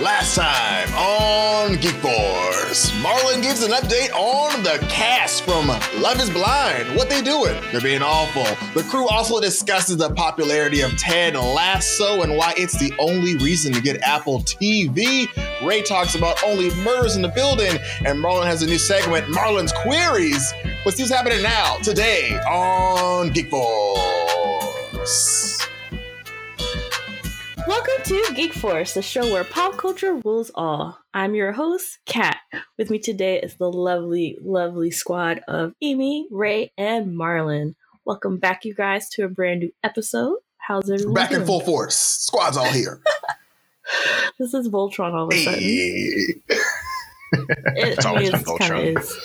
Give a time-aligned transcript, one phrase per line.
[0.00, 5.66] Last time on Geek Force, Marlon gives an update on the cast from
[6.00, 6.94] Love is Blind.
[6.94, 7.60] What they doing?
[7.72, 8.44] They're being awful.
[8.80, 13.72] The crew also discusses the popularity of Ted Lasso and why it's the only reason
[13.72, 15.26] to get Apple TV.
[15.66, 19.72] Ray talks about only murders in the building, and Marlon has a new segment, Marlon's
[19.72, 20.54] Queries.
[20.84, 25.47] What's happening now, today on Geek Force?
[27.68, 30.98] Welcome to Geek Force, the show where pop culture rules all.
[31.12, 32.38] I'm your host, Kat.
[32.78, 37.74] With me today is the lovely, lovely squad of Amy, Ray, and Marlon.
[38.06, 40.38] Welcome back, you guys, to a brand new episode.
[40.56, 41.12] How's everyone?
[41.12, 41.42] Back doing?
[41.42, 41.94] in full force.
[41.94, 43.02] Squad's all here.
[44.38, 45.60] this is Voltron all of a sudden.
[45.60, 46.40] Hey.
[46.48, 46.62] It,
[47.76, 49.18] It's I always mean, been Voltron.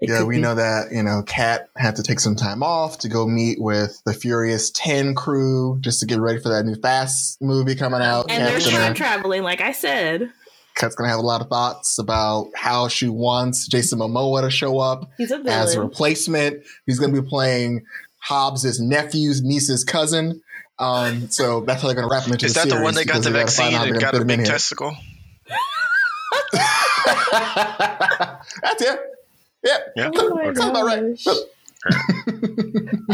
[0.00, 0.10] Of is.
[0.10, 0.40] It yeah, we be.
[0.40, 4.00] know that, you know, Kat had to take some time off to go meet with
[4.04, 8.30] the Furious 10 crew just to get ready for that new Fast movie coming out.
[8.30, 10.32] And they're Kat's time traveling, like I said.
[10.76, 14.78] Kat's gonna have a lot of thoughts about how she wants Jason Momoa to show
[14.78, 16.64] up He's a as a replacement.
[16.84, 17.86] He's gonna be playing
[18.18, 20.42] Hobbs's nephew's niece's cousin.
[20.78, 22.94] Um, so that's how they're gonna wrap him into Is the that the series one
[22.94, 24.94] that got because the they gotta find vaccine and got gonna a big testicle?
[28.62, 29.00] That's it.
[29.66, 29.78] Yeah.
[29.96, 30.10] Yeah.
[30.16, 31.18] Oh my Sounds about right.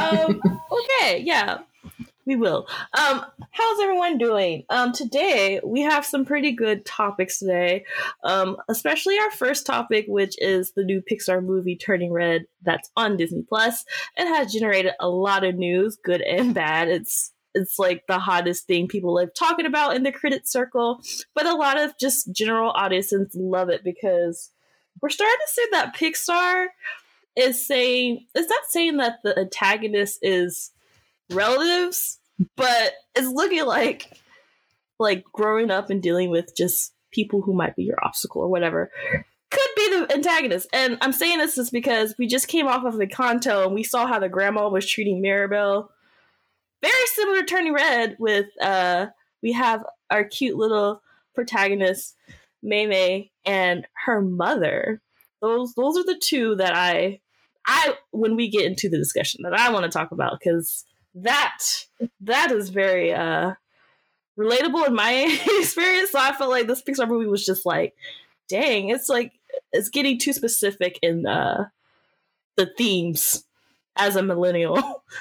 [0.00, 1.58] um, okay, yeah,
[2.27, 2.67] we will.
[2.97, 4.64] Um, how's everyone doing?
[4.69, 7.84] Um, today we have some pretty good topics today.
[8.23, 13.17] Um, especially our first topic, which is the new Pixar movie Turning Red, that's on
[13.17, 13.84] Disney Plus.
[14.17, 16.89] It has generated a lot of news, good and bad.
[16.89, 21.03] It's it's like the hottest thing people are talking about in the critic circle,
[21.34, 24.52] but a lot of just general audiences love it because
[25.03, 26.67] we're starting to see that Pixar
[27.36, 30.70] is saying it's not saying that the antagonist is
[31.31, 32.19] relatives,
[32.56, 34.19] but it's looking like
[34.98, 38.91] like growing up and dealing with just people who might be your obstacle or whatever
[39.50, 40.67] could be the antagonist.
[40.73, 43.83] And I'm saying this is because we just came off of the Encanto and we
[43.83, 45.90] saw how the grandma was treating Mirabel.
[46.80, 49.07] Very similar to Turning Red with uh
[49.42, 51.02] we have our cute little
[51.34, 52.17] protagonist,
[52.62, 55.00] Mei and her mother.
[55.40, 57.20] Those those are the two that I
[57.67, 60.84] I when we get into the discussion that I want to talk about because
[61.14, 61.58] that
[62.20, 63.52] that is very uh
[64.39, 66.11] relatable in my experience.
[66.12, 67.95] So I felt like this Pixar movie was just like,
[68.48, 69.33] dang, it's like
[69.72, 71.67] it's getting too specific in uh
[72.56, 73.45] the themes
[73.97, 75.05] as a millennial.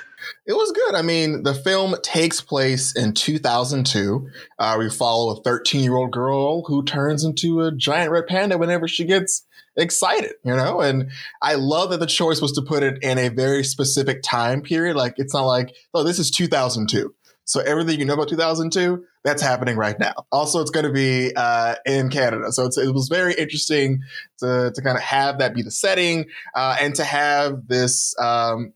[0.45, 0.95] It was good.
[0.95, 4.29] I mean, the film takes place in 2002.
[4.59, 8.57] Uh, we follow a 13 year old girl who turns into a giant red panda
[8.57, 9.45] whenever she gets
[9.75, 10.81] excited, you know?
[10.81, 11.11] And
[11.41, 14.95] I love that the choice was to put it in a very specific time period.
[14.95, 17.13] Like, it's not like, oh, this is 2002.
[17.45, 20.13] So everything you know about 2002, that's happening right now.
[20.31, 22.51] Also, it's going to be uh, in Canada.
[22.51, 24.01] So it was very interesting
[24.39, 26.25] to, to kind of have that be the setting
[26.55, 28.15] uh, and to have this.
[28.19, 28.73] Um,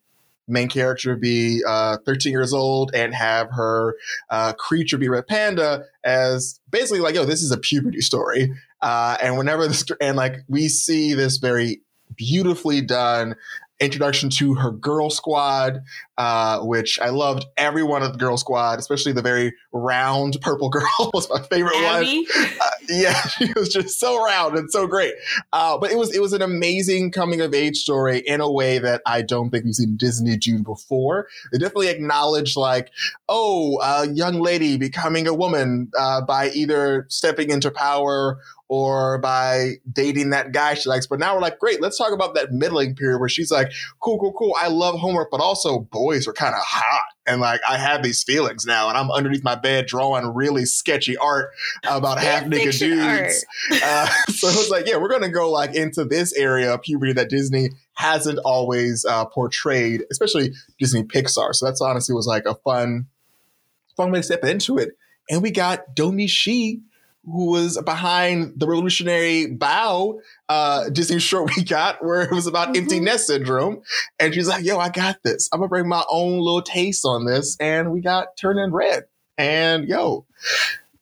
[0.48, 3.96] main character be uh, 13 years old and have her
[4.30, 8.54] uh, creature be Red Panda as basically like, yo, this is a puberty story.
[8.82, 11.82] Uh, and whenever this, and like we see this very
[12.16, 13.36] beautifully done
[13.80, 15.84] introduction to her girl squad,
[16.18, 20.70] uh, which I loved every one of the girl squad, especially the very round purple
[20.76, 22.26] girl was my favorite one
[22.62, 25.14] uh, yeah, she was just so round and so great.
[25.54, 28.80] Uh, but it was it was an amazing coming of age story in a way
[28.80, 31.28] that I don't think we've seen Disney do before.
[31.52, 32.92] They definitely acknowledged like,
[33.30, 39.74] oh, a young lady becoming a woman uh, by either stepping into power or by
[39.92, 41.06] dating that guy she likes.
[41.06, 44.18] But now we're like, great, let's talk about that middling period where she's like, cool,
[44.20, 44.56] cool, cool.
[44.58, 47.06] I love homework, but also boys are kind of hot.
[47.28, 51.18] And like, I have these feelings now, and I'm underneath my bed drawing really sketchy
[51.18, 51.52] art
[51.84, 53.46] about half naked dudes.
[53.72, 57.14] Uh, so it was like, yeah, we're gonna go like into this area of puberty
[57.14, 61.54] that Disney hasn't always uh, portrayed, especially Disney Pixar.
[61.54, 63.08] So that's honestly was like a fun,
[63.98, 64.90] fun way to step into it.
[65.30, 66.82] And we got Domee Shi,
[67.26, 70.20] who was behind the revolutionary Bao
[70.50, 73.04] uh, Disney short we got, where it was about empty Mhm.
[73.04, 73.82] nest syndrome.
[74.20, 75.50] And she's like, yo, I got this.
[75.52, 77.58] I'm gonna bring my own little taste on this.
[77.60, 79.06] And we got turning red.
[79.38, 80.26] And yo,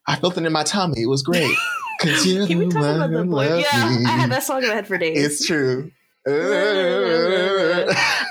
[0.08, 1.02] I felt it in my tummy.
[1.02, 1.56] It was great.
[2.00, 3.46] Can we talk about the boy?
[3.60, 4.06] Yeah, me.
[4.06, 5.24] I had that song in my head for days.
[5.24, 5.92] It's true.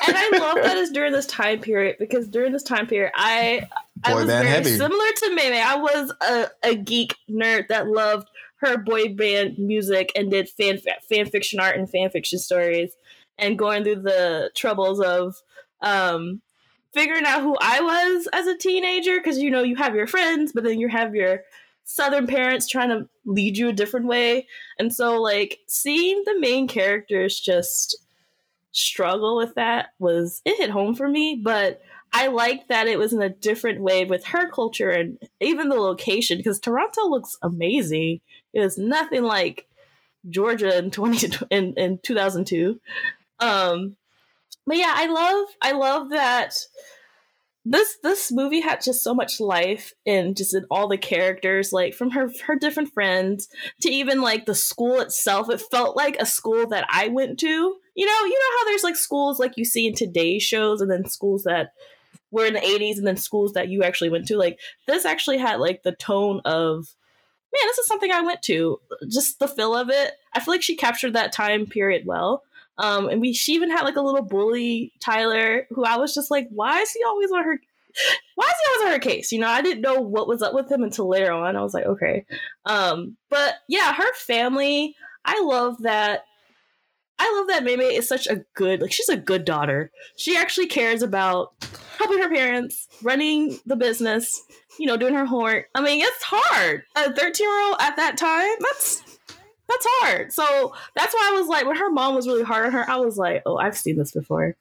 [0.06, 3.68] and I love that it's during this time period because during this time period, I
[4.04, 4.76] I Boy was band very heavy.
[4.76, 5.52] similar to Meme.
[5.52, 10.78] I was a, a geek nerd that loved her boy band music and did fan
[11.08, 12.96] fan fiction art and fan fiction stories,
[13.38, 15.36] and going through the troubles of
[15.82, 16.40] um,
[16.94, 20.52] figuring out who I was as a teenager because you know you have your friends,
[20.52, 21.42] but then you have your
[21.84, 24.46] southern parents trying to lead you a different way.
[24.78, 27.96] And so like seeing the main characters just
[28.72, 31.82] struggle with that was it hit home for me, but
[32.12, 35.76] I liked that it was in a different way with her culture and even the
[35.76, 38.20] location because Toronto looks amazing.
[38.52, 39.66] It is nothing like
[40.28, 42.80] Georgia in twenty in, in two thousand two.
[43.40, 43.96] Um,
[44.66, 46.54] but yeah, I love I love that
[47.64, 51.94] this this movie had just so much life and just in all the characters like
[51.94, 53.48] from her her different friends
[53.80, 55.48] to even like the school itself.
[55.48, 57.46] It felt like a school that i went to.
[57.46, 60.90] You know you know how there's like schools like you see in today's shows and
[60.90, 61.72] then schools that
[62.32, 64.36] were in the 80s and then schools that you actually went to?
[64.36, 66.88] Like this actually had like the tone of
[67.52, 68.80] man this is something i went to.
[69.08, 70.14] Just the feel of it.
[70.34, 72.42] I feel like she captured that time period well
[72.82, 76.30] um, and we she even had like a little bully Tyler who I was just
[76.32, 77.60] like, why is he always on her?
[78.34, 79.30] Why is he always on her case?
[79.30, 81.56] You know, I didn't know what was up with him until later on.
[81.56, 82.26] I was like, okay.
[82.66, 86.24] Um, but yeah, her family, I love that
[87.20, 89.92] I love that Mei is such a good, like she's a good daughter.
[90.16, 91.52] She actually cares about
[91.96, 94.42] helping her parents, running the business,
[94.80, 95.66] you know, doing her homework.
[95.76, 96.82] I mean, it's hard.
[96.96, 99.11] A 13 year old at that time, that's
[99.72, 100.32] that's hard.
[100.32, 102.96] So that's why I was like, when her mom was really hard on her, I
[102.96, 104.56] was like, oh, I've seen this before.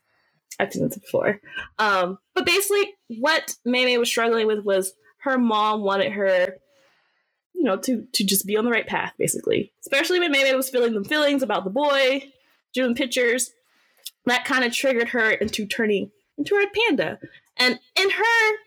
[0.60, 1.40] I've seen this before.
[1.80, 6.56] Um, but basically, what Mei was struggling with was her mom wanted her
[7.62, 9.72] you know, to to just be on the right path, basically.
[9.82, 12.32] Especially when Mei was feeling the feelings about the boy,
[12.74, 13.52] doing pictures,
[14.26, 16.10] that kind of triggered her into turning
[16.40, 17.20] into a panda.
[17.58, 18.58] And in her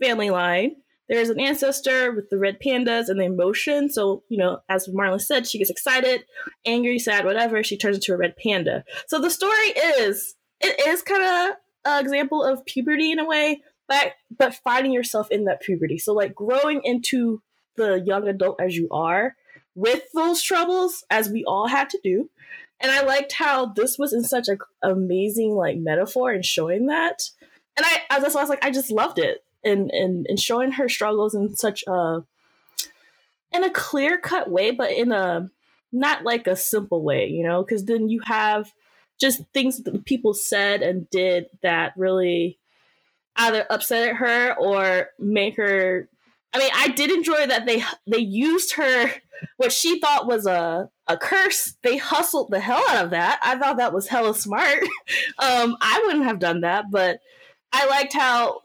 [0.00, 0.76] family line,
[1.14, 3.90] there's an ancestor with the red pandas and the emotion.
[3.90, 6.24] So, you know, as Marlon said, she gets excited,
[6.66, 7.62] angry, sad, whatever.
[7.62, 8.84] She turns into a red panda.
[9.06, 9.68] So the story
[9.98, 14.92] is, it is kind of an example of puberty in a way, but but finding
[14.92, 15.98] yourself in that puberty.
[15.98, 17.42] So like growing into
[17.76, 19.34] the young adult as you are
[19.74, 22.30] with those troubles, as we all had to do,
[22.80, 27.22] and I liked how this was in such an amazing like metaphor and showing that.
[27.76, 30.88] And I, as I was like, I just loved it, and and and showing her
[30.88, 32.24] struggles in such a
[33.52, 35.50] in a clear cut way, but in a
[35.92, 38.72] not like a simple way, you know, because then you have
[39.20, 42.58] just things that people said and did that really
[43.36, 46.08] either upset her or make her
[46.52, 49.10] I mean, I did enjoy that they they used her
[49.56, 51.74] what she thought was a a curse.
[51.82, 53.40] They hustled the hell out of that.
[53.42, 54.82] I thought that was hella smart.
[55.38, 57.18] um, I wouldn't have done that, but
[57.72, 58.62] I liked how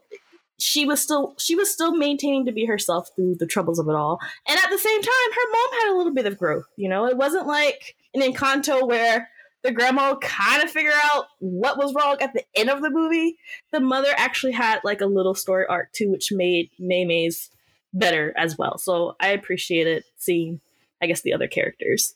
[0.59, 3.95] she was still she was still maintaining to be herself through the troubles of it
[3.95, 4.19] all.
[4.47, 6.65] And at the same time, her mom had a little bit of growth.
[6.75, 9.29] You know, it wasn't like in Encanto where
[9.63, 13.37] the grandma kind of figure out what was wrong at the end of the movie.
[13.71, 17.49] The mother actually had like a little story arc too, which made Mei Mei's
[17.93, 18.77] better as well.
[18.77, 20.61] So I appreciated seeing,
[21.01, 22.15] I guess, the other characters.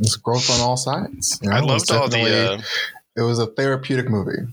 [0.00, 1.38] It's growth on all sides.
[1.42, 2.54] You know, I loved all the.
[2.54, 2.62] Uh,
[3.16, 4.46] it was a therapeutic movie.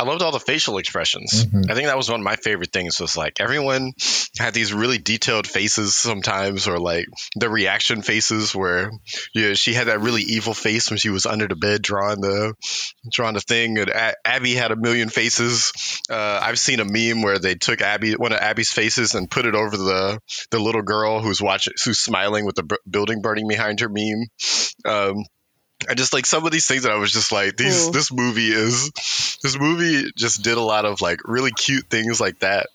[0.00, 1.44] I loved all the facial expressions.
[1.44, 1.70] Mm-hmm.
[1.70, 2.98] I think that was one of my favorite things.
[2.98, 3.92] Was like everyone
[4.38, 7.04] had these really detailed faces sometimes, or like
[7.36, 8.90] the reaction faces where
[9.34, 11.82] yeah, you know, she had that really evil face when she was under the bed
[11.82, 12.54] drawing the
[13.12, 13.76] drawing the thing.
[13.76, 15.72] And a- Abby had a million faces.
[16.08, 19.44] Uh, I've seen a meme where they took Abby one of Abby's faces and put
[19.44, 20.18] it over the
[20.50, 24.26] the little girl who's watching who's smiling with the b- building burning behind her meme.
[24.86, 25.24] Um,
[25.88, 28.48] I just like some of these things that I was just like, these this movie
[28.48, 28.90] is
[29.42, 32.68] this movie just did a lot of like really cute things like that.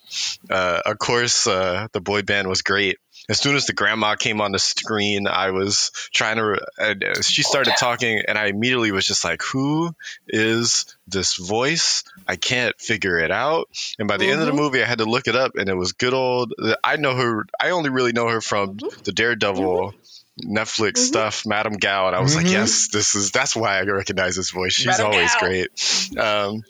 [0.50, 2.98] Uh, of course, uh, the boy band was great.
[3.28, 6.60] As soon as the grandma came on the screen, I was trying to.
[6.78, 9.96] Uh, she started talking, and I immediately was just like, "Who
[10.28, 12.04] is this voice?
[12.28, 14.34] I can't figure it out." And by the mm-hmm.
[14.34, 14.62] end of the mm-hmm.
[14.62, 16.54] movie, I had to look it up, and it was good old.
[16.84, 17.46] I know her.
[17.60, 19.02] I only really know her from mm-hmm.
[19.04, 19.64] the Daredevil.
[19.64, 19.98] Mm-hmm
[20.44, 21.04] Netflix mm-hmm.
[21.04, 22.46] stuff, Madame Gao, and I was mm-hmm.
[22.46, 24.74] like, yes, this is that's why I recognize this voice.
[24.74, 25.40] She's Madame always Gao.
[25.40, 26.18] great.
[26.18, 26.64] Um,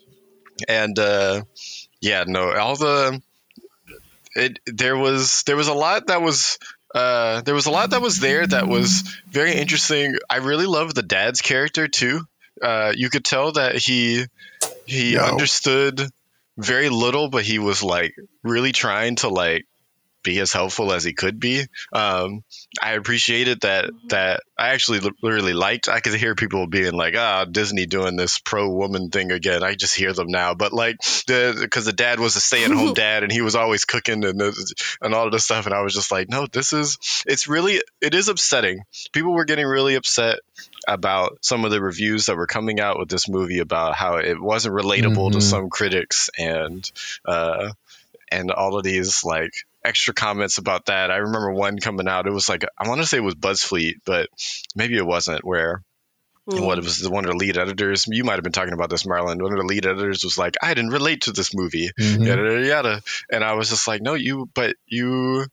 [0.68, 1.44] and uh,
[2.00, 3.22] yeah, no, all the
[4.36, 6.60] it there was there was a lot that was
[6.94, 10.16] uh, there was a lot that was there that was very interesting.
[10.30, 12.22] I really love the dad's character too.
[12.62, 14.26] Uh, you could tell that he
[14.86, 15.24] he no.
[15.24, 16.10] understood
[16.58, 19.66] very little, but he was like really trying to like
[20.26, 21.66] be as helpful as he could be.
[21.94, 22.44] Um,
[22.82, 25.88] I appreciated that that I actually really liked.
[25.88, 29.64] I could hear people being like, "Ah, oh, Disney doing this pro woman thing again."
[29.64, 32.72] I just hear them now, but like the because the dad was a stay at
[32.72, 35.82] home dad and he was always cooking and and all of this stuff, and I
[35.82, 38.82] was just like, "No, this is it's really it is upsetting."
[39.14, 40.40] People were getting really upset
[40.88, 44.42] about some of the reviews that were coming out with this movie about how it
[44.42, 45.40] wasn't relatable mm-hmm.
[45.40, 46.92] to some critics and
[47.26, 47.72] uh,
[48.32, 49.54] and all of these like
[49.86, 51.12] extra comments about that.
[51.12, 52.28] I remember one coming out.
[52.28, 54.30] It was like I want to say it was BuzzFeed, but
[54.76, 55.46] maybe it wasn't.
[55.46, 55.84] Where
[56.50, 56.66] mm.
[56.66, 58.06] what it was the one of the lead editors.
[58.08, 59.42] You might have been talking about this, Marlon.
[59.42, 62.24] One of the lead editors was like, I didn't relate to this movie, mm-hmm.
[62.24, 63.02] yada yada yada,
[63.32, 65.46] and I was just like, no, you, but you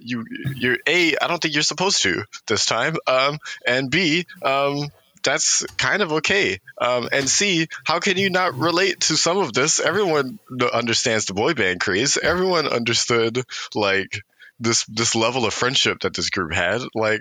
[0.00, 0.24] you
[0.56, 4.90] you're a i don't think you're supposed to this time um and b um
[5.24, 6.58] that's kind of okay.
[6.80, 9.80] Um, and C, how can you not relate to some of this?
[9.80, 10.38] Everyone
[10.72, 12.16] understands the boy band craze.
[12.16, 13.42] Everyone understood
[13.74, 14.20] like
[14.60, 16.82] this this level of friendship that this group had.
[16.94, 17.20] Like,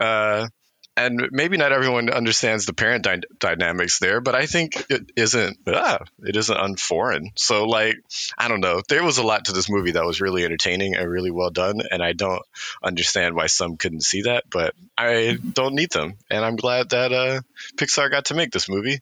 [0.00, 0.48] uh,
[0.96, 5.58] and maybe not everyone understands the parent dy- dynamics there, but I think it isn't.
[5.66, 7.30] Ah, it isn't unforeign.
[7.34, 7.96] So, like,
[8.36, 8.82] I don't know.
[8.88, 11.80] There was a lot to this movie that was really entertaining and really well done,
[11.90, 12.42] and I don't
[12.82, 17.12] understand why some couldn't see that, but I don't need them, and I'm glad that
[17.12, 17.40] uh,
[17.76, 19.00] Pixar got to make this movie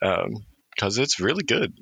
[0.00, 1.72] because um, it's really good.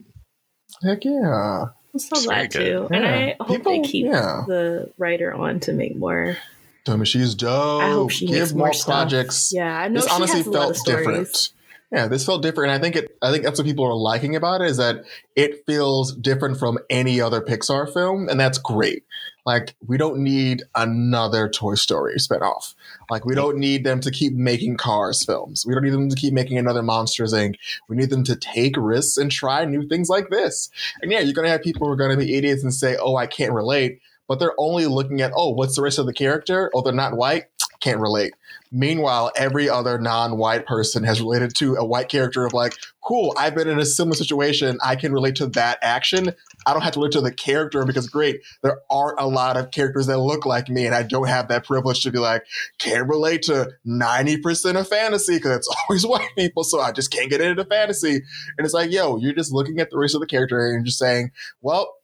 [0.83, 1.66] Heck yeah!
[1.92, 2.97] I'm so glad too, yeah.
[2.97, 4.45] and I hope People, they keep yeah.
[4.47, 6.37] the writer on to make more
[6.85, 7.83] Domee, she's dope.
[7.83, 9.51] I hope she Give more, more projects.
[9.53, 10.01] Yeah, I know.
[10.01, 11.53] This honestly felt different.
[11.93, 12.71] Yeah, this felt different.
[12.71, 13.17] And I think it.
[13.21, 16.79] I think that's what people are liking about it is that it feels different from
[16.89, 19.05] any other Pixar film, and that's great.
[19.45, 22.75] Like we don't need another Toy Story spinoff.
[23.11, 25.65] Like we don't need them to keep making Cars films.
[25.67, 27.57] We don't need them to keep making another Monsters Inc.
[27.89, 30.71] We need them to take risks and try new things like this.
[31.03, 33.27] And yeah, you're gonna have people who are gonna be idiots and say, "Oh, I
[33.27, 36.71] can't relate." But they're only looking at, oh, what's the race of the character?
[36.73, 37.47] Oh, they're not white.
[37.81, 38.33] Can't relate.
[38.71, 43.57] Meanwhile, every other non-white person has related to a white character of like, cool, I've
[43.57, 44.79] been in a similar situation.
[44.85, 46.33] I can relate to that action.
[46.65, 49.73] I don't have to relate to the character because great, there aren't a lot of
[49.73, 52.45] characters that look like me, and I don't have that privilege to be like,
[52.79, 57.31] can't relate to 90% of fantasy because it's always white people, so I just can't
[57.31, 58.15] get into fantasy.
[58.59, 61.01] And it's like, yo, you're just looking at the race of the character and just
[61.01, 61.33] saying,
[61.63, 61.97] well,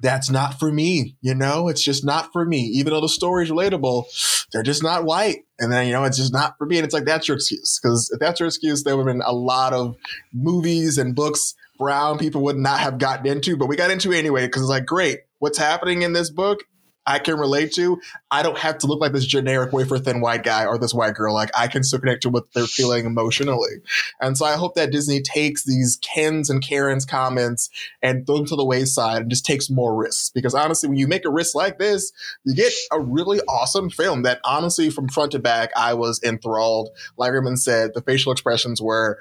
[0.00, 1.16] that's not for me.
[1.20, 2.60] You know, it's just not for me.
[2.74, 4.04] Even though the story is relatable,
[4.52, 5.44] they're just not white.
[5.58, 6.78] And then, you know, it's just not for me.
[6.78, 7.78] And it's like, that's your excuse.
[7.82, 9.96] Because if that's your excuse, there would have been a lot of
[10.32, 14.46] movies and books brown people would not have gotten into, but we got into anyway.
[14.46, 16.64] Because it's like, great, what's happening in this book
[17.06, 18.00] I can relate to.
[18.30, 21.14] I don't have to look like this generic wafer thin white guy or this white
[21.14, 21.34] girl.
[21.34, 23.82] Like I can still connect to what they're feeling emotionally.
[24.20, 27.68] And so I hope that Disney takes these Ken's and Karen's comments
[28.02, 30.30] and throw them to the wayside and just takes more risks.
[30.30, 32.12] Because honestly, when you make a risk like this,
[32.44, 36.90] you get a really awesome film that honestly, from front to back, I was enthralled.
[37.16, 39.18] Like Raymond said, the facial expressions were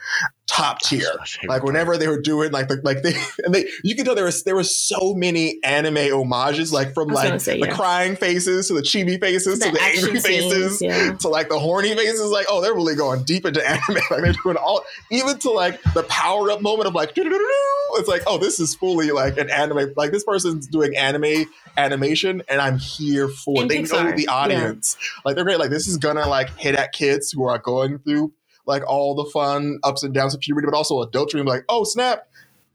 [0.54, 1.08] top tier.
[1.48, 4.26] Like whenever they were doing like the, like they and they you can tell there
[4.26, 7.76] was there were so many anime homages like from like say, the yeah.
[7.76, 11.14] crying faces to the chibi faces to the, to the angry faces yeah.
[11.14, 14.34] to like the horny faces like oh they're really going deep into anime like they're
[14.44, 18.60] doing all even to like the power up moment of like it's like oh this
[18.60, 21.46] is fully like an anime like this person's doing anime
[21.78, 23.70] animation and I'm here for it.
[23.70, 24.04] they Pixar.
[24.04, 25.22] know the audience yeah.
[25.26, 28.32] like they're great like this is gonna like hit at kids who are going through
[28.66, 31.46] like all the fun ups and downs of puberty, but also adult dream.
[31.46, 32.28] Like, oh snap,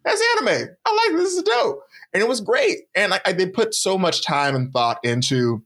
[0.05, 0.69] that's anime.
[0.85, 1.31] I like this.
[1.31, 2.89] This is dope, and it was great.
[2.95, 5.63] And I, I, they put so much time and thought into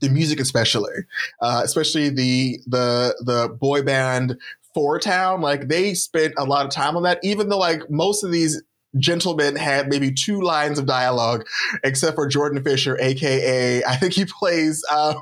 [0.00, 0.94] the music, especially,
[1.40, 4.36] uh, especially the the the boy band
[4.74, 5.40] Four Town.
[5.40, 8.62] Like they spent a lot of time on that, even though like most of these
[8.98, 11.46] gentlemen had maybe two lines of dialogue,
[11.84, 14.84] except for Jordan Fisher, aka I think he plays.
[14.90, 15.14] Uh,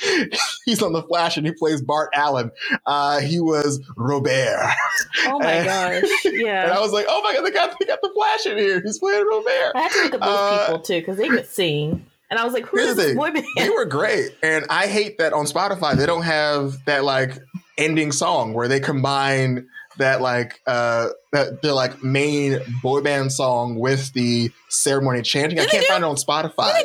[0.64, 2.50] he's on the Flash and he plays Bart Allen.
[2.84, 4.72] Uh, he was Robaire.
[5.26, 6.24] Oh my and, gosh!
[6.24, 8.58] Yeah, and I was like, oh my god, they got they got the Flash in
[8.58, 8.80] here.
[8.82, 9.72] He's playing Robaire.
[9.74, 12.06] I had to look at those uh, people too because they could sing.
[12.28, 15.18] And I was like, "Who is this boy band?" They were great, and I hate
[15.18, 17.38] that on Spotify they don't have that like
[17.78, 23.76] ending song where they combine that like uh that their like main boy band song
[23.76, 25.60] with the ceremony chanting.
[25.60, 26.82] I can't find it on Spotify.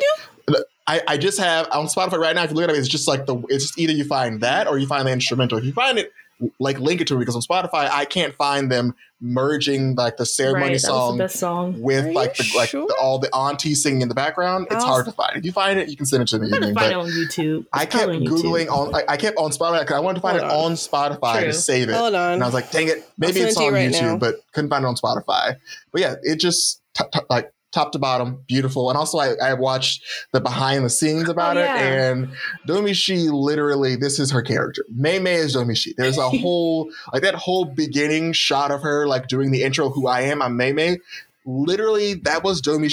[0.86, 2.44] I, I just have on Spotify right now.
[2.44, 4.66] If you look at it, it's just like the it's just either you find that
[4.66, 5.58] or you find the instrumental.
[5.58, 6.12] If you find it,
[6.58, 10.26] like link it to me because on Spotify I can't find them merging like the
[10.26, 14.08] ceremony right, song, the song, with like the, like the, all the aunties singing in
[14.08, 14.66] the background.
[14.70, 15.36] It's hard to find.
[15.36, 16.50] If you find it, you can send it to me.
[16.52, 17.60] I'm find it on YouTube.
[17.60, 18.94] It's I kept googling on.
[18.94, 21.38] I, I, kept on Spotify because I wanted to find Hold it on, on Spotify
[21.38, 21.46] True.
[21.46, 21.94] to save it.
[21.94, 24.16] Hold on, and I was like, dang it, maybe it's on right YouTube, now.
[24.16, 25.56] but couldn't find it on Spotify.
[25.92, 28.88] But yeah, it just t- t- like top to bottom, beautiful.
[28.90, 31.76] And also, I, I watched the behind the scenes oh, about oh, yeah.
[31.76, 32.28] it, and
[32.66, 32.94] Domee
[33.30, 34.84] literally, this is her character.
[34.94, 39.26] Mei Mei is Domee There's a whole like that whole beginning shot of her like
[39.28, 40.98] doing the intro, "Who I am, I'm Mei Mei."
[41.44, 42.90] Literally, that was Domee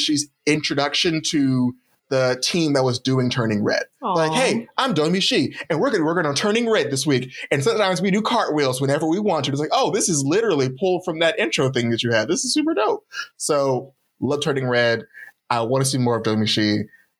[0.47, 1.75] introduction to
[2.09, 3.83] the team that was doing Turning Red.
[4.01, 4.15] Aww.
[4.15, 7.31] Like, hey, I'm Domee and we're gonna we're gonna Turning Red this week.
[7.51, 9.51] And sometimes we do cartwheels whenever we want to.
[9.51, 12.27] It's like, oh, this is literally pulled from that intro thing that you had.
[12.27, 13.05] This is super dope.
[13.37, 15.03] So love turning red.
[15.49, 16.47] I want to see more of Domee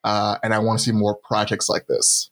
[0.04, 2.30] uh, and I want to see more projects like this.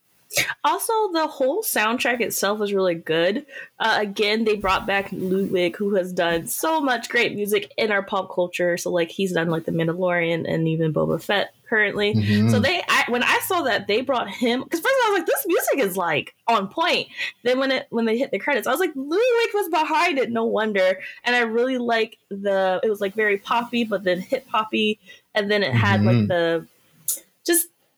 [0.64, 3.46] Also, the whole soundtrack itself is really good.
[3.80, 8.04] Uh, again, they brought back Ludwig, who has done so much great music in our
[8.04, 8.78] pop culture.
[8.78, 12.14] So, like, he's done like The Mandalorian and even Boba Fett currently.
[12.14, 12.50] Mhm.
[12.50, 15.28] So they, I, when I saw that they brought him, because first I was like,
[15.28, 17.08] this music is like on point.
[17.44, 20.32] Then when it when they hit the credits, I was like, Ludwig was behind it.
[20.32, 21.00] No wonder.
[21.26, 22.80] And I really like the.
[22.84, 25.00] It was like very poppy, but then hip hoppy,
[25.36, 26.28] and then it had like Mhm.
[26.30, 26.68] the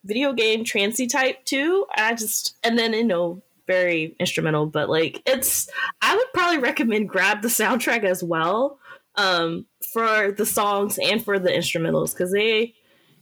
[0.04, 1.86] video game trancy type too.
[1.96, 5.70] I just and then you know very instrumental, but like it's
[6.02, 8.80] I would probably recommend grab the soundtrack as well
[9.16, 12.74] um for the songs and for the instrumentals because they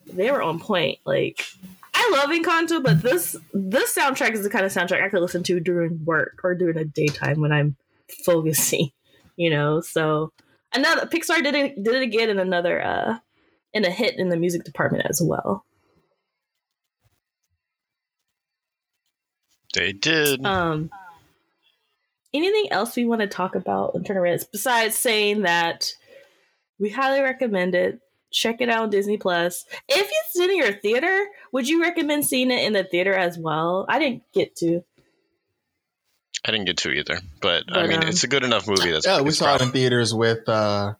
[0.05, 1.00] they were on point.
[1.05, 1.46] Like
[1.93, 5.43] I love Encanto, but this this soundtrack is the kind of soundtrack I could listen
[5.43, 7.75] to during work or during a daytime when I'm
[8.24, 8.91] focusing,
[9.36, 9.81] you know.
[9.81, 10.31] So
[10.74, 13.17] another Pixar did it did it again in another uh
[13.74, 15.65] in a hit in the music department as well.
[19.77, 20.43] They did.
[20.43, 20.89] Um,
[22.34, 25.93] anything else we want to talk about in Turner Reds besides saying that
[26.79, 28.00] we highly recommend it.
[28.31, 29.65] Check it out on Disney Plus.
[29.88, 33.86] If it's in your theater, would you recommend seeing it in the theater as well?
[33.88, 34.84] I didn't get to.
[36.46, 38.91] I didn't get to either, but, I mean, um, it's a good enough movie.
[38.91, 40.48] That's Yeah, we it's saw it in theaters with.
[40.48, 40.93] Uh,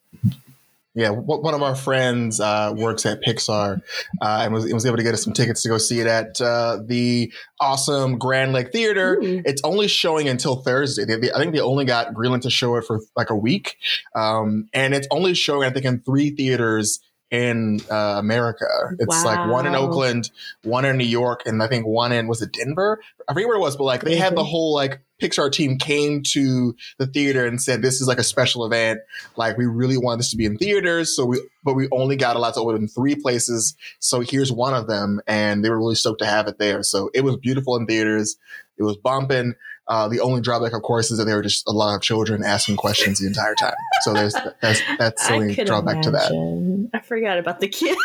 [0.98, 3.82] yeah, one of our friends uh, works at Pixar
[4.22, 6.42] uh, and was, was able to get us some tickets to go see it at
[6.42, 9.20] uh, the awesome Grand Lake Theater.
[9.22, 9.42] Ooh.
[9.46, 11.06] It's only showing until Thursday.
[11.06, 13.77] They, they- I think they only got Greenland to show it for like a week,
[14.16, 17.00] um, and it's only showing I think in three theaters
[17.30, 18.66] in uh, America.
[19.00, 20.32] It's like one in Oakland,
[20.63, 23.01] one in New York, and I think one in was it Denver?
[23.27, 24.48] I forget where it was, but like they had the Mhm.
[24.50, 28.65] whole like Pixar team came to the theater and said this is like a special
[28.65, 29.00] event.
[29.36, 32.36] Like we really want this to be in theaters, so we but we only got
[32.36, 33.75] allowed to open in three places.
[34.00, 36.83] So here's one of them, and they were really stoked to have it there.
[36.83, 38.38] So it was beautiful in theaters.
[38.77, 39.56] It was bumping.
[39.88, 42.43] Uh, the only drawback, of course, is that there were just a lot of children
[42.43, 43.73] asking questions the entire time.
[44.01, 46.89] So there's that's that's the only drawback to that.
[46.93, 47.97] I forgot about the kids.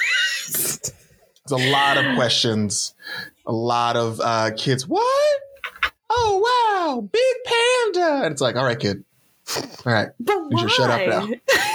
[1.45, 2.95] It's a lot of questions,
[3.47, 4.87] a lot of uh, kids.
[4.87, 5.41] What?
[6.15, 8.25] Oh wow, big panda!
[8.25, 9.05] And it's like, all right, kid.
[9.57, 10.61] All right, but You why?
[10.63, 11.27] should shut up now.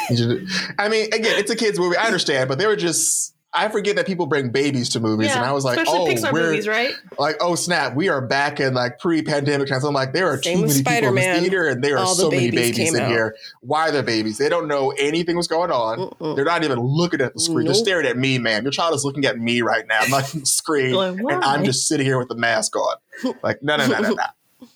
[0.10, 0.48] You should-
[0.80, 1.98] I mean, again, it's a kids movie.
[1.98, 3.34] I understand, but they were just.
[3.54, 6.34] I forget that people bring babies to movies, and I was like, especially oh, Pixar
[6.34, 6.94] we're movies, right?
[7.18, 9.84] like, oh snap, we are back in like pre-pandemic times.
[9.86, 11.40] I'm like, there are Same too many people in the Spider-Man.
[11.42, 13.10] theater, and there are All the so many babies babies in out.
[13.10, 13.36] here.
[13.62, 14.38] Why are there babies?
[14.38, 15.98] They don't know anything was going on.
[15.98, 16.36] Mm-mm.
[16.36, 17.66] They're not even looking at the screen.
[17.66, 18.64] They're staring at me, man.
[18.64, 20.00] Your child is looking at me right now.
[20.02, 22.98] I'm not the screen, Going, and I'm just sitting here with the mask on.
[23.42, 24.24] Like, no, no, no, no, no.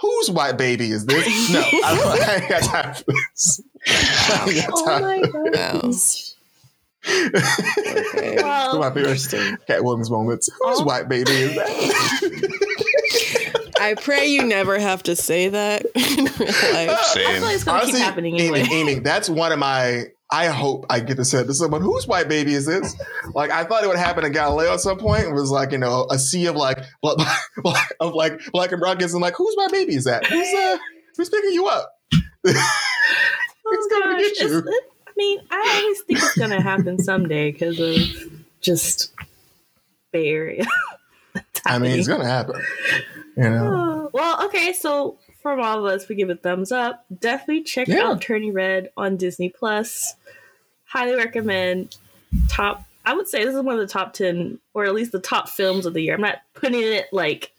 [0.00, 1.52] Whose white baby is this?
[1.52, 3.60] No, I, don't, I ain't got time for this.
[3.86, 5.94] I ain't got Oh my god.
[7.06, 7.30] Wow.
[8.14, 8.36] Okay.
[8.44, 9.56] Well, my favorite Interesting.
[9.66, 10.48] Katt Williams moments.
[10.62, 10.84] Whose Oh.
[10.84, 13.70] white baby is that?
[13.80, 16.90] I pray you never have to say that in real life.
[16.90, 17.32] I Same.
[17.34, 18.68] feel like it's gonna keep happening Amy, anyway.
[18.72, 20.04] Amy, that's one of my.
[20.32, 22.96] I hope I get to say it to someone whose white baby is this?
[23.34, 25.24] Like I thought it would happen in Galileo at some point.
[25.24, 27.18] It was like you know a sea of like black,
[27.62, 30.26] black, of like black and brown kids and like whose white baby is that?
[30.26, 30.78] Who's uh
[31.16, 31.90] who's picking you up?
[32.44, 32.58] it's
[33.66, 34.80] Oh coming to gosh, get you.
[35.16, 37.98] I mean, I always think it's gonna happen someday because of
[38.60, 39.12] just
[40.12, 40.64] Bay Area.
[41.66, 42.60] I mean, it's gonna happen.
[43.36, 43.90] You know.
[44.12, 47.04] Well, okay, so from all of us, we give a thumbs up.
[47.18, 48.04] Definitely check Yeah.
[48.04, 50.14] out Turning Red on Disney Plus.
[50.84, 51.96] Highly recommend.
[52.48, 55.18] Top, I would say this is one of the top ten, or at least the
[55.18, 56.14] top films of the year.
[56.14, 57.50] I'm not putting it like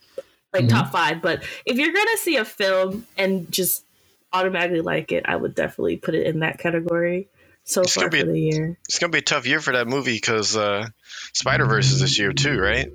[0.53, 0.69] like Mhm.
[0.69, 3.83] top five, but if you're gonna see a film and just
[4.31, 7.27] automatically like it, I would definitely put it in that category.
[7.65, 8.77] So It's far gonna be for the year.
[8.87, 10.87] It's gonna be a tough year for that movie because uh,
[11.33, 12.91] Spider Verse is this year too, right?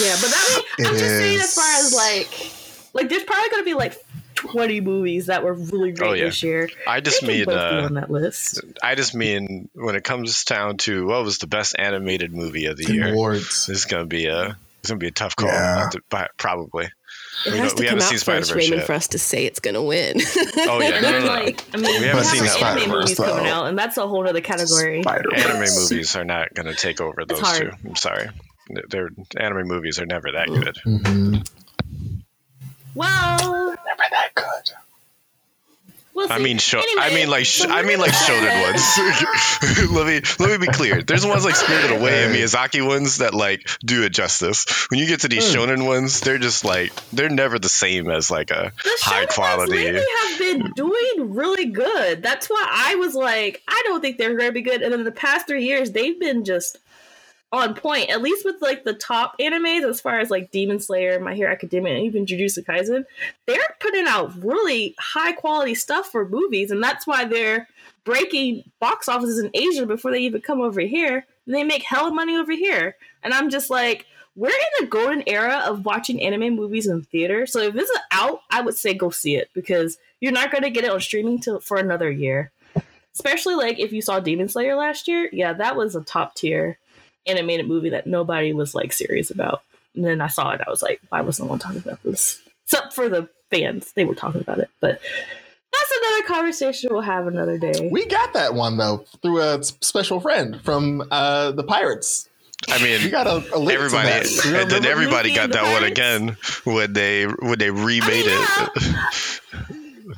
[0.00, 2.50] Yeah, but that mean, I'm It just saying as far as like
[2.92, 3.96] like there's probably gonna be like
[4.34, 6.24] 20 movies that were really great Oh, yeah.
[6.24, 6.68] this year.
[6.86, 8.60] I just They can mean uh, on that list.
[8.82, 12.76] I just mean when it comes down to what was the best animated movie of
[12.76, 13.66] the year, Awards.
[13.66, 15.48] this is gonna be a it's gonna be a tough call.
[15.48, 15.88] Yeah.
[15.92, 16.88] To- but probably.
[17.46, 18.86] It We has don't- to come out first, Spider-Verse Raymond, yet.
[18.86, 20.20] for us to say it's gonna win.
[20.20, 21.26] Oh yeah, And no, no, no.
[21.26, 23.96] like, I mean, We we haven't seen that anime Spider-Verse, movies coming out, and that's
[23.96, 25.02] a whole other category.
[25.02, 25.44] Spider-Verse.
[25.46, 27.70] Anime movies are not gonna take over those two.
[27.86, 28.28] I'm sorry.
[28.90, 30.76] Their anime movies are never that good.
[30.86, 31.48] Mhm.
[32.94, 34.70] Well, Never that good.
[36.20, 36.34] We'll see.
[36.34, 36.78] I mean, show.
[36.80, 39.90] Anyway, I mean, like, sh- I mean, like, gonna shonen ones.
[39.92, 41.02] let me let me be clear.
[41.02, 44.66] There's ones like Spirited Away and Miyazaki ones that like do it justice.
[44.90, 45.60] When you get to these Hmm.
[45.60, 49.26] shonen ones, they're just like they're never the same as like a the high shonen
[49.26, 49.72] ones quality.
[49.72, 52.22] lately have been doing really good.
[52.22, 54.82] That's why I was like, I don't think they're going to be good.
[54.82, 56.78] And in the past three years, they've been just
[57.52, 61.18] on point, at least with like the top animes as far as like Demon Slayer,
[61.18, 63.04] My Hero Academia, and even Jujutsu Kaisen.
[63.46, 67.66] They're putting out really high quality stuff for movies, and that's why they're
[68.04, 71.26] breaking box offices in Asia before they even come over here.
[71.46, 72.96] And they make hella money over here.
[73.22, 77.46] And I'm just like, we're in the golden era of watching anime movies in theater.
[77.46, 80.62] So if this is out, I would say go see it because you're not going
[80.62, 82.52] to get it on streaming till for another year.
[83.12, 86.78] Especially like if you saw Demon Slayer last year, yeah, that was a top tier
[87.26, 89.62] animated movie that nobody was like serious about.
[89.94, 92.40] And then I saw it, I was like, why was no one talking about this?
[92.64, 94.70] Except for the fans, they were talking about it.
[94.80, 95.00] But
[95.72, 97.88] that's another conversation we'll have another day.
[97.90, 102.28] We got that one though through a special friend from uh, the Pirates.
[102.68, 104.62] I mean, We got a, a link everybody, to that.
[104.62, 108.68] And then everybody got and the that one again when they when they remade yeah.
[108.76, 109.40] it.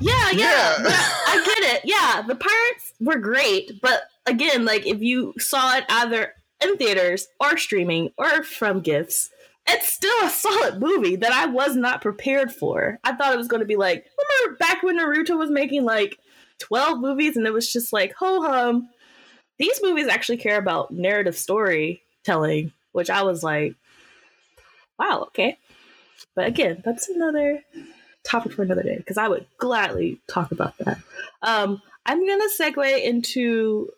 [0.01, 0.75] Yeah, yeah, Yeah.
[0.83, 1.81] but I get it.
[1.85, 6.33] Yeah, the pirates were great, but again, like if you saw it either
[6.63, 9.29] in theaters or streaming or from gifts,
[9.67, 12.99] it's still a solid movie that I was not prepared for.
[13.03, 16.17] I thought it was going to be like remember back when Naruto was making like
[16.59, 18.89] twelve movies, and it was just like ho hum.
[19.59, 23.75] These movies actually care about narrative storytelling, which I was like,
[24.99, 25.57] wow, okay.
[26.35, 27.61] But again, that's another
[28.23, 30.97] topic for another day because I would gladly talk about that.
[31.41, 33.89] Um, I'm gonna segue into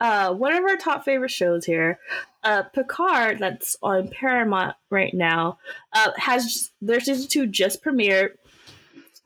[0.00, 1.98] uh, one of our top favorite shows here,
[2.42, 5.58] uh, Picard, that's on Paramount right now.
[5.92, 8.30] Uh, has their season two just premiered.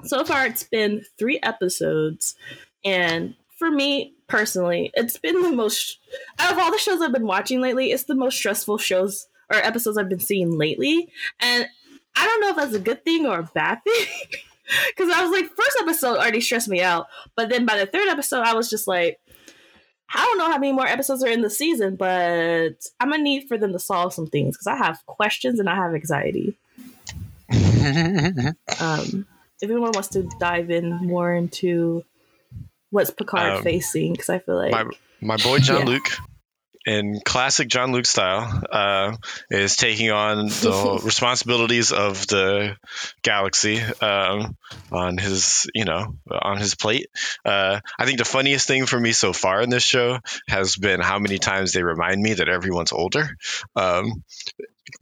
[0.04, 2.34] So far, it's been three episodes,
[2.84, 5.98] and for me personally, it's been the most
[6.38, 7.92] out of all the shows I've been watching lately.
[7.92, 11.08] It's the most stressful shows or episodes I've been seeing lately,
[11.40, 11.68] and
[12.16, 14.06] I don't know if that's a good thing or a bad thing.
[14.88, 18.08] Because I was like, first episode already stressed me out, but then by the third
[18.08, 19.20] episode, I was just like,
[20.12, 23.48] I don't know how many more episodes are in the season, but I'm gonna need
[23.48, 26.56] for them to solve some things because I have questions and I have anxiety.
[28.80, 29.26] Um,
[29.60, 32.02] if anyone wants to dive in more into
[32.90, 34.84] what's Picard Um, facing, because I feel like my
[35.20, 35.84] my boy Jean Yeah.
[35.84, 36.02] Luc,
[36.86, 39.16] in classic Jean-Luc style, uh,
[39.50, 42.76] is taking on the responsibilities of the
[43.22, 44.56] galaxy um,
[44.92, 47.08] on his, you know, on his plate.
[47.44, 50.18] Uh, I think the funniest thing for me so far in this show
[50.48, 53.28] has been how many times they remind me that everyone's older.
[53.76, 54.22] Um,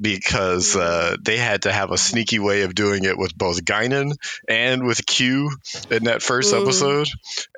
[0.01, 4.13] because uh, they had to have a sneaky way of doing it with both Guinan
[4.49, 5.51] and with Q
[5.91, 6.63] in that first Mm.
[6.63, 7.09] episode,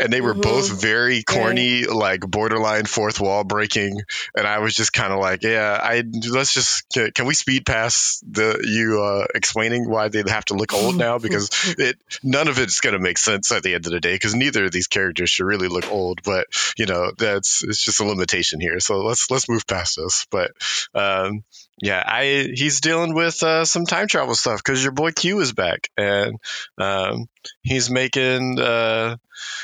[0.01, 0.43] and they were Mhm.
[0.43, 4.01] both very corny, like borderline fourth wall breaking.
[4.37, 7.67] And I was just kind of like, yeah, I let's just can, can we speed
[7.67, 12.49] past the you uh, explaining why they have to look old now because it none
[12.49, 14.87] of it's gonna make sense at the end of the day because neither of these
[14.87, 18.81] characters should really look old, but you know that's it's just a limitation here.
[18.81, 20.51] So let's let's move past this, but.
[20.95, 21.45] Um,
[21.81, 25.53] yeah, I he's dealing with uh, some time travel stuff because your boy Q is
[25.53, 26.39] back, and
[26.79, 27.27] um,
[27.63, 29.17] he's making uh,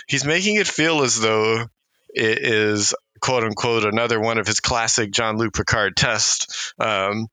[0.09, 1.67] he's making it feel as though
[2.13, 6.73] it is quote unquote another one of his classic Jean-Luc Picard tests.
[6.79, 7.29] Um,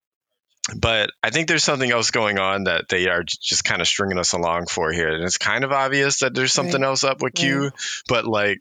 [0.76, 4.20] but I think there's something else going on that they are just kind of stringing
[4.20, 6.88] us along for here, and it's kind of obvious that there's something Right.
[6.88, 7.72] else up with Q,
[8.10, 8.60] but like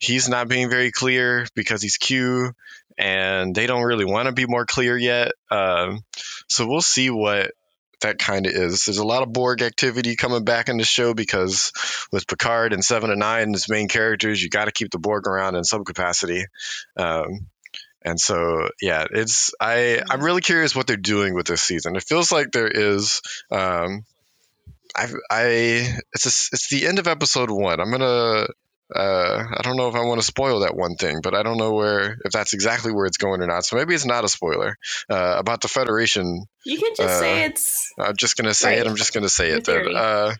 [0.00, 2.52] he's not being very clear because he's Q,
[2.98, 5.32] and they don't really want to be more clear yet.
[5.50, 6.04] Um,
[6.48, 7.52] so we'll see what
[8.00, 8.84] that kind of is.
[8.84, 11.72] There's a lot of Borg activity coming back in the show because
[12.12, 15.26] with Picard and Seven and Nine as main characters, you got to keep the Borg
[15.26, 16.44] around in some capacity.
[16.96, 17.46] Um,
[18.02, 21.96] and so, yeah, it's I I'm really curious what they're doing with this season.
[21.96, 23.22] It feels like there is.
[23.50, 24.04] Um,
[24.94, 25.42] I I
[26.12, 27.80] it's a, it's the end of episode one.
[27.80, 28.46] I'm gonna
[28.94, 31.56] uh, I don't know if I want to spoil that one thing, but I don't
[31.56, 33.64] know where if that's exactly where it's going or not.
[33.64, 34.76] So maybe it's not a spoiler
[35.08, 36.44] uh, about the Federation.
[36.64, 38.86] you can just uh, say it's I'm just gonna say it.
[38.86, 39.64] I'm just gonna say it.
[39.64, 39.94] Then theory.
[39.96, 40.34] uh,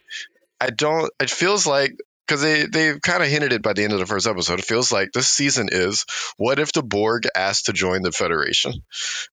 [0.60, 1.10] I don't.
[1.20, 4.06] It feels like because they they kind of hinted it by the end of the
[4.06, 4.58] first episode.
[4.58, 6.04] It feels like this season is
[6.36, 8.74] what if the Borg asked to join the Federation?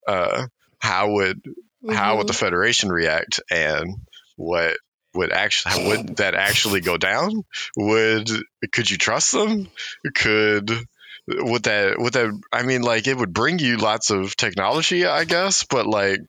[0.08, 0.48] Uh,
[0.80, 1.42] how would
[1.90, 3.96] how would the Federation react, and
[4.36, 4.78] what
[5.14, 7.44] would actually would that actually go down?
[7.78, 8.30] Would
[8.72, 9.68] could you trust them?
[10.16, 10.72] Could
[11.28, 15.26] would that would that I mean like it would bring you lots of technology, I
[15.26, 16.22] guess, but like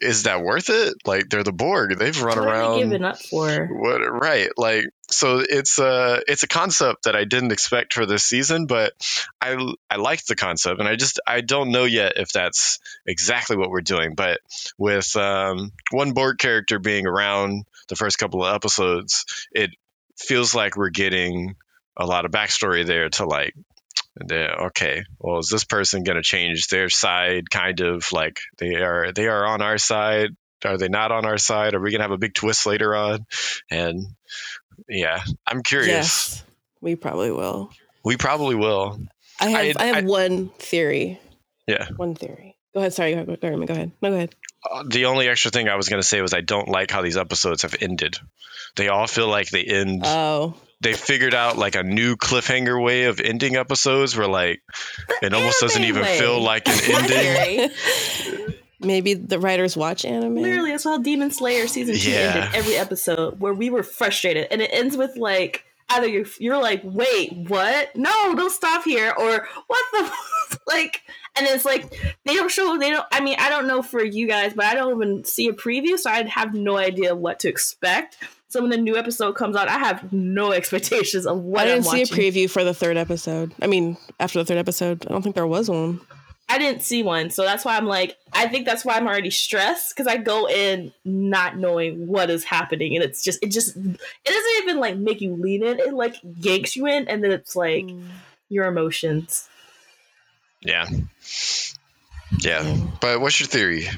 [0.00, 0.94] is that worth it?
[1.04, 1.98] Like they're the Borg.
[1.98, 3.66] They've run what around giving up for?
[3.66, 8.24] what right like so it's a it's a concept that i didn't expect for this
[8.24, 8.92] season but
[9.40, 9.56] i
[9.88, 13.70] i liked the concept and i just i don't know yet if that's exactly what
[13.70, 14.40] we're doing but
[14.78, 19.70] with um, one borg character being around the first couple of episodes it
[20.18, 21.54] feels like we're getting
[21.96, 23.54] a lot of backstory there to like
[24.30, 27.50] okay, well, is this person going to change their side?
[27.50, 30.30] Kind of like they are they are on our side.
[30.64, 31.74] Are they not on our side?
[31.74, 33.26] Are we going to have a big twist later on?
[33.70, 34.06] And
[34.88, 35.88] yeah, I'm curious.
[35.88, 36.44] Yes,
[36.80, 37.70] we probably will.
[38.04, 38.98] We probably will.
[39.38, 41.20] I have I- I, have I- one theory.
[41.66, 41.88] Yeah.
[41.96, 42.55] One theory.
[42.76, 42.92] Go ahead.
[42.92, 43.14] Sorry.
[43.14, 43.40] Go ahead.
[43.40, 43.90] Go ahead.
[44.02, 44.34] No, go ahead.
[44.70, 47.00] Uh, the only extra thing I was going to say was I don't like how
[47.00, 48.18] these episodes have ended.
[48.76, 50.02] They all feel like they end.
[50.04, 54.60] Oh, they figured out like a new cliffhanger way of ending episodes where like
[55.22, 56.18] it almost doesn't even way.
[56.18, 56.78] feel like an
[57.10, 57.70] ending.
[58.78, 60.34] Maybe the writers watch anime.
[60.34, 62.34] Literally, that's how Demon Slayer season two Yeah.
[62.44, 66.60] ended every episode, where we were frustrated, and it ends with like either you're, you're
[66.60, 67.96] like, wait, what?
[67.96, 71.00] No, don't stop here, or what the like,
[71.36, 71.90] and it's like
[72.24, 73.06] they don't show, they don't.
[73.12, 75.98] I mean, I don't know for you guys, but I don't even see a preview,
[75.98, 78.16] so I have no idea what to expect.
[78.48, 81.86] So when the new episode comes out, I have no expectations of what I didn't
[81.88, 83.52] I'm see a preview for the third episode.
[83.60, 86.00] I mean, after the third episode, I don't think there was one.
[86.48, 89.30] I didn't see one, so that's why I'm like, I think that's why I'm already
[89.30, 93.76] stressed because I go in not knowing what is happening, and it's just, it just,
[93.76, 95.80] it doesn't even like make you lean in.
[95.80, 98.06] It like yanks you in, and then it's like hmm.
[98.48, 99.48] your emotions.
[100.66, 100.86] Yeah.
[102.40, 102.76] Yeah.
[103.00, 103.88] But what's your theory?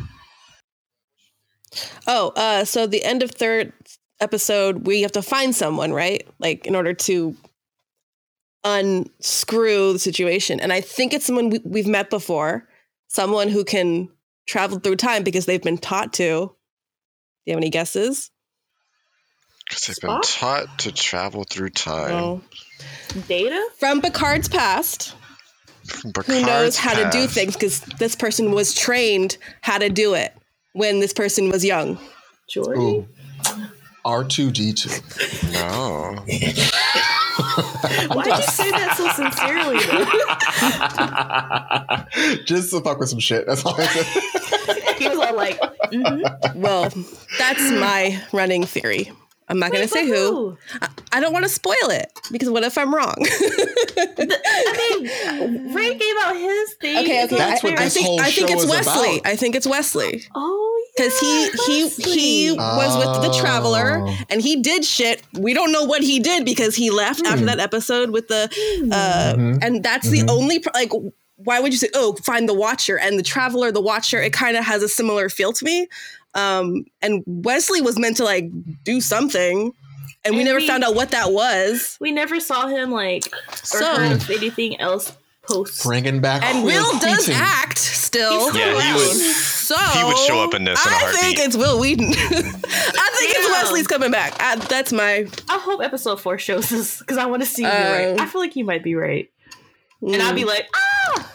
[2.07, 3.73] Oh, uh, so the end of third
[4.21, 6.27] episode, we have to find someone, right?
[6.39, 7.37] Like in order to
[8.65, 10.61] unscrew the situation.
[10.61, 12.69] And I think it's someone we, we've met before,
[13.09, 14.09] someone who can
[14.47, 16.25] travel through time because they've been taught to.
[16.25, 16.55] Do
[17.47, 18.31] you have any guesses?
[19.69, 22.11] Because they've been taught to travel through time.
[22.11, 22.43] No.
[23.27, 23.69] Data?
[23.79, 25.28] From Picard's past, From
[26.27, 30.35] who knows how to do things because this person was trained how to do it
[30.73, 31.99] when this person was young.
[32.55, 32.79] Geordi?
[32.79, 33.09] Ooh.
[34.05, 35.53] R2D2.
[35.53, 36.15] No.
[38.15, 39.79] Why did you say that so sincerely?
[42.39, 42.45] Though?
[42.45, 43.47] Just to fuck with some shit.
[43.47, 44.07] That's all I said.
[44.99, 45.61] he was all like,
[45.93, 46.55] mhm.
[46.57, 46.91] Well,
[47.39, 49.11] that's my running theory.
[49.49, 50.57] I'm not going to say who.
[50.83, 53.15] I, I don't want to spoil it because what if I'm wrong?
[53.19, 56.99] I mean, Ray gave out his thing.
[56.99, 57.37] okay, okay.
[57.37, 57.81] That's what fair.
[57.81, 59.19] I this think whole I think show it's is Wesley.
[59.19, 59.27] about.
[59.27, 61.05] I think it's Wesley Oh, yeah.
[61.05, 62.57] because he he he Wesley.
[62.59, 64.17] was with the traveler Oh.
[64.31, 65.23] and he did shit.
[65.39, 68.45] We don't know what he did because he left after that episode with the
[68.93, 69.59] uh, Mhm.
[69.63, 70.93] and that's the only pr- like.
[71.45, 72.99] Why would you say, "Oh, find the Watcher"?
[72.99, 75.87] And the Traveler, the Watcher, it kind of has a similar feel to me.
[76.35, 78.47] Um, and Wesley was meant to like
[78.85, 79.73] do something,
[80.25, 81.97] and we never we- found out what that was.
[82.01, 85.13] We never saw him like or So- heard of anything else
[85.43, 85.83] post.
[85.83, 87.41] Bringing back And Will Will does Wheaton.
[87.43, 88.53] act still.
[88.53, 91.21] He's Yeah, he would- So he would show up in this in a I heartbeat.
[91.21, 92.07] think it's Wil Wheaton.
[92.13, 94.35] I think it's Wesley's coming back.
[94.41, 95.27] I, that's my.
[95.49, 98.21] I hope episode four shows us because I want to see you Um, right.
[98.21, 99.31] I feel like you might be right,
[100.03, 101.33] and I'll be like, ah,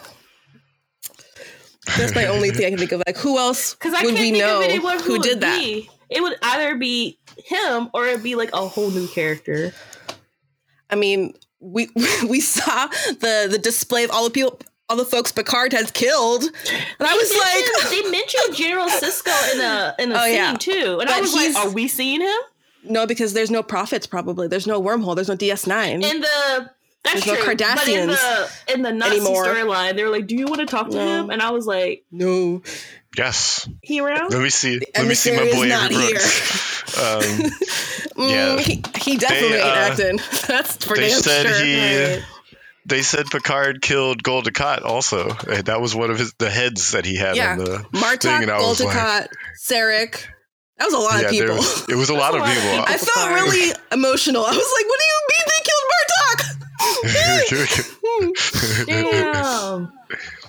[1.98, 3.02] That's my only thing I can think of.
[3.06, 5.40] Like, who else because I would can't we think know of anyone who, who did
[5.40, 5.58] that?
[5.60, 5.90] Be.
[6.10, 9.72] It would either be him or it'd be like a whole new character.
[10.90, 11.88] I mean, we
[12.28, 16.44] we saw the the display of all the people, all the folks Picard has killed,
[16.44, 17.30] and I was
[17.84, 20.54] like, they mentioned General Sisko in a in a Oh, scene yeah.
[20.58, 22.38] too, and I was like, are we seeing him
[22.86, 24.06] no, because there's no prophets.
[24.06, 25.14] Probably there's no wormhole.
[25.14, 26.02] There's no DS Nine.
[26.04, 26.70] in the?
[27.04, 27.54] That's There's no true.
[27.54, 29.44] but in the in the Nazi anymore.
[29.44, 31.06] storyline, they were like, "Do you want to talk to No.
[31.24, 32.62] him?" And I was like, No,
[33.16, 33.68] Yes.
[33.82, 34.80] "He around?" Let me see.
[34.96, 36.12] Let me see my emissary is boy not Avery here.
[36.14, 36.98] Brooks.
[36.98, 37.50] Um,
[38.14, 38.58] Mm, Yeah.
[38.60, 40.16] he, he definitely They, ain't uh, acting.
[40.46, 41.64] That's for they damn said sure.
[41.64, 42.14] he.
[42.14, 42.22] Right.
[42.86, 45.30] They said Picard killed Gul Dukat also.
[45.30, 47.52] Uh, That was one of his the heads that he had Yeah.
[47.52, 47.78] on the
[48.20, 49.28] thing, and I was like,
[49.60, 50.26] Sarek.
[50.78, 51.56] That was a lot yeah, of people.
[51.56, 52.62] was, it was a lot of people.
[52.62, 52.84] people.
[52.86, 54.42] I felt really emotional.
[54.44, 55.73] I was like, "What do you mean they killed Martok?"
[58.86, 59.92] Damn.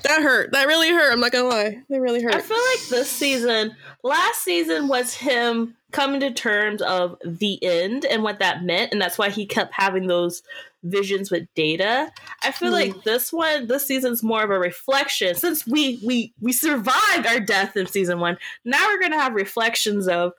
[0.04, 0.52] that hurt.
[0.52, 1.12] That really hurt.
[1.12, 1.82] I'm not gonna lie.
[1.89, 2.36] That really hurt.
[2.36, 8.06] I feel like this season, last season was him coming to terms of the end
[8.06, 10.43] and what that meant, and that's why he kept having those
[10.84, 12.12] visions with Data.
[12.43, 12.74] I feel Hmm.
[12.76, 15.36] like this one, this season's more of a reflection.
[15.36, 20.08] Since we we we survived our death in season one, now we're gonna have reflections
[20.08, 20.34] of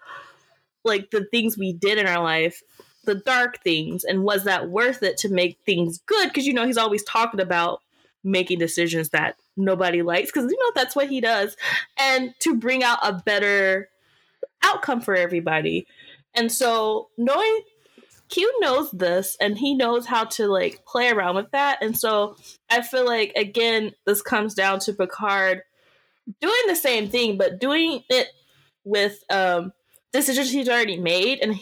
[0.85, 2.63] like the things we did in our life.
[3.07, 6.29] The dark things, and was that worth it to make things good?
[6.29, 7.81] Because you know he's always talking about
[8.27, 11.57] making decisions that nobody likes because you know that's what he does
[11.99, 13.89] and to bring out a better
[14.63, 15.87] outcome for everybody
[16.35, 17.61] and so knowing
[18.29, 22.37] q knows this and he knows how to like play around with that and so
[22.69, 25.63] i feel like again this comes down to picard
[26.41, 28.29] doing the same thing but doing it
[28.85, 29.73] with um
[30.25, 31.55] decisions he's already made and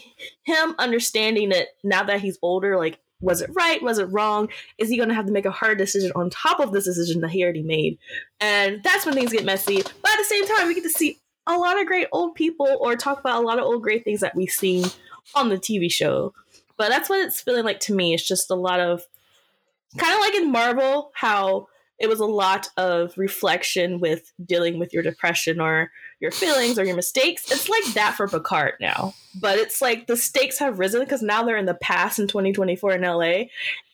[0.43, 3.81] him understanding that now that he's older like was it right?
[3.81, 4.49] Was it wrong?
[4.77, 7.21] Is he going to have to make a hard decision on top of this decision
[7.21, 7.97] that he already made?
[8.39, 9.81] And that's when things get messy.
[9.81, 12.77] But at the same time, we get to see a lot of great old people
[12.79, 14.85] or talk about a lot of old great things that we've seen
[15.33, 16.33] on the TV show.
[16.77, 18.13] But that's what it's feeling like to me.
[18.13, 19.03] It's just a lot of
[19.97, 21.67] kind of like in Marvel, how
[21.99, 25.91] it was a lot of reflection with dealing with your depression or
[26.25, 27.51] your feelings or your mistakes.
[27.51, 29.13] It's like that for Picard now.
[29.39, 32.93] But it's like the stakes have risen because now they're in the past in 2024
[32.93, 33.43] in LA.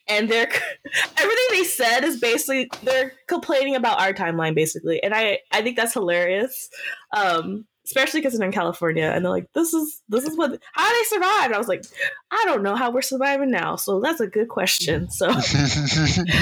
[0.07, 0.49] And they're
[1.17, 5.03] everything they said is basically they're complaining about our timeline basically.
[5.03, 6.69] And I I think that's hilarious.
[7.15, 10.89] Um especially because they're in California and they're like, this is this is what how
[10.89, 11.45] they survive.
[11.45, 11.83] And I was like,
[12.31, 13.75] I don't know how we're surviving now.
[13.75, 15.09] So that's a good question.
[15.09, 15.33] So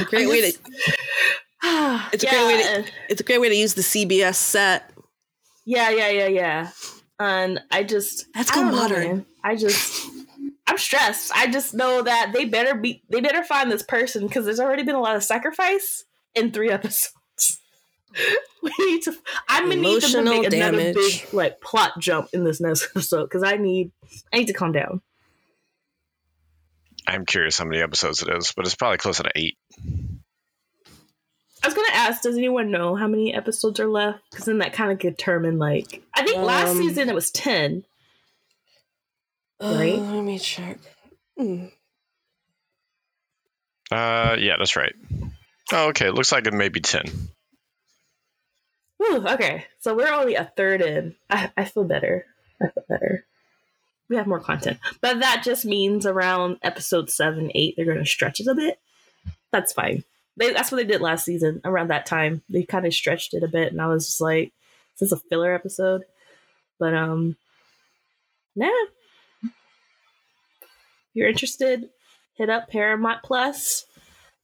[0.05, 0.57] great way to
[1.63, 2.29] it's yeah.
[2.29, 4.91] a great way to it's a great way to use the CBS set.
[5.69, 6.71] Yeah, yeah, yeah, yeah.
[7.19, 9.17] And I just that's go modern.
[9.17, 10.09] Know, I just
[10.65, 11.31] I'm stressed.
[11.35, 14.81] I just know that they better be they better find this person because there's already
[14.81, 17.59] been a lot of sacrifice in three episodes.
[18.63, 19.13] we need to.
[19.47, 20.79] I'm gonna Emotional need to make damage.
[20.79, 23.91] another big like plot jump in this next episode because I need
[24.33, 25.01] I need to calm down.
[27.05, 29.59] I'm curious how many episodes it is, but it's probably closer to eight.
[31.61, 34.19] I was gonna ask, does anyone know how many episodes are left?
[34.31, 37.31] Because then that kind of could determine like I think um, last season it was
[37.31, 37.85] ten.
[39.59, 39.99] Uh, right?
[39.99, 40.77] Let me check.
[41.37, 41.65] Hmm.
[43.91, 44.93] Uh yeah, that's right.
[45.73, 46.07] Oh, okay.
[46.07, 47.03] It looks like it may be ten.
[49.01, 49.65] Ooh, okay.
[49.79, 51.15] So we're only a third in.
[51.29, 52.25] I, I feel better.
[52.61, 53.25] I feel better.
[54.09, 54.79] We have more content.
[55.01, 58.79] But that just means around episode seven, eight, they're gonna stretch it a bit.
[59.51, 60.03] That's fine.
[60.39, 62.41] They, that's what they did last season around that time.
[62.49, 64.53] They kind of stretched it a bit, and I was just like,
[64.97, 66.05] "This is a filler episode."
[66.79, 67.35] But um,
[68.55, 68.67] nah.
[69.43, 69.51] If
[71.13, 71.89] you're interested,
[72.35, 73.85] hit up Paramount Plus.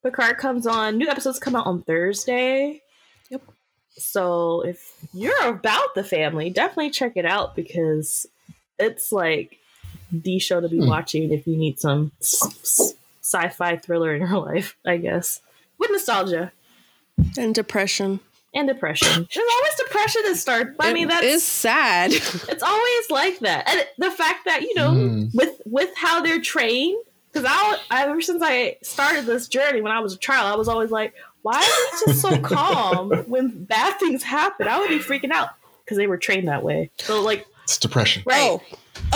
[0.03, 0.97] Picard comes on.
[0.97, 2.81] New episodes come out on Thursday.
[3.29, 3.43] Yep.
[3.91, 8.25] So if you're about the family, definitely check it out because
[8.77, 9.60] it's like
[10.12, 10.89] the show to be hmm.
[10.89, 15.39] watching if you need some sci-fi thriller in your life, I guess
[15.89, 16.51] with nostalgia
[17.37, 18.19] and depression
[18.55, 19.27] and depression.
[19.33, 20.75] There's always depression that starts.
[20.79, 22.11] I mean, that is sad.
[22.47, 25.35] It's always like that, and the fact that you know, mm.
[25.35, 26.97] with with how they're trained.
[27.31, 30.69] Because I, ever since I started this journey when I was a child, I was
[30.69, 34.99] always like, "Why are they just so calm when bad things happen?" I would be
[34.99, 35.49] freaking out
[35.83, 36.91] because they were trained that way.
[36.97, 38.23] So, like, it's depression.
[38.25, 38.41] Right.
[38.41, 38.61] Oh,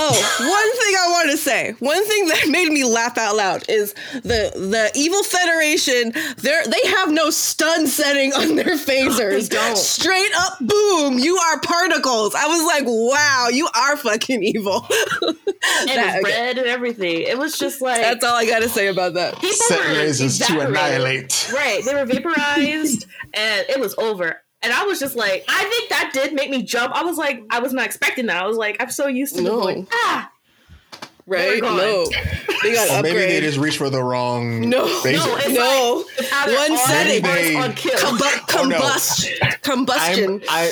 [0.02, 3.68] Oh, one thing I want to say, one thing that made me laugh out loud
[3.68, 6.14] is the the evil Federation.
[6.38, 9.50] They they have no stun setting on their phasers.
[9.50, 9.78] don't.
[9.78, 11.20] Straight up, boom!
[11.20, 12.34] You are particles.
[12.34, 14.88] I was like, wow, you are fucking evil.
[15.22, 17.22] and that, red and everything.
[17.24, 19.36] It was just like that's all I got to say about that.
[19.36, 21.52] People Set lasers to annihilate.
[21.54, 24.42] Right, they were vaporized, and it was over.
[24.62, 26.93] And I was just like, I think that did make me jump.
[26.93, 28.43] I was like, I was not expecting that.
[28.43, 29.62] I was like, I'm so used to no.
[29.62, 30.29] going, ah,
[31.30, 31.62] right?
[31.62, 32.10] No,
[32.63, 34.62] they got or maybe they just reached for the wrong.
[34.70, 36.06] No, no, no.
[36.20, 37.24] Like, One setting.
[37.24, 39.56] They, on Combu- combust, oh, no.
[39.62, 40.42] combustion.
[40.50, 40.72] I'm,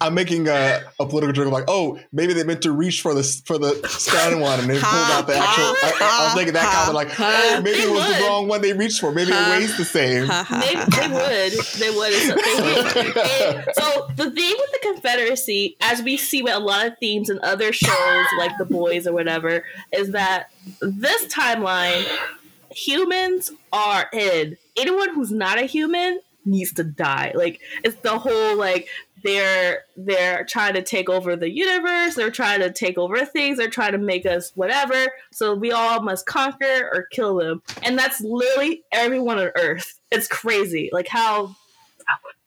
[0.00, 3.14] I'm making a, a political joke I'm like, oh, maybe they meant to reach for
[3.14, 5.64] the for the stun one and they pulled out the actual.
[5.64, 8.16] I, I, was thinking that comment like, oh, maybe it was would.
[8.16, 9.12] the wrong one they reached for.
[9.12, 10.28] Maybe it weighs the same.
[10.28, 11.52] Maybe they would.
[11.78, 12.12] They would.
[12.12, 17.30] and so the thing with the Confederacy, as we see with a lot of themes
[17.30, 22.06] in other shows like The Boys or whatever, is that this timeline,
[22.70, 24.56] humans are in.
[24.76, 27.32] Anyone who's not a human needs to die.
[27.34, 28.88] Like it's the whole like
[29.24, 32.14] they're they're trying to take over the universe.
[32.14, 33.58] They're trying to take over things.
[33.58, 35.12] They're trying to make us whatever.
[35.32, 37.62] So we all must conquer or kill them.
[37.82, 39.98] And that's literally everyone on earth.
[40.10, 41.56] It's crazy like how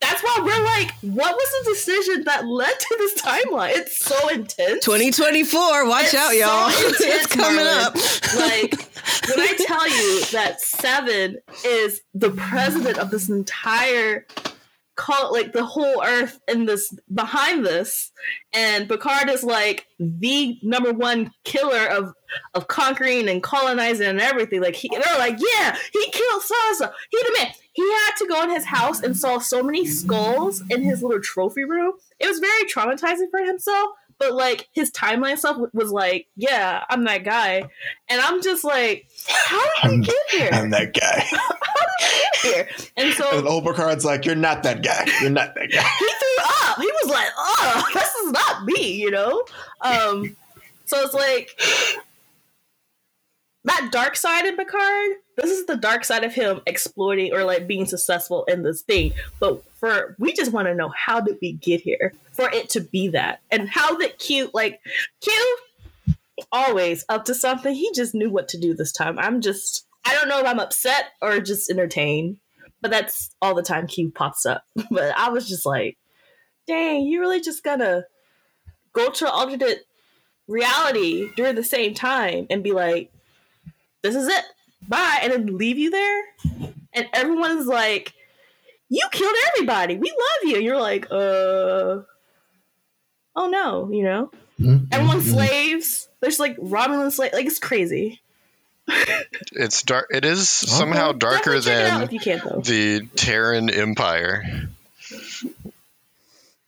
[0.02, 3.70] that's why we're like, what was the decision that led to this timeline?
[3.76, 4.84] It's so intense.
[4.84, 6.70] 2024, watch it's out, y'all.
[6.72, 7.86] So intense, it's coming Marlon.
[7.86, 7.94] up.
[8.36, 8.72] like
[9.28, 14.26] when I tell you that Seven is the president of this entire
[14.94, 18.12] call like the whole earth in this behind this
[18.52, 22.12] and Picard is like the number one killer of
[22.52, 27.18] of conquering and colonizing and everything like he, they're like yeah he killed so he
[27.22, 30.82] the man he had to go in his house and saw so many skulls in
[30.82, 33.90] his little trophy room it was very traumatizing for himself
[34.22, 37.64] but like his timeline stuff was like, yeah, I'm that guy,
[38.08, 40.50] and I'm just like, how did I'm, we get here?
[40.52, 41.26] I'm that guy.
[42.42, 42.68] here?
[42.96, 45.06] And so and old Picard's like, you're not that guy.
[45.20, 45.82] You're not that guy.
[45.98, 46.78] he threw up.
[46.78, 49.44] He was like, oh, this is not me, you know.
[49.80, 50.36] Um,
[50.84, 51.58] so it's like
[53.64, 57.66] that dark side in Picard this is the dark side of him exploiting or like
[57.66, 59.12] being successful in this thing.
[59.40, 62.80] But for we just want to know how did we get here for it to
[62.80, 64.80] be that, and how did Q like
[65.20, 65.58] Q
[66.50, 67.74] always up to something.
[67.74, 69.18] He just knew what to do this time.
[69.18, 72.38] I'm just I don't know if I'm upset or just entertained,
[72.80, 74.64] but that's all the time Q pops up.
[74.90, 75.96] But I was just like,
[76.66, 78.04] dang, you really just gonna
[78.92, 79.86] go to an alternate
[80.48, 83.12] reality during the same time and be like,
[84.02, 84.44] this is it,
[84.88, 86.22] bye, and then leave you there?
[86.92, 88.12] And everyone's like,
[88.88, 89.96] you killed everybody.
[89.96, 90.60] We love you.
[90.60, 92.02] You're like, uh,
[93.34, 94.30] oh no, you know?
[94.60, 94.84] Mm-hmm.
[94.92, 96.08] Everyone's slaves.
[96.20, 97.32] There's like Romulan slave.
[97.32, 98.20] Like, it's crazy.
[99.52, 100.08] It's dark.
[100.10, 102.60] It is somehow darker Definitely check it out than you can, though.
[102.60, 104.68] the Terran Empire.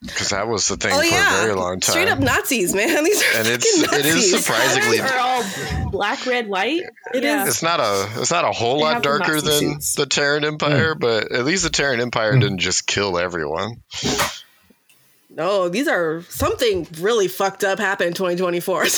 [0.04, 1.92] Because that was the thing Oh for yeah, a very long time.
[1.92, 3.04] straight up Nazis, man.
[3.04, 4.44] These are And it's- fucking it is Nazis.
[4.44, 6.82] surprisingly- are all black, red, white.
[7.14, 7.42] It yeah.
[7.44, 7.48] is.
[7.48, 9.94] It's not a it's not a whole They lot darker than suits.
[9.94, 11.00] the Terran Empire, mm.
[11.00, 12.40] but at least the Terran Empire mm.
[12.40, 13.82] didn't just kill everyone.
[15.36, 18.86] No, these are something really fucked up happened in 2024.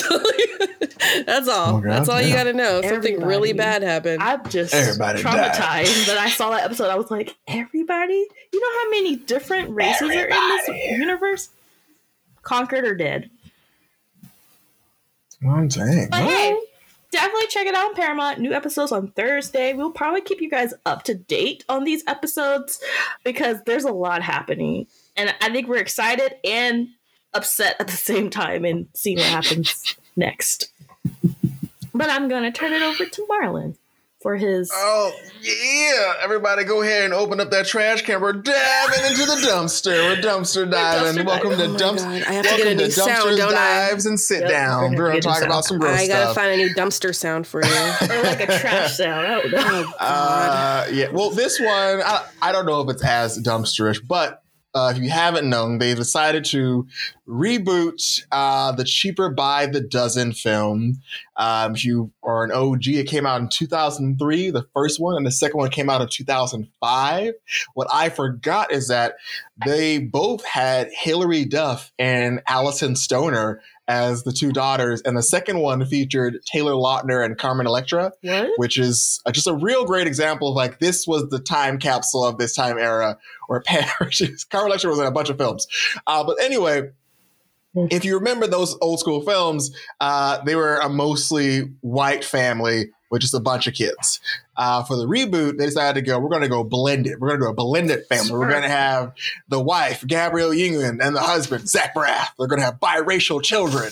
[1.07, 1.77] So that's all.
[1.77, 2.81] Oh, God, that's all you got to know.
[2.81, 4.21] Something really bad happened.
[4.21, 5.85] I'm just Everybody traumatized died.
[6.07, 6.89] that I saw that episode.
[6.89, 8.25] I was like, everybody?
[8.53, 11.49] You know how many different races are in this universe?
[12.41, 13.29] Conquered or dead.
[15.45, 16.09] Oh, dang.
[16.09, 16.57] But hey,
[17.11, 18.39] definitely check it out on Paramount.
[18.39, 19.73] New episodes on Thursday.
[19.73, 22.81] We'll probably keep you guys up to date on these episodes
[23.23, 24.87] because there's a lot happening.
[25.17, 26.89] And I think we're excited and
[27.33, 30.69] upset at the same time and seeing what happens next.
[31.93, 33.75] But I'm going to turn it over to Marlon
[34.21, 34.69] for his.
[34.73, 35.11] Oh
[35.41, 36.13] yeah!
[36.23, 38.21] Everybody, go ahead and open up that trash can.
[38.21, 40.15] We're diving into the dumpster.
[40.15, 41.23] We're dumpster diving.
[41.23, 41.77] dumpster Welcome diving.
[41.77, 42.19] to Oh dumpster.
[42.23, 43.89] God, I have to get a new sound, don't I?
[43.89, 44.95] Dives and sit Yep, down.
[44.95, 46.35] We're gonna talk about some gross I gotta stuff.
[46.35, 47.71] find a new dumpster sound for you.
[48.11, 49.25] or like a trash sound.
[49.27, 49.87] I don't.
[49.99, 51.09] Uh, yeah.
[51.11, 54.43] Well, this one, I, I don't know if it's as dumpsterish, but
[54.77, 56.87] uh, if you haven't known, they decided to
[57.27, 61.01] reboot uh, the cheaper by the dozen film.
[61.35, 65.25] Um, if you are an OG, it came out in 2003, the first one, and
[65.25, 67.33] the second one came out in 2005.
[67.73, 69.15] What I forgot is that
[69.65, 75.59] they both had Hilary Duff and Alyson Stoner as the two daughters, and the second
[75.59, 78.49] one featured Taylor Lautner and Carmen Electra What?
[78.57, 82.37] which is just a real great example of like this was the time capsule of
[82.37, 83.17] this time era
[83.47, 85.67] where Carmen Electra was in a bunch of films.
[86.05, 86.89] Uh, but anyway,
[87.75, 89.71] if you remember those old school films,
[90.01, 94.19] uh, they were a mostly white family with just a bunch of kids.
[94.57, 97.19] Uh, for the reboot, they decided to go, we're going to go blend it.
[97.19, 98.31] We're going to do a blended family.
[98.31, 99.13] We're going to have
[99.47, 102.29] the wife, Gabrielle Union, and the husband, Zach Braff.
[102.37, 103.91] They're going to have biracial children.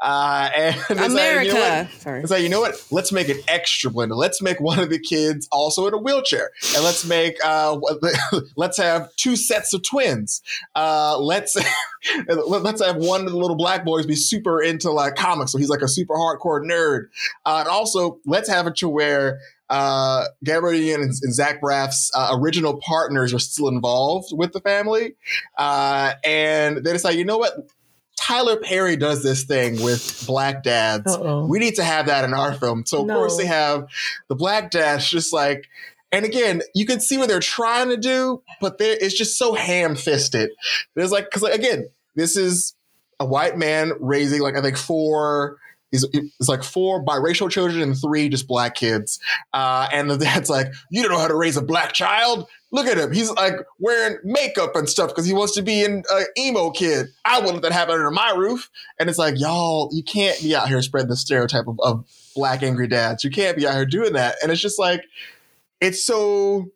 [0.00, 1.46] Uh, and it's like, America.
[1.48, 1.88] you know?
[1.98, 2.20] Sorry.
[2.22, 2.82] It's like, you know what?
[2.90, 4.16] Let's make it extra blended.
[4.16, 6.50] Let's make one of the kids also in a wheelchair.
[6.74, 7.78] And let's make, uh,
[8.56, 10.42] let's have two sets of twins.
[10.74, 11.56] Uh, let's,
[12.28, 15.52] let's have one of the little black boys be super into like comics.
[15.52, 17.08] So he's like a super hardcore nerd.
[17.44, 22.36] Uh, and also, let's have it to where uh, Gabrielle and, and Zach Braff's uh,
[22.40, 25.14] original partners are still involved with the family.
[25.58, 27.52] Uh, and they decide, you know what?
[28.18, 31.14] Tyler Perry does this thing with black dads.
[31.14, 31.46] Uh-oh.
[31.46, 32.84] We need to have that in our film.
[32.86, 33.14] So of No.
[33.14, 33.86] course they have
[34.28, 35.68] the black dads just like
[36.12, 40.50] and again, you can see what they're trying to do, but it's just so ham-fisted.
[40.94, 42.74] There's like because like, again, this is
[43.18, 45.58] a white man raising like I think four.
[45.96, 46.04] He's,
[46.40, 49.18] it's like four biracial children and three just black kids.
[49.52, 52.48] Uh, and the dad's like, You don't know how to raise a black child?
[52.72, 53.12] Look at him.
[53.12, 57.06] He's like wearing makeup and stuff because he wants to be an uh, emo kid.
[57.24, 58.70] I wouldn't let that happen under my roof.
[58.98, 62.62] And it's like, y'all, you can't be out here spreading the stereotype of, of black
[62.62, 63.24] angry dads.
[63.24, 64.36] You can't be out here doing that.
[64.42, 65.02] And it's just like,
[65.80, 66.70] it's so.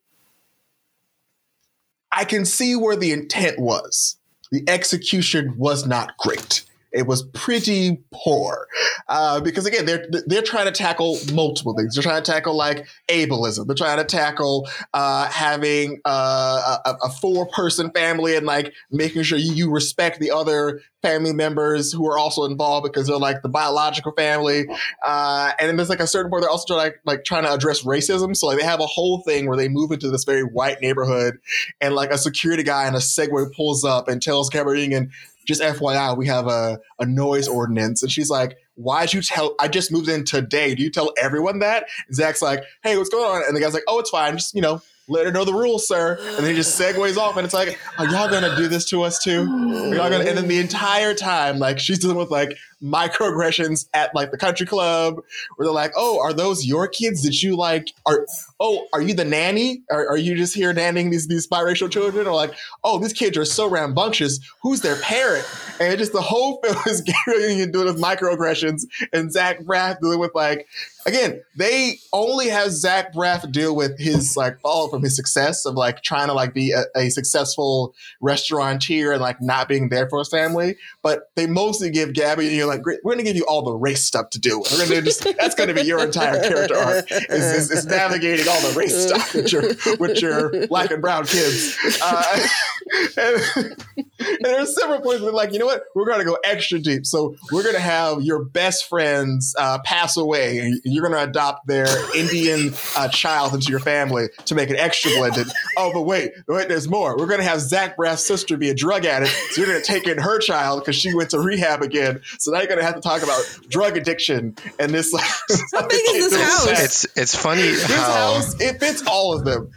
[2.13, 4.17] I can see where the intent was.
[4.51, 6.65] The execution was not great.
[6.93, 8.67] It was pretty poor
[9.09, 11.95] uh, because again, they're they're trying to tackle multiple things.
[11.95, 13.67] They're trying to tackle like ableism.
[13.67, 19.23] They're trying to tackle uh, having uh, a, a four person family and like making
[19.23, 23.43] sure you, you respect the other family members who are also involved because they're like
[23.43, 24.67] the biological family.
[25.05, 27.53] Uh, and then there's like a certain point they're also trying like like trying to
[27.53, 28.37] address racism.
[28.37, 31.39] So like they have a whole thing where they move into this very white neighborhood,
[31.81, 35.11] and like a security guy in a Segway pulls up and tells Cameron Egan,
[35.47, 38.03] just FYI, we have a, a noise ordinance.
[38.03, 39.55] And she's like, Why'd you tell?
[39.59, 40.75] I just moved in today.
[40.75, 41.87] Do you tell everyone that?
[42.07, 43.43] And Zach's like, Hey, what's going on?
[43.47, 44.37] And the guy's like, Oh, it's fine.
[44.37, 46.17] Just, you know, let her know the rules, sir.
[46.21, 47.37] And then he just segues off.
[47.37, 49.43] And it's like, Are y'all to do this to us too?
[49.43, 54.15] Are y'all gonna, and then the entire time, like, she's dealing with like microaggressions at
[54.15, 55.17] like the country club
[55.57, 57.23] where they're like, "Oh, are those your kids?
[57.23, 58.27] Did you like are
[58.61, 59.83] oh, are you the nanny?
[59.91, 62.27] Are, are you just here nannying these these biracial children?
[62.27, 62.55] Or like,
[62.85, 64.39] oh, these kids are so rambunctious.
[64.63, 65.49] Who's their parent?
[65.81, 70.35] And just the whole film is Gary doing with microaggressions and Zach Braff dealing with
[70.35, 70.69] like
[71.07, 75.75] again, they only have Zach Braff deal with his like fall from his success of
[75.75, 80.19] like trying to like be a, a, successful restaurateur and like not being there for
[80.19, 80.77] his family.
[81.03, 84.05] But they mostly give Gabby, and you're like, we're gonna give you all the race
[84.05, 84.63] stuff to do.
[84.71, 88.61] We're gonna just that's gonna be your entire character arc is, is, is navigating all
[88.61, 89.63] the race stuff with your
[89.99, 91.77] with your black and brown kids.
[92.03, 92.47] Uh,
[93.17, 93.77] and,
[94.19, 97.07] and there's several points where like, you know what, we're gonna go extra deep.
[97.07, 101.87] So we're gonna have your best friends uh, pass away you're going to adopt their
[102.15, 105.47] Indian uh, child into your family to make it extra blended.
[105.77, 107.17] oh, but wait, wait, there's more.
[107.17, 109.87] We're going to have Zach Braff's sister be a drug addict, so you're going to
[109.87, 112.21] take in her child because she went to rehab again.
[112.39, 115.13] So you're going to have to talk about drug addiction and this.
[115.21, 115.25] Like,
[115.73, 116.85] how big is this house?
[116.85, 119.71] It's it's funny this how house, it fits all of them.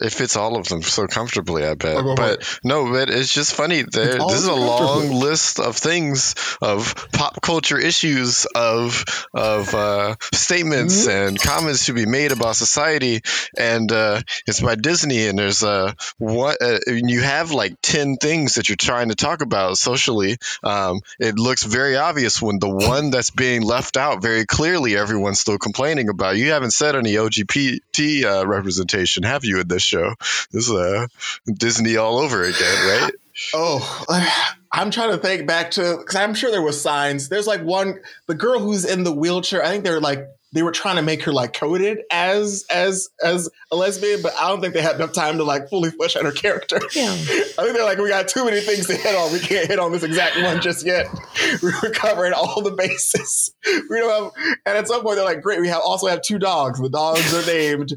[0.00, 1.96] It fits all of them so comfortably, I bet.
[1.96, 3.82] Oh, but no, but it's just funny.
[3.82, 10.16] There, this is a long list of things, of pop culture issues, of of uh,
[10.32, 11.28] statements mm-hmm.
[11.28, 13.20] and comments to be made about society,
[13.56, 15.28] and uh, it's by Disney.
[15.28, 19.42] And there's uh, what uh, you have like ten things that you're trying to talk
[19.42, 20.38] about socially.
[20.64, 25.38] Um, it looks very obvious when the one that's being left out very clearly, everyone's
[25.38, 26.36] still complaining about.
[26.36, 30.14] You haven't said any LGBT uh, representation, have you, in this show.
[30.50, 31.06] This is uh,
[31.52, 33.12] Disney all over again, right?
[33.52, 34.04] Oh,
[34.72, 37.28] I'm trying to think back to because I'm sure there was signs.
[37.28, 39.60] There's like one, the girl who's in the wheelchair.
[39.60, 43.50] I think they're like they were trying to make her like coded as as as
[43.72, 46.24] a lesbian, but I don't think they had enough time to like fully flesh out
[46.24, 46.80] her character.
[46.94, 47.10] Yeah.
[47.12, 49.32] I think they're like, we got too many things to hit on.
[49.32, 51.06] We can't hit on this exact one just yet.
[51.62, 53.52] We're covering all the bases.
[53.66, 55.60] We don't have, and at some point they're like, great.
[55.60, 56.80] We have also have two dogs.
[56.80, 57.92] The dogs are named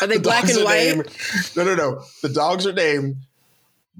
[0.00, 0.96] are they the black and white?
[0.96, 1.08] Named,
[1.56, 2.02] no, no, no.
[2.22, 3.16] The dogs are named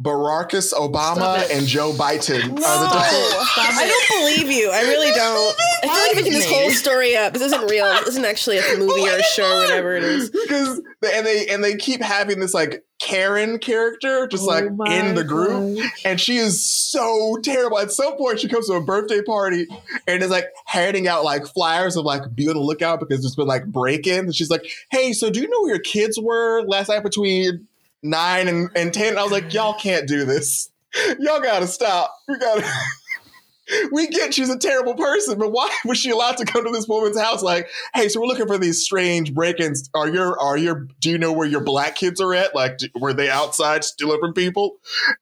[0.00, 2.54] Baracus Obama and Joe Biden no.
[2.54, 3.46] are the dogs.
[3.58, 4.70] I don't believe you.
[4.70, 5.56] I really don't.
[5.58, 7.34] I feel like making this whole story up.
[7.34, 7.86] This isn't real.
[8.00, 10.30] This isn't actually a movie oh or a show whatever it is.
[10.30, 10.80] Because
[11.12, 15.24] and they and they keep having this like Karen character just oh like in the
[15.24, 16.02] group, gosh.
[16.06, 17.78] and she is so terrible.
[17.78, 19.66] At some point, she comes to a birthday party
[20.06, 23.36] and is like handing out like flyers of like be on the lookout because there's
[23.36, 24.24] been like break-ins.
[24.24, 27.66] And she's like, "Hey, so do you know where your kids were last night between
[28.02, 30.70] nine and, and ten?" I was like, "Y'all can't do this.
[31.18, 32.14] Y'all gotta stop.
[32.28, 32.66] We gotta."
[33.92, 36.88] we get she's a terrible person, but why was she allowed to come to this
[36.88, 37.42] woman's house?
[37.42, 39.88] Like, hey, so we're looking for these strange break-ins.
[39.94, 42.54] Are your are your do you know where your black kids are at?
[42.54, 44.78] Like, were they outside stealing from people?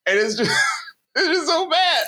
[0.07, 0.51] And it's just.
[1.17, 2.05] It's just so bad.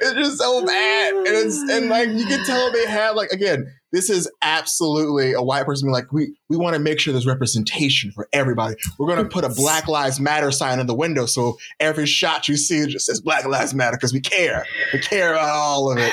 [0.00, 1.14] It's just so bad.
[1.14, 5.42] And it's and like you can tell they have like again, this is absolutely a
[5.42, 8.76] white person being like, we we want to make sure there's representation for everybody.
[8.98, 12.56] We're gonna put a Black Lives Matter sign in the window so every shot you
[12.56, 14.64] see just says Black Lives Matter because we care.
[14.92, 16.12] We care about all of it.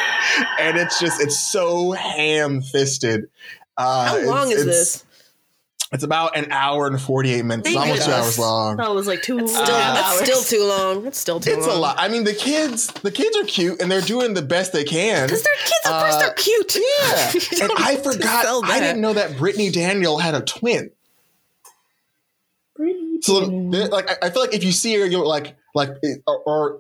[0.60, 3.30] And it's just it's so ham fisted.
[3.78, 5.06] Uh, How long is this?
[5.94, 7.70] It's about an hour and 48 minutes.
[7.70, 8.76] It's almost two hours long.
[8.76, 11.06] That was like two still, That's still too long.
[11.06, 11.60] It's still too long.
[11.60, 11.78] it's long.
[11.78, 11.96] a lot.
[11.98, 15.28] I mean, the kids, the kids are cute and they're doing the best they can.
[15.28, 15.86] Because they're kids.
[15.86, 16.76] Of uh, course they're cute.
[16.76, 17.64] Yeah.
[17.64, 20.92] and I forgot, I didn't know that Brittany Daniel had a twin.
[22.76, 25.90] Brittany so, like, I feel like if you see her, you're like, like,
[26.28, 26.80] or, or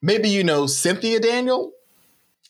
[0.00, 1.72] maybe you know Cynthia Daniel.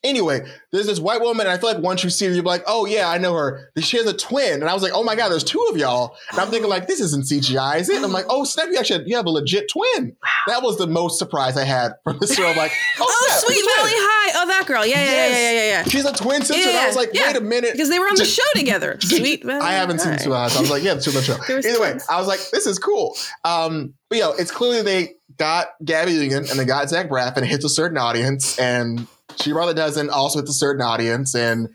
[0.05, 0.40] Anyway,
[0.72, 2.86] there's this white woman, and I feel like once you see her, you're like, oh
[2.86, 3.70] yeah, I know her.
[3.78, 6.16] She has a twin, and I was like, oh my god, there's two of y'all.
[6.30, 7.96] And I'm thinking like, this isn't CGI, is it?
[7.96, 10.16] And I'm like, oh snap, you actually you have a legit twin.
[10.48, 12.46] That was the most surprise I had from this show.
[12.46, 14.42] I'm like, oh, oh snap, sweet Valley High.
[14.42, 14.84] Oh, that girl.
[14.84, 15.30] Yeah, yeah, yes.
[15.30, 15.84] yeah, yeah, yeah, yeah.
[15.84, 16.61] She's a twin sister.
[16.61, 17.28] Yeah, and I was like, yeah.
[17.28, 18.98] wait a minute, because they were on the show together.
[19.00, 19.61] Sweet Valley.
[19.61, 20.57] I haven't seen Two Eyes.
[20.57, 21.36] I was like, yeah, the Two Show.
[21.48, 23.16] Either way, I was like, this is cool.
[23.44, 27.36] Um, but you know, it's clearly they got Gabby Union and they got Zach Braff,
[27.36, 29.07] and it hits a certain audience, and
[29.37, 31.68] she Brother doesn't also hits a certain audience, and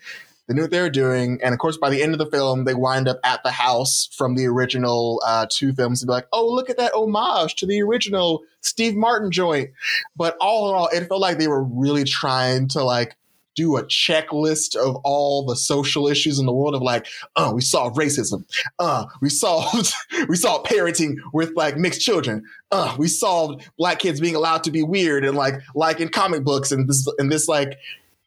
[0.47, 1.39] they knew what they were doing.
[1.43, 4.10] And of course, by the end of the film, they wind up at the house
[4.14, 7.66] from the original uh, two films and be like, oh, look at that homage to
[7.66, 9.72] the original Steve Martin joint.
[10.16, 13.16] But all in all, it felt like they were really trying to like
[13.58, 17.62] do a checklist of all the social issues in the world of like, oh, we
[17.62, 18.45] saw racism.
[18.78, 19.93] Uh, we solved
[20.30, 22.45] we saw parenting with like mixed children.
[22.72, 26.43] Uh, we solved black kids being allowed to be weird and like like in comic
[26.43, 27.78] books and this and this like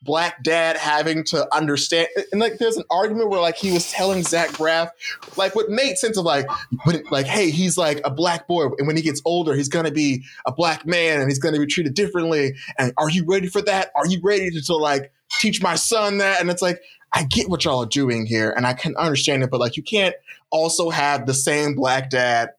[0.02, 4.22] black dad having to understand and like there's an argument where like he was telling
[4.22, 4.88] Zach Braff
[5.36, 6.46] like what made sense of like
[6.84, 9.90] when like hey he's like a black boy and when he gets older he's gonna
[9.90, 13.60] be a black man and he's gonna be treated differently and are you ready for
[13.60, 16.80] that are you ready to, to like teach my son that and it's like
[17.12, 19.82] I get what y'all are doing here and I can understand it but like you
[19.82, 20.14] can't
[20.50, 22.50] also have the same black dad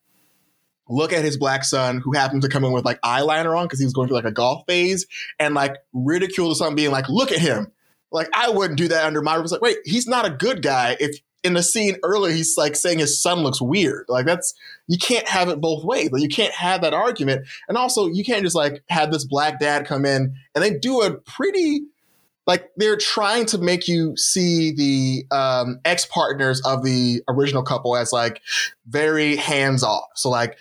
[0.91, 3.79] look at his black son who happened to come in with like eyeliner on because
[3.79, 5.07] he was going through like a golf phase
[5.39, 7.71] and like ridicule the son being like, look at him.
[8.11, 10.97] Like I wouldn't do that under my was like, wait, he's not a good guy.
[10.99, 14.05] If in the scene earlier he's like saying his son looks weird.
[14.09, 14.53] Like that's
[14.87, 16.11] you can't have it both ways.
[16.11, 17.47] Like you can't have that argument.
[17.69, 21.01] And also you can't just like have this black dad come in and they do
[21.01, 21.83] a pretty
[22.47, 27.95] like they're trying to make you see the um, ex partners of the original couple
[27.95, 28.41] as like
[28.87, 30.09] very hands off.
[30.15, 30.57] So like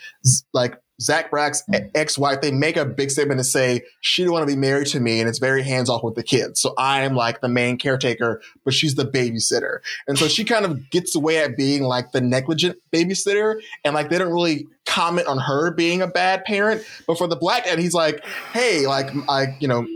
[0.53, 1.63] like Zach Braff's
[1.95, 4.87] ex wife, they make a big statement to say she don't want to be married
[4.87, 6.61] to me, and it's very hands off with the kids.
[6.61, 10.63] So I am like the main caretaker, but she's the babysitter, and so she kind
[10.63, 15.27] of gets away at being like the negligent babysitter, and like they don't really comment
[15.27, 16.83] on her being a bad parent.
[17.07, 18.23] But for the black dad, he's like,
[18.53, 19.87] hey, like I, you know,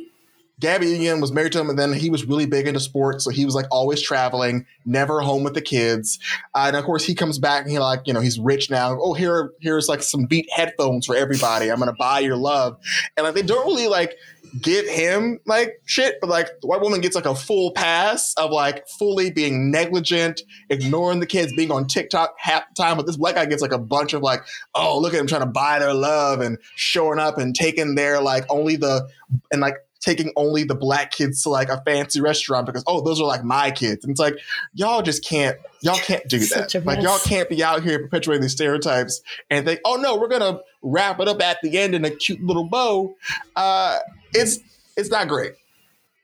[0.60, 3.30] Gabby Union was married to him, and then he was really big into sports, so
[3.30, 6.18] he was like always traveling, never home with the kids.
[6.54, 8.98] Uh, and of course, he comes back and he like, you know, he's rich now.
[9.00, 11.70] Oh, here, here's like some beat headphones for everybody.
[11.70, 12.78] I'm gonna buy your love,
[13.18, 14.16] and like they don't really like
[14.62, 18.52] give him like shit, but like the white woman gets like a full pass of
[18.52, 22.98] like fully being negligent, ignoring the kids, being on TikTok half the time.
[22.98, 24.42] But this black guy gets like a bunch of like,
[24.74, 28.22] oh, look at him trying to buy their love and showing up and taking their
[28.22, 29.08] like only the
[29.52, 29.76] and like
[30.06, 33.44] taking only the black kids to like a fancy restaurant because oh those are like
[33.44, 34.04] my kids.
[34.04, 34.38] And it's like
[34.76, 36.74] y'all just can't y'all can't do that.
[36.86, 40.60] like y'all can't be out here perpetuating these stereotypes and think oh no we're gonna
[40.84, 43.16] wrap it up at the end in a cute little bow.
[43.56, 43.98] Uh
[44.32, 44.60] it's
[44.96, 45.54] it's not great.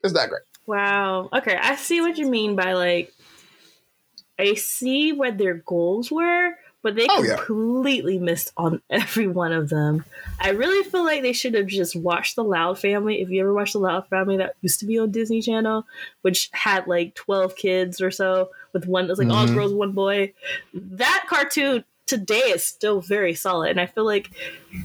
[0.04, 0.42] It's not great.
[0.66, 1.28] Wow.
[1.32, 3.12] Okay i see what you mean by like
[4.38, 6.52] i see what their goals were
[6.82, 8.22] but they oh, completely yeah.
[8.22, 10.04] missed on every one of them.
[10.40, 13.22] I really feel like they should have just watched The Loud Family.
[13.22, 15.86] If you ever watched The Loud Family, that used to be on Disney Channel,
[16.22, 19.36] which had like 12 kids or so with one, was like mm-hmm.
[19.36, 20.32] all girls, one boy.
[20.74, 23.70] That cartoon today is still very solid.
[23.70, 24.30] And I feel like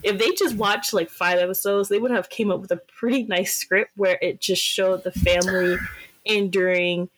[0.04, 3.24] if they just watched like five episodes, they would have came up with a pretty
[3.24, 5.78] nice script where it just showed the family
[6.26, 7.10] enduring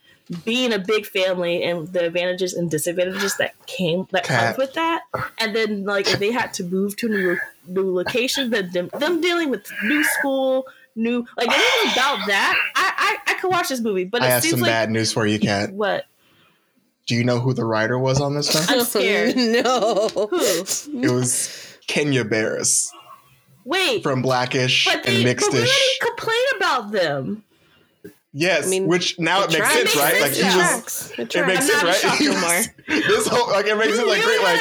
[0.44, 5.04] being a big family and the advantages and disadvantages that came that comes with that,
[5.40, 9.22] and then like if they had to move to new new locations, then them, them
[9.22, 13.82] dealing with new school, new like anything about that, I, I I could watch this
[13.82, 14.06] movie.
[14.06, 15.72] But I it have seems some like, bad news for you, Kat.
[15.72, 16.06] What?
[17.08, 18.66] Do you know who the writer was on this film?
[18.70, 19.36] I'm scared.
[19.36, 20.10] no.
[20.14, 20.30] Who?
[20.32, 22.94] It was Kenya Barris.
[23.66, 24.04] Wait.
[24.04, 25.50] From Blackish but they, and Mixedish.
[25.50, 27.44] But we didn't complain about them.
[28.32, 30.22] Yes, I mean, which now it, it makes sense, right?
[30.22, 32.70] Like he was, it, it makes sense, right?
[32.88, 34.60] This whole like it makes it like great, like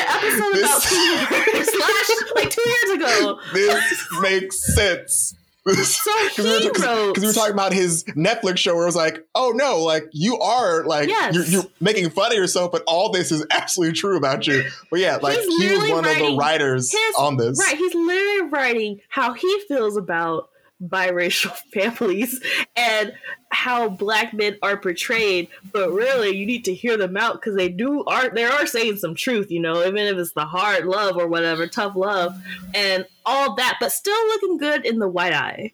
[0.52, 3.40] this slash like two years ago.
[3.52, 5.34] This makes sense.
[5.74, 9.26] So he we because we were talking about his Netflix show where it was like,
[9.34, 11.34] oh no, like you are like yes.
[11.34, 14.64] you're, you're, making fun of yourself, but all this is absolutely true about you.
[14.90, 17.58] But yeah, like he was one of the writers his, on this.
[17.58, 20.48] Right, he's literally writing how he feels about
[20.82, 22.40] biracial families
[22.76, 23.12] and
[23.50, 27.68] how black men are portrayed but really you need to hear them out because they
[27.68, 31.16] do are they are saying some truth you know even if it's the hard love
[31.16, 32.36] or whatever tough love
[32.74, 35.72] and all that but still looking good in the white eye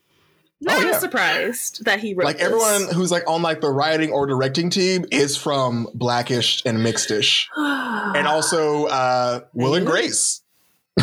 [0.60, 0.98] not oh, yeah.
[0.98, 2.46] surprised that he wrote like this.
[2.46, 7.46] everyone who's like on like the writing or directing team is from blackish and mixedish
[7.56, 10.42] and also uh will and grace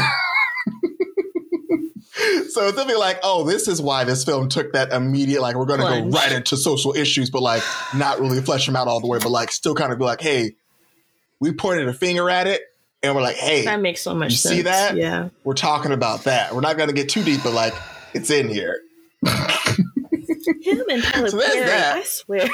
[2.50, 5.66] so they'll be like, oh, this is why this film took that immediate, like, we're
[5.66, 7.64] going to go right into social issues, but like
[7.96, 10.22] not really flesh them out all the way, but like still kind of be like,
[10.22, 10.56] hey,
[11.40, 12.62] we pointed a finger at it
[13.04, 14.56] and we're like, hey, that makes so much you sense.
[14.56, 14.96] see that?
[14.96, 15.30] Yeah.
[15.44, 16.54] We're talking about that.
[16.54, 17.74] We're not going to get too deep, but like,
[18.14, 18.80] it's in here.
[19.26, 21.98] Him and Tyler so Perry, that.
[21.98, 22.48] I swear.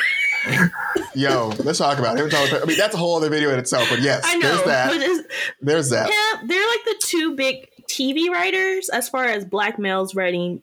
[1.16, 2.34] Yo, let's talk about it.
[2.34, 5.26] I mean, that's a whole other video in itself, but yes, I know, there's that.
[5.62, 6.10] There's that.
[6.10, 10.62] Yeah, they're like the two big TV writers as far as black males writing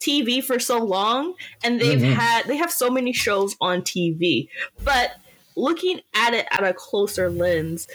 [0.00, 2.12] TV for so long and they've mm-hmm.
[2.12, 4.48] had they have so many shows on TV.
[4.84, 5.12] But
[5.56, 7.86] looking at it at a closer lens,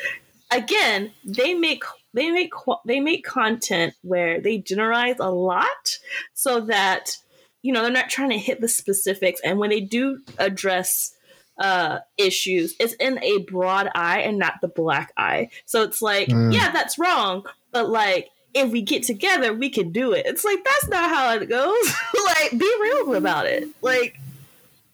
[0.51, 2.51] again, they make they make
[2.85, 5.99] they make content where they generalize a lot
[6.33, 7.17] so that
[7.61, 11.13] you know they're not trying to hit the specifics and when they do address
[11.59, 16.27] uh issues it's in a broad eye and not the black eye so it's like
[16.27, 16.53] mm.
[16.53, 20.25] yeah that's wrong but like if we get together, we can do it.
[20.25, 21.93] It's like that's not how it goes.
[22.25, 23.67] like, be real about it.
[23.81, 24.19] Like,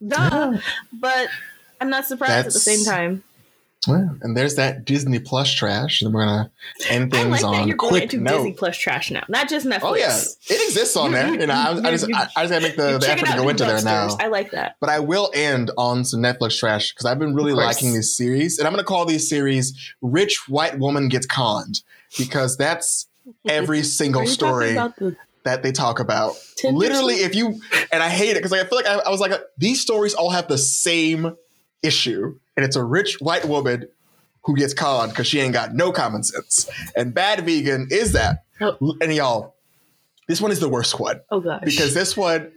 [0.05, 0.57] Duh.
[0.91, 1.29] But
[1.79, 3.23] I'm not surprised at the same time.
[3.87, 6.01] Well, and there's that Disney Plus trash.
[6.01, 6.51] And we're gonna
[6.89, 8.37] end I things like that on you're going quick into note.
[8.37, 9.79] Disney Plus trash now, not just Netflix.
[9.83, 11.33] Oh yeah, it exists on there.
[11.33, 13.37] You know, I, I just I, I just gotta make the, You're the effort to
[13.37, 14.15] go into there now.
[14.19, 14.77] I like that.
[14.79, 18.57] But I will end on some Netflix trash because I've been really liking this series,
[18.57, 21.81] and I'm gonna call these series "Rich White Woman Gets Conned"
[22.17, 23.07] because that's
[23.47, 26.35] every single story the that they talk about.
[26.55, 27.61] Tinder Literally, if you
[27.91, 30.29] and I hate it because I feel like I, I was like these stories all
[30.29, 31.35] have the same
[31.81, 33.87] issue, and it's a rich white woman
[34.45, 36.69] who gets conned because she ain't got no common sense.
[36.95, 38.43] And Bad Vegan is that.
[38.59, 38.77] Oh.
[39.01, 39.55] And y'all,
[40.27, 41.61] this one is the worst one Oh gosh.
[41.63, 42.51] because this one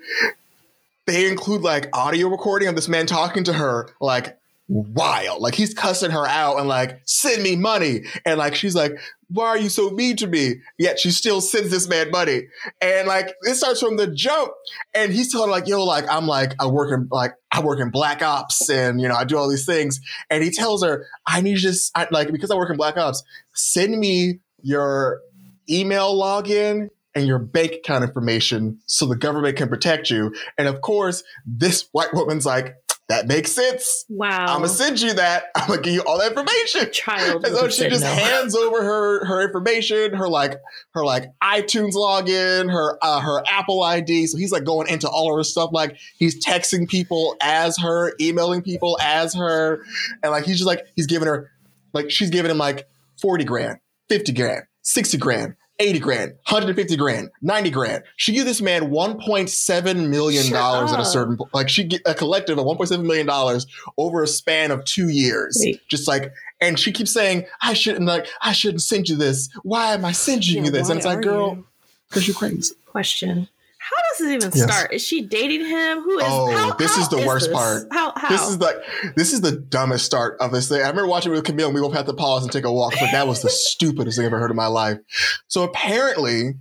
[1.06, 4.38] they include like audio recording of this man talking to her like
[4.68, 5.40] wild.
[5.40, 8.04] Like he's cussing her out and like send me money.
[8.24, 8.98] And like she's like
[9.28, 10.60] why are you so mean to me?
[10.78, 12.42] Yet she still sends this man money.
[12.80, 14.52] And like it starts from the jump.
[14.94, 17.80] And he's telling her like yo like i'm like i work in like i work
[17.80, 20.00] in black ops and you know i do all these things.
[20.30, 23.22] And he tells her i need just I, like because i work in black ops
[23.54, 25.20] send me your
[25.68, 30.34] email login and your bank account information so the government can protect you.
[30.58, 32.76] And of course, this white woman's like,
[33.08, 34.04] that makes sense.
[34.08, 34.46] wow.
[34.46, 35.44] I'm gonna send you that.
[35.54, 36.90] I'm gonna give you all that information.
[36.92, 37.44] child.
[37.44, 38.10] And so she just no.
[38.10, 40.60] hands over her her information, her like
[40.92, 44.26] her like iTunes login, her uh, her Apple ID.
[44.26, 45.70] So he's like going into all of her stuff.
[45.72, 49.84] Like he's texting people as her, emailing people as her,
[50.22, 51.50] and like he's just like he's giving her
[51.92, 52.88] like she's giving him like
[53.20, 53.78] forty grand,
[54.08, 55.54] fifty grand, sixty grand.
[55.78, 58.04] 80 grand, 150 grand, 90 grand.
[58.16, 62.14] She gave this man 1.7 million dollars at a certain like she get uh, a
[62.14, 63.66] collective of 1.7 million dollars
[63.98, 65.58] over a span of 2 years.
[65.60, 65.80] Wait.
[65.88, 69.50] Just like and she keeps saying, I shouldn't like, I shouldn't send you this.
[69.62, 70.88] Why am I sending you this?
[70.88, 71.62] And it's like, girl,
[72.08, 72.74] because you're crazy.
[72.86, 73.48] Question.
[73.88, 74.64] How does this even Yes.
[74.64, 74.92] start?
[74.92, 76.00] Is she dating him?
[76.02, 76.24] Who is?
[76.26, 77.54] Oh, how- this how is the worst this?
[77.56, 77.86] part.
[77.92, 78.12] How?
[78.16, 78.28] How?
[78.28, 78.76] This is like
[79.16, 80.78] this is the dumbest start of this thing.
[80.78, 82.72] I remember watching it with Camille and we both had to pause and take a
[82.72, 82.94] walk.
[82.98, 84.98] But that was the stupidest thing I've ever heard in my life.
[85.46, 86.54] So apparently,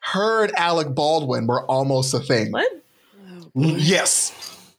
[0.00, 2.52] her and Alec Baldwin were almost a thing.
[2.52, 2.70] what?
[3.54, 4.32] Yes.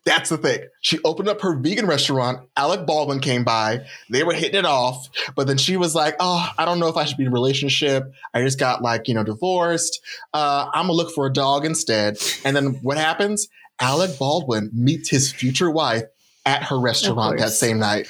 [0.04, 0.62] That's the thing.
[0.82, 2.48] She opened up her vegan restaurant.
[2.58, 3.86] Alec Baldwin came by.
[4.10, 5.08] They were hitting it off.
[5.36, 7.34] But then she was like, Oh, I don't know if I should be in a
[7.34, 8.12] relationship.
[8.34, 10.02] I just got like, you know, divorced.
[10.34, 12.18] Uh, I'm going to look for a dog instead.
[12.44, 13.48] And then what happens?
[13.80, 16.04] Alec Baldwin meets his future wife
[16.46, 18.08] at her restaurant that same night.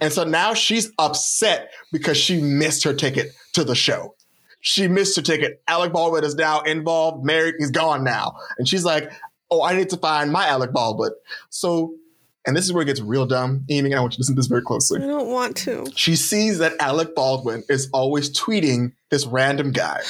[0.00, 4.14] And so now she's upset because she missed her ticket to the show.
[4.60, 5.62] She missed her ticket.
[5.68, 8.36] Alec Baldwin is now involved, married, he's gone now.
[8.58, 9.10] And she's like,
[9.52, 11.12] oh, I need to find my Alec Baldwin.
[11.50, 11.94] So,
[12.46, 13.64] and this is where it gets real dumb.
[13.68, 15.02] Amy, I want you to listen to this very closely.
[15.02, 15.86] I don't want to.
[15.94, 20.00] She sees that Alec Baldwin is always tweeting this random guy,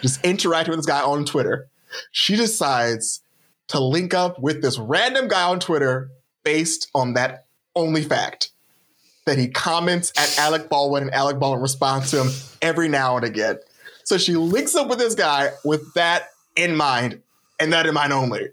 [0.00, 1.68] just interacting with this guy on Twitter.
[2.10, 3.20] She decides
[3.68, 6.10] to link up with this random guy on Twitter
[6.42, 7.44] based on that
[7.76, 8.50] only fact
[9.26, 12.30] that he comments at Alec Baldwin and Alec Baldwin responds to him
[12.62, 13.58] every now and again.
[14.04, 17.20] So she links up with this guy with that in mind
[17.60, 18.48] and that in mind only.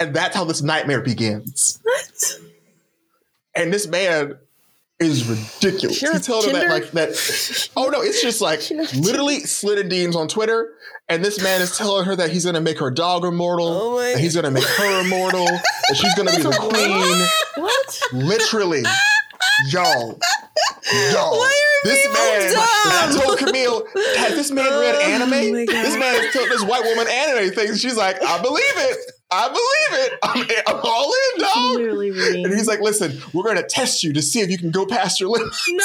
[0.00, 1.80] And that's how this nightmare begins.
[1.82, 2.40] What?
[3.54, 4.36] And this man
[4.98, 6.00] is ridiculous.
[6.00, 7.70] He told her that like that.
[7.76, 10.72] Oh no, it's just like literally slid in DMs on Twitter,
[11.08, 14.18] and this man is telling her that he's gonna make her dog immortal, Oh that
[14.18, 17.62] he's gonna make her immortal, that she's gonna be the queen.
[17.62, 18.00] What?
[18.12, 18.82] Literally,
[19.70, 20.18] y'all,
[21.12, 21.38] y'all.
[21.38, 23.86] Why are This man, I told Camille,
[24.18, 25.52] has this man oh read Oh anime?
[25.52, 25.84] my God.
[25.84, 27.80] This man has told this white woman anime things.
[27.80, 28.98] She's like, I believe it.
[29.30, 30.18] I believe it.
[30.22, 32.44] I'm, I'm all in, dog.
[32.44, 34.86] And he's like, listen, we're going to test you to see if you can go
[34.86, 35.66] past your limits.
[35.68, 35.84] no.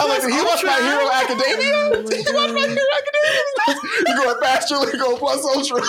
[0.00, 1.72] I'm like, he oh watch My Hero Academia?
[1.74, 3.80] Oh he watch My Hero Academia?
[4.06, 5.82] you going past your go plus ultra.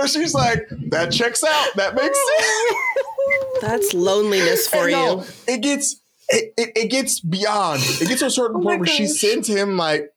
[0.00, 1.68] And she's like, that checks out.
[1.76, 2.76] That makes oh.
[2.80, 3.60] sense.
[3.60, 4.96] That's loneliness for And you.
[4.96, 5.96] no, it gets
[6.28, 7.82] it, it, it gets beyond.
[7.82, 10.12] It gets to a certain Oh point where she sends him like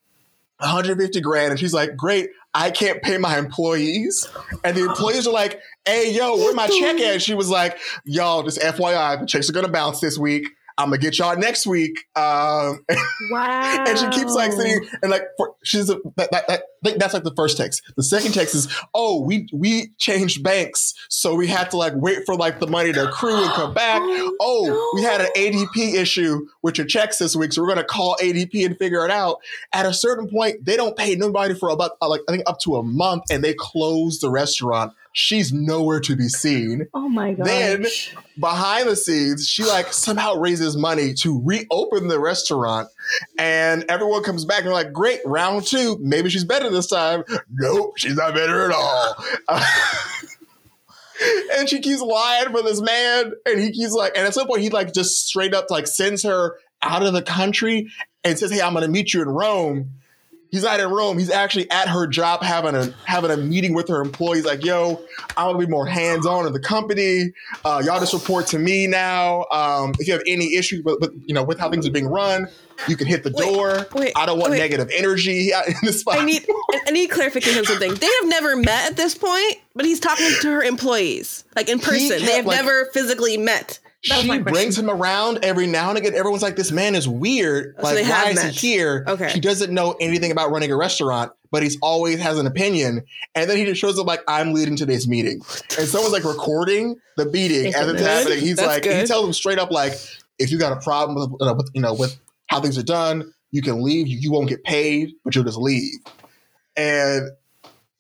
[0.60, 4.30] 150 grand and she's like, great, I can't pay my employees.
[4.64, 7.14] And the employees are like, hey, yo, where my check at?
[7.14, 10.50] And she was like, y'all, just FYI, the checks are gonna bounce this week.
[10.78, 11.98] I'm gonna get y'all next week.
[12.16, 12.84] Um,
[13.32, 13.86] Wow.
[13.88, 17.00] and she keeps like sitting and like for, she's a, that, that, that, I think
[17.00, 17.82] that's like the first text.
[17.96, 22.26] The second text is, oh, we we changed banks, so we had to like wait
[22.26, 24.02] for like the money to accrue and come back.
[24.42, 28.18] Oh, we had an ADP issue with your checks this week, so we're gonna call
[28.22, 29.38] ADP and figure it out.
[29.74, 32.76] At a certain point, they don't pay nobody for about like I think up to
[32.76, 34.94] a month, and they close the restaurant.
[35.18, 36.88] She's nowhere to be seen.
[36.94, 37.48] Oh my god.
[37.48, 37.86] Then-
[38.38, 42.90] Behind the scenes, she like somehow raises money to reopen the restaurant,
[43.40, 45.98] and everyone comes back and they're like, "Great, round two.
[46.02, 49.16] Maybe she's better this time." Nope, she's not better at all.
[51.58, 54.62] and she keeps lying for this man, and he keeps like, and at some point
[54.64, 57.88] he like just straight up like sends her out of the country
[58.26, 59.92] and says, "Hey, I'm gonna meet you in Rome."
[60.56, 61.18] He's not in Rome.
[61.18, 64.46] He's actually at her job having a having a meeting with her employees.
[64.46, 65.02] Like, yo,
[65.36, 67.34] I'm gonna be more hands on in the company.
[67.66, 69.46] Uh, y'all just report to me now.
[69.52, 72.08] Um, if you have any issues with, with you know with how things are being
[72.08, 72.48] run,
[72.88, 73.86] you can hit the Wait, door.
[73.94, 74.60] wait, I don't want wait.
[74.60, 76.20] negative energy in this spot.
[76.20, 76.48] I need
[76.88, 77.94] I need clarification on something.
[77.94, 81.80] They have never met at this point, but he's talking to her employees, like in
[81.80, 82.08] person.
[82.10, 83.80] kept, They have like- never physically met.
[84.06, 86.14] She brings him around every now and again.
[86.14, 87.76] Everyone's like, "This man is weird.
[87.78, 88.54] Oh, so Like, they why is met.
[88.54, 89.30] he here?" Okay.
[89.32, 93.04] He doesn't know anything about running a restaurant, but he's always has an opinion.
[93.34, 95.42] And then he just shows up like, "I'm leading today's meeting,"
[95.80, 98.02] and someone's like recording the meeting as it's good.
[98.02, 98.40] happening.
[98.40, 99.08] He's That's like, he good.
[99.08, 99.94] tells him straight up like,
[100.38, 102.16] "If you got a problem with, uh, with you know with
[102.48, 104.08] how things are done, you can leave.
[104.08, 105.94] You, you won't get paid, but you'll just leave."
[106.78, 107.32] And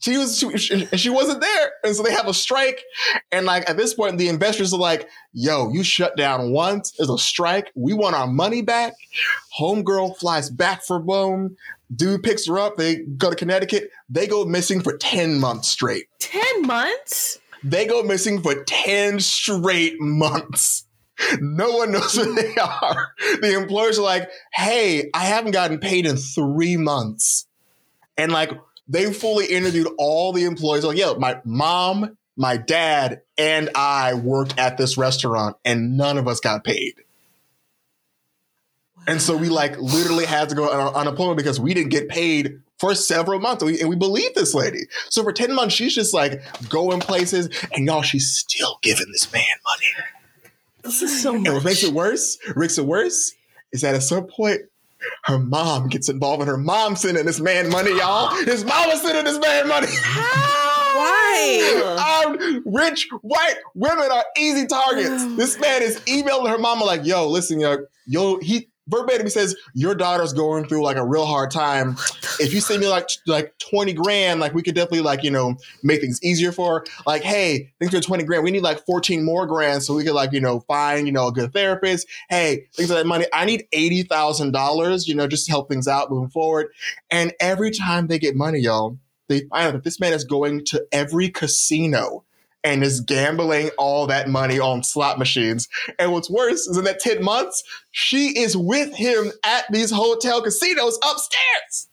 [0.05, 2.83] she was she, she, she wasn't there, and so they have a strike.
[3.31, 6.91] And like at this point, the investors are like, "Yo, you shut down once.
[6.91, 7.71] There's a strike.
[7.75, 8.93] We want our money back."
[9.59, 11.57] Homegirl flies back for Rome.
[11.95, 12.77] Dude picks her up.
[12.77, 13.89] They go to Connecticut.
[14.07, 16.05] They go missing for ten months straight.
[16.19, 17.39] Ten months?
[17.63, 20.85] They go missing for ten straight months.
[21.39, 23.13] No one knows where they are.
[23.41, 27.47] The employers are like, "Hey, I haven't gotten paid in three months,"
[28.17, 28.51] and like
[28.87, 30.83] they fully interviewed all the employees.
[30.83, 36.27] Like, yeah, my mom, my dad, and I worked at this restaurant, and none of
[36.27, 36.95] us got paid.
[39.07, 42.61] And so we like literally had to go on unemployment because we didn't get paid
[42.79, 43.61] for several months.
[43.61, 44.87] And we, and we believe this lady.
[45.09, 49.31] So for 10 months, she's just like going places, and y'all, she's still giving this
[49.31, 50.51] man money.
[50.83, 53.33] This is so And what makes it worse, makes it worse,
[53.71, 54.61] is that at some point,
[55.23, 58.33] her mom gets involved and her mom sending this man money, y'all.
[58.45, 59.87] His mama sending this man money.
[60.95, 62.23] Why?
[62.25, 65.23] Um, rich white women are easy targets.
[65.35, 69.55] This man is emailing her mama like, "Yo, listen, yo, yo." He verbatim he says,
[69.73, 71.97] "Your daughter's going through like a real hard time.
[72.39, 75.55] If you send me like like twenty grand, like we could definitely like you know
[75.83, 76.85] make things easier for her.
[77.05, 78.43] Like, hey, thanks for twenty grand.
[78.43, 81.27] We need like fourteen more grand so we could like you know find you know
[81.27, 82.07] a good therapist.
[82.29, 83.25] Hey, things like that money.
[83.33, 85.07] I need eighty thousand dollars.
[85.07, 86.67] You know, just to help things out moving forward.
[87.09, 90.65] And every time they get money, y'all." They find out that this man is going
[90.65, 92.24] to every casino
[92.65, 95.69] and is gambling all that money on slot machines.
[95.99, 100.41] And what's worse is in that 10 months, she is with him at these hotel
[100.41, 101.87] casinos upstairs.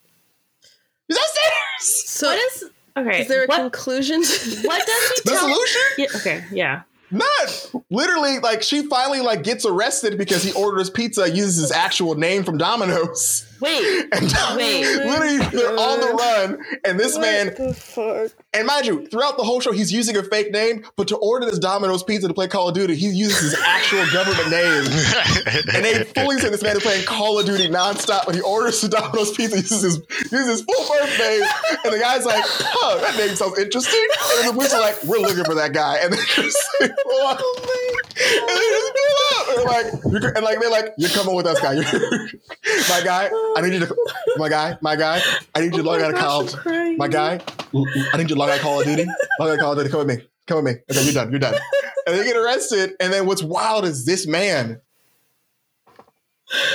[1.07, 2.09] He's upstairs.
[2.09, 2.65] So what is
[2.97, 3.21] okay?
[3.23, 4.21] is there a what, conclusion?
[4.21, 5.41] what does he The tell?
[5.41, 5.83] solution?
[5.99, 6.83] Yeah, okay, yeah.
[7.11, 12.15] Not literally like she finally like gets arrested because he orders pizza, uses his actual
[12.15, 13.47] name from Domino's.
[13.61, 14.87] Wait, And Wait.
[14.87, 16.65] literally they're on the run.
[16.87, 18.42] And this man What the fuck?
[18.55, 21.47] And mind you, throughout the whole show, he's using a fake name, but to order
[21.47, 24.85] this Domino's pizza to play Call of Duty, he uses his actual government name.
[25.75, 28.27] And they fully say this man is playing Call of Duty nonstop.
[28.27, 29.97] When he orders the Domino's pizza, he uses his,
[30.33, 31.43] uses his full birth name.
[31.85, 34.07] And the guy's like, huh, that name sounds interesting.
[34.33, 35.97] And then the police are like, we're looking for that guy.
[36.03, 37.39] And they just like, pull up.
[37.39, 39.49] And they just pull up.
[39.57, 39.87] And, like,
[40.23, 41.75] you're, and like, they're like, you're coming with us, guy.
[42.89, 43.97] my guy, I need you to,
[44.37, 45.21] my guy, my guy,
[45.55, 46.55] I need you to Oh log out of gosh, college.
[46.67, 46.97] I'm.
[46.99, 47.41] My guy,
[47.75, 49.07] I need you to log out Call of Duty.
[49.39, 49.91] Log out Call of Duty.
[49.91, 50.25] Come with me.
[50.47, 50.81] Come with me.
[50.91, 51.31] Okay, you're done.
[51.31, 51.55] You're done.
[52.07, 52.95] And they get arrested.
[52.99, 54.81] And then what's wild is this man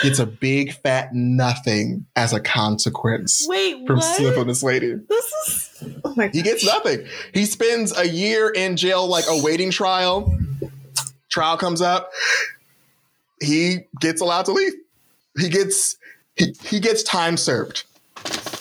[0.01, 4.15] gets a big fat nothing as a consequence Wait, from what?
[4.15, 4.93] slipping this lady.
[4.93, 7.05] This is oh my He gets nothing.
[7.33, 10.33] He spends a year in jail, like awaiting trial.
[11.29, 12.11] Trial comes up.
[13.41, 14.73] He gets allowed to leave.
[15.37, 15.97] He gets
[16.35, 17.83] he, he gets time served.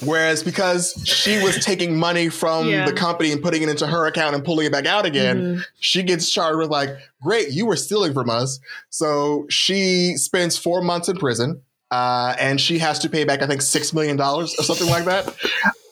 [0.05, 2.85] Whereas because she was taking money from Yeah.
[2.85, 5.65] the company and putting it into her account and pulling it back out again, Mhm.
[5.81, 6.91] she gets charged with like,
[7.23, 8.61] great, you were stealing from us.
[8.91, 11.63] So she spends four months in prison.
[11.91, 15.05] Uh, and she has to pay back, I think, six million dollars or something like
[15.05, 15.33] that.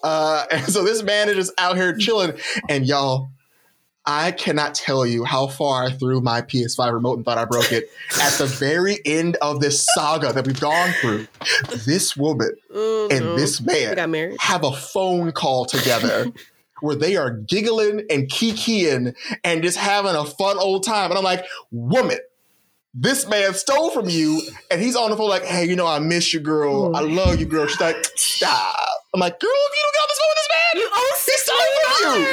[0.02, 2.32] Uh, and so this man is just out here chilling.
[2.68, 3.28] And y'all,
[4.07, 7.72] I cannot tell you how far I threw my PS5 remote and thought I broke
[7.72, 7.90] it.
[8.22, 11.26] At the very end of this saga that we've gone through,
[11.86, 13.36] this woman Oh, and no.
[13.36, 13.96] this man
[14.40, 16.26] have a phone call together
[16.80, 21.11] where they are giggling and kikiing and just having a fun old time.
[21.11, 22.18] And I'm like, woman,
[22.92, 24.40] this man stole from you,
[24.70, 26.94] and he's on the phone like, hey, you know, I miss you, girl.
[26.94, 27.66] I love you, girl.
[27.66, 28.78] She's like, stop.
[29.14, 31.14] I'm like, girl, if you don't get on this phone with this man, You owe
[32.02, 32.26] from you.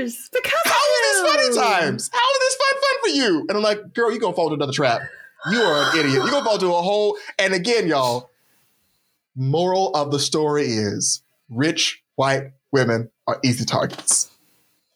[0.00, 1.54] dollars because how is this funny you.
[1.54, 2.10] times?
[2.12, 3.46] How is this fun fun for you?
[3.48, 5.00] And I'm like, girl, you gonna fall into another trap.
[5.50, 6.14] You are an idiot.
[6.16, 7.16] You're gonna fall into a hole.
[7.38, 8.30] And again, y'all,
[9.34, 14.30] moral of the story is rich white women are easy targets.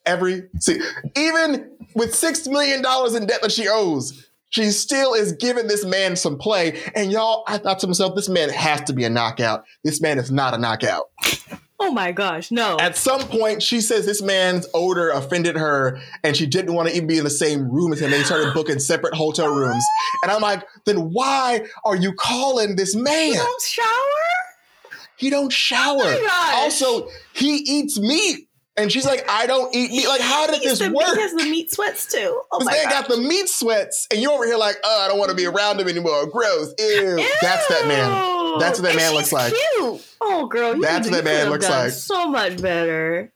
[0.05, 0.79] Every see,
[1.15, 6.15] even with $6 million in debt that she owes, she still is giving this man
[6.15, 6.81] some play.
[6.95, 9.65] And y'all, I thought to myself, this man has to be a knockout.
[9.83, 11.09] This man is not a knockout.
[11.77, 12.77] Oh my gosh, no.
[12.79, 16.95] At some point, she says this man's odor offended her and she didn't want to
[16.95, 18.11] even be in the same room as him.
[18.11, 19.83] They started booking separate hotel rooms.
[20.23, 23.33] And I'm like, then why are you calling this man?
[23.33, 24.95] You don't shower?
[25.17, 25.99] He don't shower.
[25.99, 26.53] Oh my gosh.
[26.55, 28.44] Also, he eats meat.
[28.77, 30.07] And she's like, I don't eat meat.
[30.07, 31.05] Like, how did He's this the, work?
[31.15, 32.41] He has the meat sweats too.
[32.51, 32.91] Oh This my man god.
[32.91, 35.43] got the meat sweats, and you're over here like, oh, I don't want to be
[35.43, 35.55] mm-hmm.
[35.55, 36.25] around him anymore.
[36.27, 36.73] Gross.
[36.77, 37.15] Ew.
[37.41, 38.59] That's that man.
[38.59, 39.53] That's what that And man she's looks like.
[39.53, 40.15] Cute.
[40.19, 41.91] Oh, girl, you That's what that man could looks like.
[41.91, 43.31] So much better.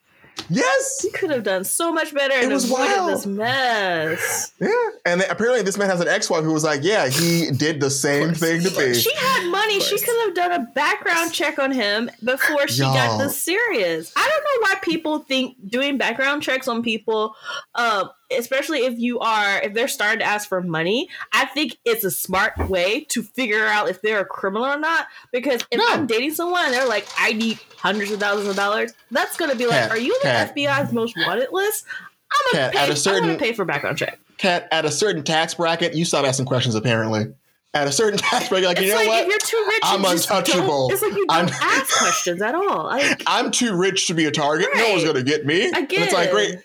[0.49, 1.01] Yes.
[1.03, 3.09] You could have done so much better and was wild.
[3.11, 4.53] this mess.
[4.59, 4.69] Yeah.
[5.05, 7.89] And then apparently this man has an ex-wife who was like, yeah, he did the
[7.89, 8.93] same thing to me.
[8.93, 9.79] She had money.
[9.79, 12.93] She could have done a background check on him before she Y'all.
[12.93, 14.11] got this serious.
[14.15, 17.35] I don't know why people think doing background checks on people,
[17.75, 21.09] um, especially if you are if they're starting to ask for money.
[21.33, 25.07] I think it's a smart way to figure out if they're a criminal or not.
[25.31, 25.85] Because if No.
[25.89, 29.55] I'm dating someone and they're like, I need hundreds of thousands of dollars, that's gonna
[29.55, 30.53] be like, Kat, are you on the.
[30.61, 31.85] FBI's most wanted list?
[32.31, 32.79] I'm gonna Kat, pay.
[32.91, 34.19] at a I'm gonna pay for background check.
[34.37, 37.33] Cat, at a certain tax bracket, you stop asking questions apparently.
[37.73, 39.23] At a certain tax bracket, like, It's you know like what?
[39.23, 40.89] if you're too rich, I'm untouchable.
[40.91, 42.85] It's like you I'm- don't ask questions at all.
[42.85, 44.69] Like, I'm too rich to be a target.
[44.75, 45.65] No one's gonna get me.
[45.73, 46.59] I And it's like, great.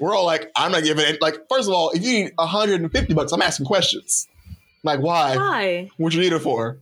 [0.00, 1.20] We're all like, I'm not giving it.
[1.20, 4.26] Like, first of all, if you need 150 bucks, I'm asking questions.
[4.82, 5.36] Like, why?
[5.36, 5.90] why?
[5.98, 6.78] What you need it for?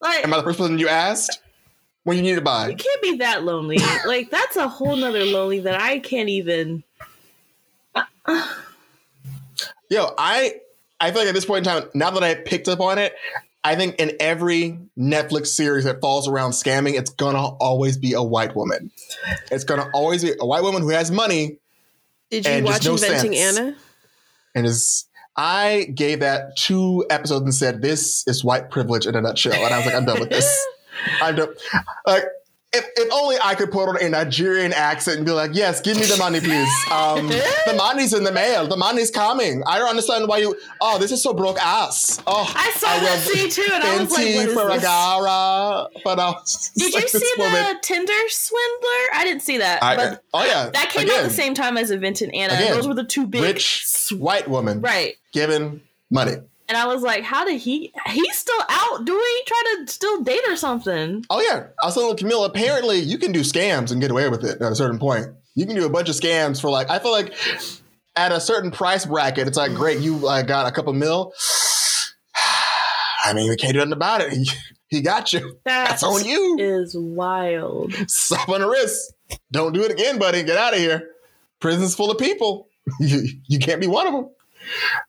[0.00, 1.40] Like, Am I the first person you asked?
[2.04, 2.68] When you need to buy?
[2.68, 3.78] you can't be that lonely.
[4.06, 6.82] like, that's a whole nother lonely that I can't even.
[9.88, 10.54] Yo, I
[11.00, 13.14] I feel like at this point in time, now that I picked up on it,
[13.62, 18.22] I think in every Netflix series that falls around scamming, it's gonna always be a
[18.22, 18.90] white woman.
[19.50, 21.58] It's gonna always be a white woman who has money
[22.30, 23.58] Did you watch no Inventing sense.
[23.58, 23.76] Anna?
[24.54, 25.06] and is.
[25.38, 29.74] I gave that two episodes and said, "This is white privilege in a nutshell," and
[29.74, 30.66] I was like, "I'm done with this.
[31.20, 31.54] I'm done."
[32.06, 32.24] Like,
[32.72, 35.96] if, if only I could put on a Nigerian accent and be like, "Yes, give
[35.96, 36.68] me the money, please.
[36.96, 38.66] Um, the money's in the mail.
[38.66, 39.62] The money's coming.
[39.66, 40.56] I don't understand why you.
[40.80, 42.22] Oh, this is so broke ass.
[42.26, 44.82] Oh, I saw that scene too, and I was like, what is for this?
[46.04, 46.34] But uh,
[46.76, 49.04] Did you see the Tinder swindler?
[49.14, 49.82] I didn't see that.
[49.82, 52.54] I, but oh yeah, that came out the same time as Inventing Anna.
[52.54, 53.42] Again, Those were the two big.
[53.42, 55.14] rich white woman, right.
[55.32, 56.36] given money.
[56.68, 57.92] And I was like, how did he?
[58.06, 61.24] He's still out doing, trying to still date or something.
[61.30, 62.44] Oh yeah, I was telling Camille.
[62.44, 65.26] Apparently, you can do scams and get away with it at a certain point.
[65.54, 66.90] You can do a bunch of scams for like.
[66.90, 67.32] I feel like
[68.16, 70.00] at a certain price bracket, it's like great.
[70.00, 71.32] You uh, got a couple mil.
[73.24, 74.32] I mean, we can't do nothing about it.
[74.32, 74.48] He,
[74.88, 75.58] he got you.
[75.64, 76.56] That That's on you.
[76.58, 77.92] is wild.
[78.08, 79.14] Slap on the wrist.
[79.52, 80.42] Don't do it again, buddy.
[80.42, 81.10] Get out of here.
[81.60, 82.68] Prison's full of people.
[83.00, 84.28] You, you can't be one of them.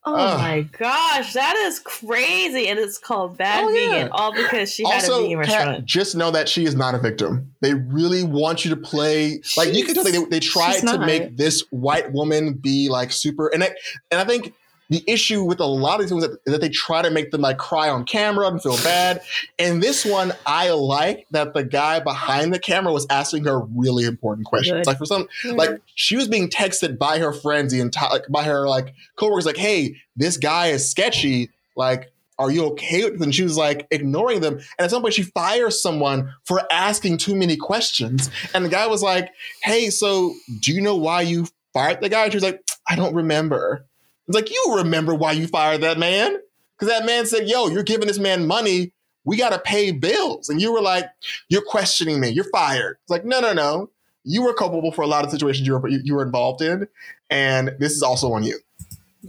[0.05, 0.39] Oh Ugh.
[0.39, 2.67] my gosh, that is crazy.
[2.67, 4.07] And it's called Bad Oh, yeah.
[4.11, 5.85] All because she had a also, vegan Kat, restaurant.
[5.85, 7.51] just know that she is not a victim.
[7.61, 10.99] They really want you to play like you can tell they, they tried to not.
[11.01, 13.71] make this white woman be like super and I,
[14.11, 14.53] and I think
[14.89, 17.41] the issue with a lot of these things is that, they try to make them
[17.41, 19.21] like cry on camera and feel bad.
[19.59, 24.05] And this one, I like that the guy behind the camera was asking her really
[24.05, 24.79] important questions.
[24.79, 24.87] Good.
[24.87, 28.43] Like for some, like she was being texted by her friends the entire like by
[28.43, 31.49] her like coworkers like hey this guy is sketchy.
[31.75, 34.55] Like are you okay with she was like ignoring them.
[34.55, 38.29] And at some point she fires someone for asking too many questions.
[38.53, 39.31] And the guy was like
[39.63, 42.23] hey so do you know why you fired the guy?
[42.23, 43.85] And she was like i don't remember
[44.27, 46.37] it's like you remember why you fired that man?
[46.77, 48.93] Because that man said yo you're giving this man money.
[49.23, 50.47] We got to pay bills.
[50.47, 51.05] And you were like
[51.49, 52.29] you're questioning me.
[52.29, 52.97] You're fired.
[53.03, 53.89] It's like no no no.
[54.23, 56.87] You were culpable for a lot of situations you were you were involved in,
[57.29, 58.59] and this is also on you.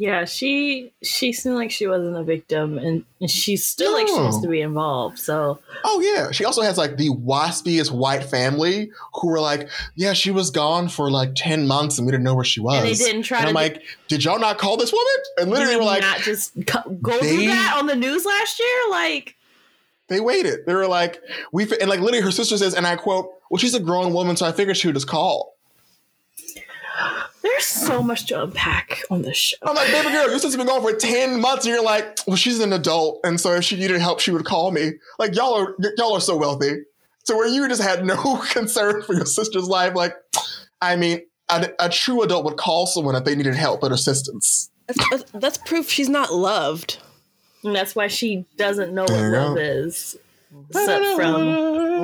[0.01, 4.15] Yeah, she she seemed like she wasn't a victim, and, and she's still like she
[4.15, 4.23] No.
[4.23, 5.19] wants to be involved.
[5.19, 10.13] So Oh yeah, she also has like the waspiest white family who were like, yeah,
[10.13, 12.77] she was gone for like ten months and we didn't know where she was.
[12.79, 15.07] and they didn't try And to I'm like, did y'all not call this woman?
[15.39, 18.25] And literally did were like, not just co- go they- through that on the news
[18.25, 18.91] last year.
[18.91, 19.35] Like
[20.07, 20.61] they waited.
[20.65, 21.21] They were like,
[21.53, 24.37] we and like literally her sister says, and I quote, well, she's a grown woman,
[24.37, 25.57] so I figured she would just call.
[27.49, 29.57] There's so much to unpack on this show.
[29.63, 32.37] I'm like, baby girl, your sister's been gone for 10 months, and you're like, well,
[32.37, 34.93] she's an adult, and so if she needed help, she would call me.
[35.19, 36.83] Like, y'all are y'all are so wealthy.
[37.25, 40.15] So where you just had no concern for your sister's life, like,
[40.81, 44.71] I mean, a, a true adult would call someone if they needed help and assistance.
[44.87, 46.99] That's, that's, that's proof she's not loved.
[47.65, 49.47] And that's why she doesn't know what There you go.
[49.49, 50.17] love is,
[50.71, 51.43] except from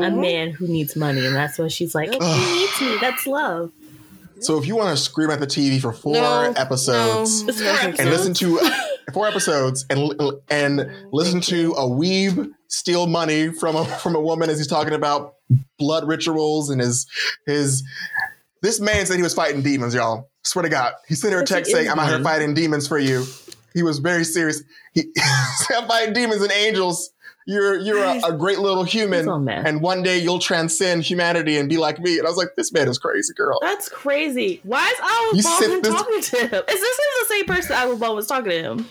[0.03, 2.99] a man who needs money, and that's why she's like, he needs me.
[3.01, 3.71] That's love.
[4.41, 7.49] So if you want to scream at the TV for four No, episodes no.
[7.49, 8.01] It's four No, episodes.
[8.01, 8.61] and listen to
[9.13, 10.13] four episodes and
[10.51, 14.95] and listen to a weeb steal money from a from a woman as he's talking
[14.95, 15.35] about
[15.79, 17.07] blood rituals and his
[17.47, 17.83] his
[18.63, 20.31] this man said he was fighting demons, y'all.
[20.43, 22.25] Swear to God, he sent her a text saying, "I'm out here mm-hmm.
[22.25, 23.27] fighting demons for you."
[23.75, 24.63] He was very serious.
[24.95, 25.03] He
[25.59, 27.11] said, "I'm fighting demons and angels.
[27.47, 29.67] You're you're a, a great little human, He's all mad.
[29.67, 32.73] and one day you'll transcend humanity and be like me." And I was like, "This
[32.73, 34.61] man is crazy, girl." That's crazy.
[34.63, 36.65] Why is You Baldwin this- talking to him?
[36.69, 38.89] Is this the same person Baldwin was talking to him?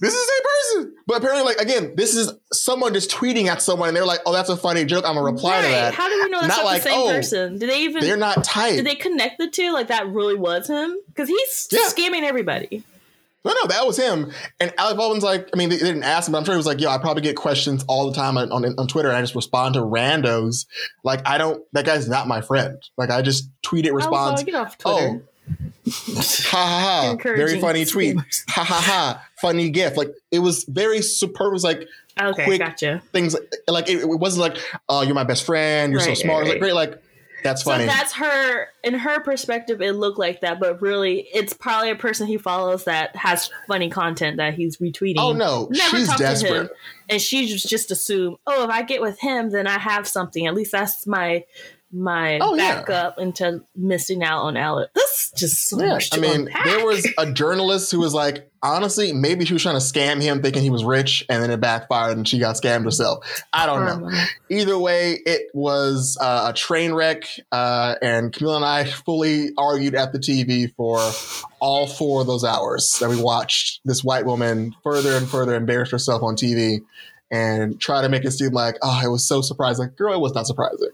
[0.00, 0.96] This is the same person.
[1.08, 4.32] But apparently, like again, this is someone just tweeting at someone, and they're like, "Oh,
[4.32, 5.04] that's a funny joke.
[5.04, 6.98] I'm gonna reply to that." How do we know that's Not not, like, the same
[7.00, 7.58] oh, person?
[7.58, 8.76] Did they even They're not tight.
[8.76, 9.72] did they connect the two?
[9.72, 10.96] Like that really was him?
[11.08, 11.80] Because he's Yeah.
[11.88, 12.84] scamming everybody.
[13.44, 14.32] No, no, that was him.
[14.60, 16.58] And Alec Baldwin's like, I mean, they, they didn't ask him, but I'm sure he
[16.58, 19.16] was like, "Yo, I probably get questions all the time on, on on Twitter, and
[19.16, 20.66] I just respond to randos.
[21.04, 21.62] Like, I don't.
[21.72, 22.82] That guy's not my friend.
[22.96, 24.40] Like, I just tweet it, oh, was responds.
[24.40, 25.22] like, get off Twitter.
[25.22, 25.28] Oh.
[25.90, 27.16] Ha ha ha!
[27.22, 28.16] Very funny tweet.
[28.50, 29.26] Ha ha ha!
[29.40, 29.96] Funny gif.
[29.96, 31.48] Like it was very superb.
[31.48, 31.88] It was like
[32.20, 33.02] okay, quick- gotcha.
[33.12, 33.34] things
[33.66, 35.90] like it, it wasn't like, "Oh, you're my best friend.
[35.92, 36.60] You're so smart." right, It was like right.
[36.60, 36.72] great.
[36.74, 37.02] Like
[37.42, 37.84] that's funny.
[37.84, 39.80] So that's her in her perspective.
[39.80, 43.90] It looked like that, but really, it's probably a person he follows that has funny
[43.90, 45.16] content that he's retweeting.
[45.18, 46.70] oh no, Never she's desperate.
[47.08, 50.46] and she just just assumed, oh, if I get with him, then I have something.
[50.46, 51.44] At least that's my
[51.90, 52.80] my Oh, yeah.
[52.80, 54.90] backup into missing out on Alec.
[54.94, 56.64] This just so Yeah, much I mean, unpack.
[56.64, 60.42] there was a journalist who was like, honestly, maybe she was trying to scam him,
[60.42, 63.24] thinking he was rich, and then it backfired, and she got scammed herself.
[63.52, 64.10] I don't know.
[64.50, 69.94] Either way, it was uh, a train wreck, uh, and Camille and I fully argued
[69.94, 70.98] at the TV for
[71.60, 75.90] all four of those hours that we watched this white woman further and further embarrass
[75.90, 76.80] herself on TV.
[77.30, 79.90] And try to make it seem like, oh, it was so surprising.
[79.98, 80.88] Girl, it was not surprising.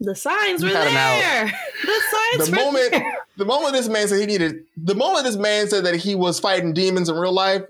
[0.00, 1.46] The signs were there.
[1.84, 2.00] The
[2.36, 3.16] signs the were moment there.
[3.36, 6.38] the moment this man said he needed the moment this man said that he was
[6.38, 7.62] fighting demons in real life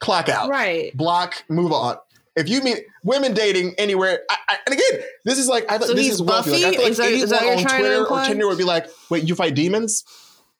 [0.00, 0.96] clock out Right.
[0.96, 1.96] block move on
[2.36, 5.88] if you meet women dating anywhere I, I, and again this is like i thought
[5.88, 6.50] So this is wealthy.
[6.52, 6.76] Like, I Buffy?
[6.76, 9.24] feel like Is that anyone what you're on twitter or tinder would be like wait
[9.28, 10.04] you fight demons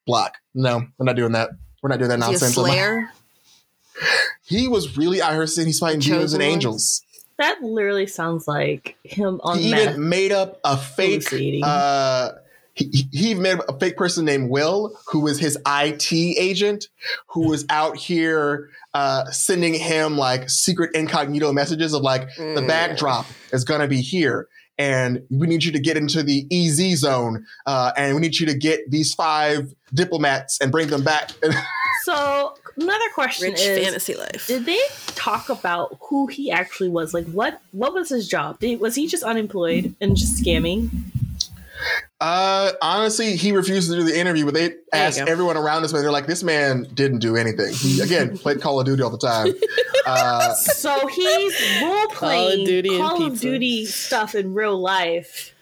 [0.07, 1.51] block no we're not doing that
[1.83, 3.11] we're not doing that Is he nonsense slayer?
[4.45, 7.03] he was really out here saying he's fighting demons and angels
[7.39, 9.91] That literally sounds like him on he meth.
[9.91, 11.25] even made up a fake
[11.63, 12.33] uh
[12.75, 16.87] he, he- he made a fake person named Will, who was his IT agent,
[17.29, 22.69] who was out here uh, sending him like secret incognito messages of like the Mm.
[22.69, 27.47] backdrop is gonna be here, and we need you to get into the EZ zone,
[27.67, 31.31] uh, and we need you to get these five diplomats and bring them back.
[32.05, 34.47] So another question Rich is: fantasy life.
[34.47, 37.13] Did they talk about who he actually was?
[37.13, 38.61] Like, what what was his job?
[38.61, 40.89] Did, was he just unemployed and just scamming?
[42.21, 46.03] Uh, honestly, he refused to do the interview, but they asked everyone around us, and
[46.03, 47.73] they're like, "This man didn't do anything.
[47.75, 49.55] He again played Call of Duty all the time."
[50.07, 53.39] Uh, So he's role playing Duty Call of.
[53.41, 55.55] Duty stuff in real life.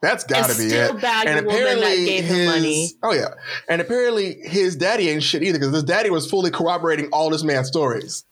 [0.00, 1.00] That's got to be still it.
[1.00, 2.88] bag a woman that gave him money.
[3.02, 3.28] Oh yeah,
[3.68, 7.42] and apparently his daddy ain't shit either because his daddy was fully corroborating all this
[7.42, 8.24] man's stories.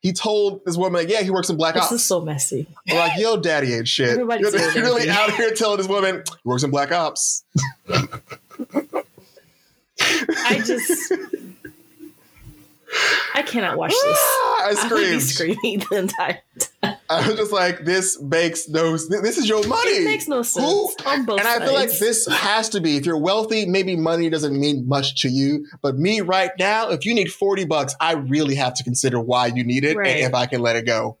[0.00, 2.20] He told this woman, like, "Yeah, he works in Black This Ops." This is so
[2.20, 2.66] messy.
[2.90, 6.48] We're like, "Yo, daddy ain't shit." You're so really out here telling this woman he
[6.48, 7.44] works in Black Ops.
[10.46, 11.12] I just
[13.34, 14.78] I cannot watch ah, this.
[14.78, 16.40] I I would be screaming the entire
[16.82, 16.89] time.
[17.10, 18.92] I was just like, "This makes no.
[18.92, 21.64] This is your money." It makes no sense Who- on both and I sides.
[21.64, 25.28] feel like this has to be if you're wealthy, maybe money doesn't mean much to
[25.28, 25.66] you.
[25.82, 29.46] But me right now, if you need 40 bucks, I really have to consider why
[29.46, 30.08] you need it Right.
[30.16, 31.18] and if I can let it go.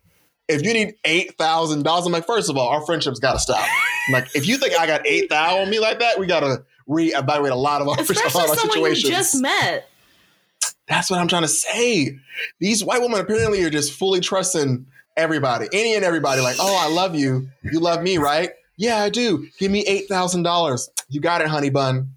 [0.48, 3.64] If you need eight thousand dollars, I'm like, first of all, our friendship's gotta stop.
[4.08, 6.64] I'm like, if you think I got eight thousand on me like that, we gotta
[6.88, 9.08] reevaluate a lot of our, especially our situations.
[9.08, 9.88] just met.
[10.88, 12.18] That's what I'm trying to say.
[12.58, 14.86] These white women apparently are just fully trusting
[15.20, 16.40] everybody, any and everybody.
[16.40, 17.48] Like, oh, I love you.
[17.62, 18.50] You love me, right?
[18.76, 19.46] Yeah, I do.
[19.58, 20.90] Give me eight thousand dollars.
[21.08, 22.14] You got it, honey bun.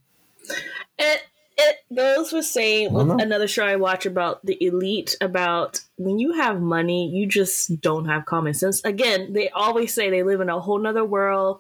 [0.97, 1.21] It
[1.57, 3.21] it goes with saying with Mhm.
[3.21, 8.05] another show I watch about the elite about when you have money, you just don't
[8.05, 8.83] have common sense.
[8.83, 11.59] Again, they always say they live in a whole nother world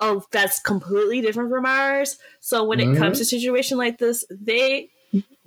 [0.00, 2.18] of that's completely different from ours.
[2.40, 4.90] So when it comes to a situation like this, they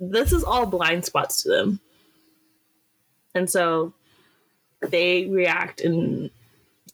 [0.00, 1.80] this is all blind spots to them.
[3.34, 3.92] And so
[4.80, 6.30] they react and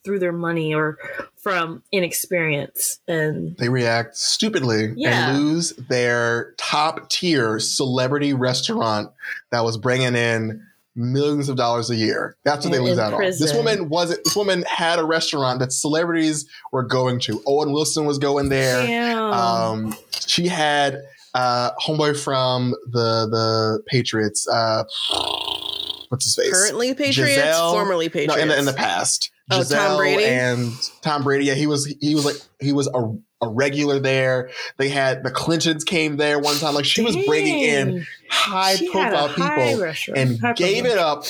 [0.04, 0.98] through their money or
[1.38, 5.30] from inexperience and They react stupidly Yeah.
[5.30, 9.10] and lose their top tier celebrity restaurant
[9.50, 10.62] that was bringing in
[10.96, 12.36] millions of dollars a year.
[12.44, 13.20] That's what they lose out on.
[13.22, 14.22] This woman wasn't.
[14.24, 17.42] This woman had a restaurant that celebrities were going to.
[17.46, 19.10] Owen Wilson was going there.
[19.18, 19.96] Um,
[20.26, 21.02] she had
[21.34, 24.46] uh, homeboy from the the Patriots.
[24.46, 24.84] Uh,
[26.14, 26.52] what's his face?
[26.52, 28.36] Currently Patriots, Giselle- formerly Patriots.
[28.36, 29.30] No, in the in the past.
[29.50, 30.24] Oh, Tom Brady?
[30.24, 30.72] and
[31.02, 31.44] Tom Brady.
[31.46, 33.14] Yeah, he was he was like he was a,
[33.44, 34.50] a regular there.
[34.78, 36.74] They had the Clintons came there one time.
[36.74, 40.98] Like she was bringing in high She profile high people restaurant- and high gave profile.
[40.98, 41.24] it up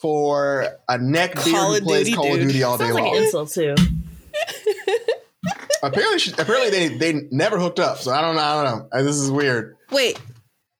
[0.00, 2.40] for a neck beard who plays Duty Call of.
[2.40, 3.16] Duty all day Sounds like long.
[3.16, 3.74] an insult too.
[5.82, 7.98] apparently, she, apparently they they never hooked up.
[7.98, 8.42] So I don't know.
[8.42, 9.02] I don't know.
[9.02, 9.76] This is weird.
[9.90, 10.18] Wait,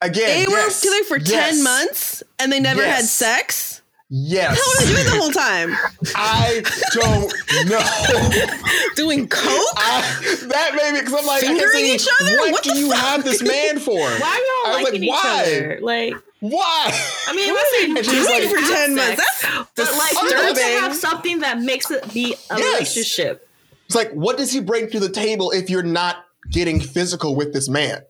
[0.00, 3.82] Again, they were together for yes, 10 months and they never had sex?
[4.10, 5.76] Yes, What were they doing the whole time?
[6.16, 6.62] I
[6.94, 8.56] don't know.
[8.96, 9.42] Doing coke?
[9.76, 12.36] I, that made me because I'm like, Fingering thinking, each other?
[12.38, 12.98] What, What do you fuck?
[13.00, 13.98] have this man for?
[13.98, 15.42] Why are I y'all was liking like, each why?
[15.42, 15.78] other?
[15.82, 17.00] Like, Why?
[17.26, 19.42] I mean, I'm saying And doing like- for 10 months.
[19.42, 22.72] That's but like, you need to have something that makes it be a Yes.
[22.74, 23.46] relationship.
[23.84, 27.52] It's like, what does he bring to the table if you're not getting physical with
[27.52, 28.00] this man?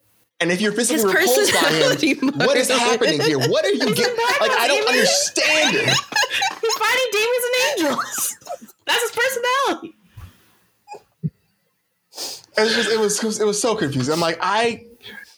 [0.40, 3.38] And if you're physically His repulsed by him, what is happening here?
[3.38, 4.16] What are you getting?
[4.40, 5.88] Like, I don't understand it.
[5.88, 8.36] He's fighting demons and angels.
[8.86, 9.94] That's his personality.
[12.56, 14.12] It's just it was it was so confusing.
[14.12, 14.86] I'm like I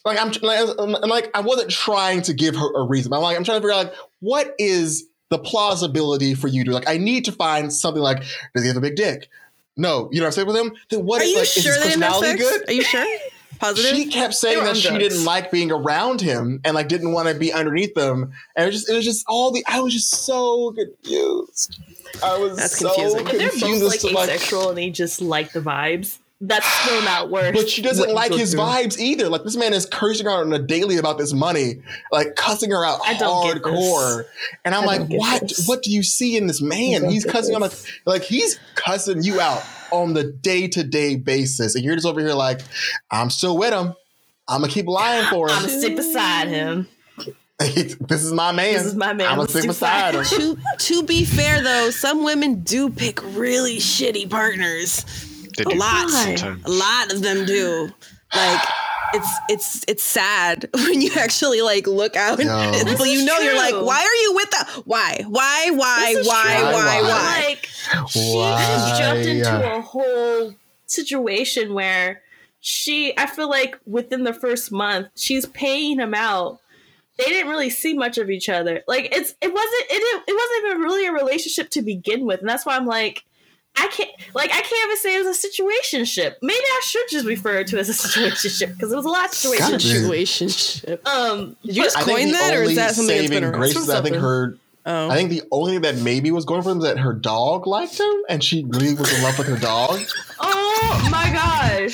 [0.05, 0.31] like I'm
[0.79, 3.13] I'm like I wasn't trying to give her a reason.
[3.13, 6.71] I'm like I'm trying to figure out like what is the plausibility for you to
[6.71, 8.23] like I need to find something like
[8.55, 9.29] does he have a big dick?
[9.77, 10.73] No, you know what I'm saying with him.
[10.89, 12.69] Then what Are is you like sure is his personality good?
[12.69, 13.05] Are you sure?
[13.61, 13.95] Positive?
[13.95, 15.09] She kept saying that she drugs.
[15.09, 18.33] didn't like being around him and like didn't want to be underneath them.
[18.55, 21.79] And it was just it was just all the I was just so confused.
[22.23, 23.19] I was That's so confusing.
[23.19, 26.65] If they're confused both like to, like asexual and they just like the vibes, that's
[26.65, 27.53] still not worth.
[27.53, 28.61] But she doesn't like his through.
[28.61, 29.29] vibes either.
[29.29, 32.83] Like this man is cursing her on a daily about this money, like cussing her
[32.83, 34.25] out I don't hardcore.
[34.65, 35.41] And I'm I like, what?
[35.41, 35.67] this.
[35.67, 37.07] What do you see in this man?
[37.11, 37.73] He's cussing on like,
[38.05, 42.19] like he's cussing you out on the day to day basis, and you're just over
[42.19, 42.61] here like,
[43.11, 43.93] I'm still with him.
[44.47, 45.55] I'm gonna keep lying for him.
[45.55, 46.87] I'm gonna sit beside him.
[47.59, 48.73] this is my man.
[48.73, 49.27] This is my man.
[49.27, 50.23] I'm gonna Let's stick do beside him.
[50.25, 55.05] to, to be fair, though, some women do pick really shitty partners.
[55.57, 56.09] They A lot.
[56.09, 56.65] sometimes.
[56.65, 57.91] A lot of them do.
[58.33, 58.61] Like,
[59.13, 62.57] it's it's it's sad when you actually like look out and No.
[62.57, 64.69] and This you is know you're like, why are you with that?
[64.85, 65.23] Why?
[65.27, 65.69] Why?
[65.71, 66.15] Why?
[66.23, 66.23] Why?
[66.23, 66.71] Why?
[66.71, 67.01] Why?
[67.01, 67.45] Why?
[67.49, 67.69] Like
[68.09, 68.57] she Why?
[68.65, 69.77] just jumped into Yeah.
[69.77, 70.55] a whole
[70.85, 72.21] situation where
[72.59, 76.59] she I feel like within the first month she's paying him out.
[77.17, 78.81] They didn't really see much of each other.
[78.87, 82.39] Like it's it wasn't it didn't- it wasn't even really a relationship to begin with,
[82.41, 83.23] and that's why I'm like.
[83.77, 86.33] I can't like I can't even say it was a situationship.
[86.41, 89.33] Maybe I should just refer to it as a situationship because it was a lot
[89.33, 91.07] of Gotta situationship.
[91.07, 93.43] Um, Did you just I think coin that, or is that something that's been saving
[93.45, 93.59] around?
[93.59, 94.21] grace is I think Something.
[94.21, 95.09] her Oh.
[95.09, 97.67] I think the only thing that maybe was going for him is that her dog
[97.67, 99.99] liked him and she really was in love with her dog.
[100.39, 101.93] oh my gosh!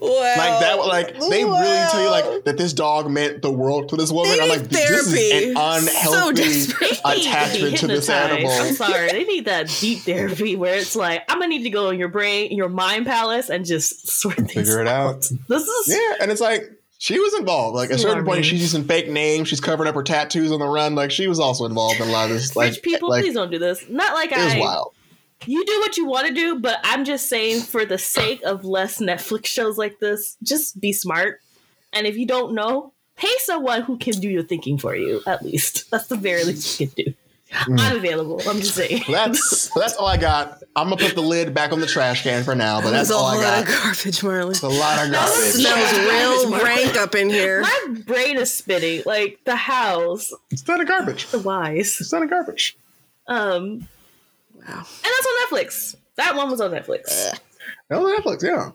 [0.00, 0.34] Wow.
[0.38, 3.96] Like that, like they really tell you like that this dog meant the world to
[3.96, 4.32] this woman.
[4.32, 7.00] They I'm need like, this is an unhealthy desperate.
[7.04, 8.32] They need attachment to this hypnotized.
[8.32, 8.50] animal.
[8.50, 11.90] I'm sorry, they need that deep therapy where it's like I'm gonna need to go
[11.90, 15.20] in your brain, your mind palace, and just sort things Figure it out.
[15.48, 17.74] This is Yeah, and it's like she was involved.
[17.74, 19.48] Like at a certain point, she's using fake names.
[19.48, 20.94] She's covering up her tattoos on the run.
[20.94, 22.54] Like she was also involved in a lot of this.
[22.54, 23.08] Like, rich people.
[23.08, 23.88] like please don't do this.
[23.88, 24.60] Not like it was I.
[24.60, 24.94] wild.
[25.46, 28.66] You do what you want to do, but I'm just saying for the sake of
[28.66, 31.40] less Netflix shows like this, just be smart.
[31.94, 35.22] And if you don't know, pay someone who can do your thinking for you.
[35.26, 37.14] At least that's the very least you can do.
[37.50, 37.80] Mm.
[37.80, 38.40] I'm available.
[38.48, 39.02] I'm just saying.
[39.08, 40.62] That's that's all I got.
[40.76, 43.10] I'm gonna put the lid back on the trash can for now, but that's There's
[43.10, 43.60] a all I lot got.
[43.62, 44.50] of garbage, Marley.
[44.52, 45.54] It's a lot of That garbage.
[45.54, 47.62] smells real rank up in here.
[47.62, 49.02] My brain is spinning.
[49.04, 51.26] Like the hows, It's not a garbage.
[51.28, 51.96] the whys.
[52.00, 52.76] It's not a garbage.
[53.26, 53.88] Um,
[54.54, 54.66] Wow.
[54.68, 55.96] and that's on Netflix.
[56.16, 57.36] That one was on Netflix.
[57.90, 58.70] No Netflix, yeah.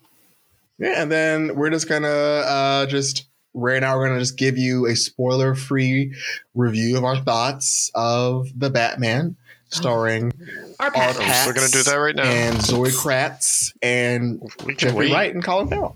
[0.80, 4.86] Yeah, and then we're just gonna uh just right now we're gonna just give you
[4.86, 6.14] a spoiler free
[6.54, 9.46] review of our thoughts of the Batman, oh.
[9.70, 10.32] starring
[10.80, 11.48] Our Art path.
[11.48, 12.24] We're gonna do that right now.
[12.24, 15.14] and Zoe Kravitz and We can Jeffrey wait.
[15.14, 15.96] Wright and Colin Farrell.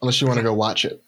[0.00, 1.02] Unless you want to go watch it.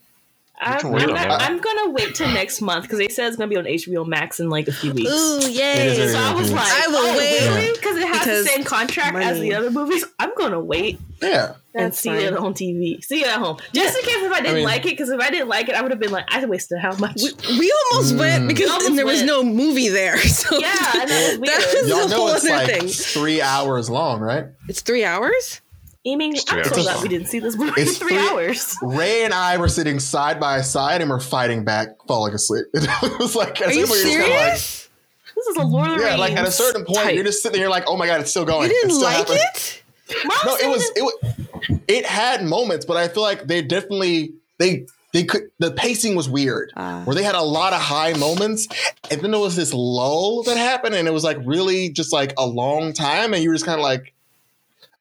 [0.61, 3.49] I'm, I'm, on not- I'm gonna wait till next month because they said it's gonna
[3.49, 5.11] be on HBO Max in like a few weeks.
[5.11, 6.09] Ooh, yay!
[6.11, 7.41] So I was like, I will oh, wait.
[7.49, 7.73] really?
[7.75, 10.05] Because it has Because the same contract as the other movies.
[10.19, 11.55] I'm gonna wait Yeah.
[11.75, 12.21] and That's see fine.
[12.23, 13.03] it on TV.
[13.05, 14.91] See it at home, just in case if I didn't mean- like it.
[14.91, 17.17] Because if I didn't like it, I would have been like, I wasted how much?
[17.23, 18.19] We, we almost Mm.
[18.19, 20.17] went because almost there was no movie there.
[20.29, 20.69] So Yeah,
[21.01, 21.55] and that was weird.
[21.61, 22.89] that was Y'all a know whole it's other like thing.
[22.89, 24.47] three hours long, right?
[24.69, 25.61] It's three hours.
[26.05, 28.77] Aiming, I'm so glad we didn't see this movie in It's three three- hours.
[28.83, 32.67] Ray and I were sitting side by side and we're fighting back, falling asleep.
[32.75, 34.89] It was like, Are you everybody like- serious?
[35.37, 36.21] This is a Lord of the yeah, Rings.
[36.21, 37.15] like at a certain point, type.
[37.15, 38.69] you're just sitting there, you're like, oh my god, it's still going.
[38.71, 39.39] you didn't It's like happening.
[39.55, 39.83] it?
[40.25, 44.33] Mom No, it was it was it had moments, but I feel like they definitely
[44.59, 46.73] they they could the pacing was weird.
[46.77, 47.03] Ah.
[47.05, 48.67] where they had a lot of high moments,
[49.11, 52.33] and then there was this lull that happened, and it was like really just like
[52.37, 54.13] a long time, and you were just kind of like,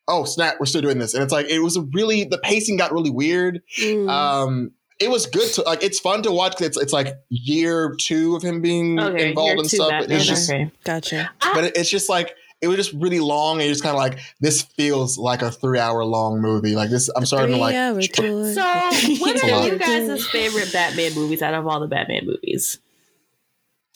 [0.07, 2.77] "Oh snap, we're still doing this," and it's like it was a really the pacing
[2.77, 3.61] got really weird.
[3.79, 4.09] Mm.
[4.09, 7.95] Um, it was good to like it's fun to watch 'cause it's it's like year
[7.99, 10.71] two of him being okay, involved you're in stuff, but it's just okay.
[10.83, 11.29] gotcha.
[11.53, 13.99] but it- it's just like it was just really long, and you're just kind of
[13.99, 16.73] like this feels like a three hour long movie.
[16.75, 17.75] Like this, I'm starting to like.
[17.75, 18.53] Three-hour tour.
[18.55, 18.61] So,
[19.21, 22.79] what It's are you guys' favorite Batman movies out of all the Batman movies?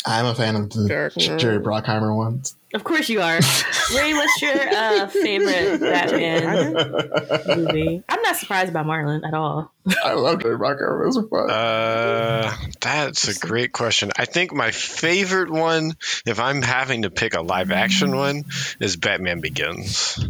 [0.06, 2.56] I'm a fan of the Dark Jerry Bruckheimer ones.
[2.73, 3.40] Of course you are.
[3.95, 6.73] Ray, what's your uh, favorite Batman
[7.48, 8.03] movie?
[8.07, 9.73] I'm not surprised by Marlon at all.
[10.03, 11.03] I love Jerry Bruckheimer.
[11.03, 11.49] Those are fun.
[11.49, 14.11] Uh, that's a great question.
[14.18, 15.94] I think my favorite one,
[16.26, 18.45] if I'm having to pick a live action one,
[18.80, 20.26] is Batman Begins.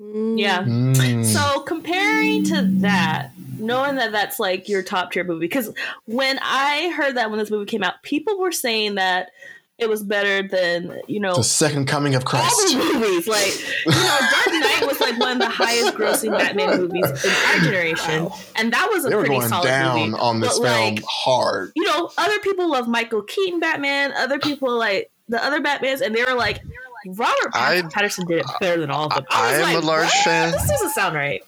[0.00, 0.62] Yeah.
[0.62, 1.24] Mm.
[1.24, 5.72] So comparing to that, knowing that that's like your top tier movie, because
[6.06, 9.30] when I heard that when this movie came out, people were saying that
[9.76, 12.68] it was better than you know the second coming of all Christ.
[12.72, 13.26] the movies.
[13.28, 13.52] Like
[13.86, 17.58] you know, Dark Knight was like one of the highest grossing Batman movies in our
[17.64, 20.20] generation, and that was a They were pretty going solid down movie.
[20.22, 21.72] on this But, film like, hard.
[21.76, 24.12] you know, other people love Michael Keaton Batman.
[24.16, 26.60] Other people like the other Batmans, and they were like,
[27.06, 29.24] Robert I- Pattinson did it better than all of them.
[29.30, 30.24] I, I was am like, a large "What?
[30.24, 30.52] fan.
[30.52, 31.42] This doesn't sound right.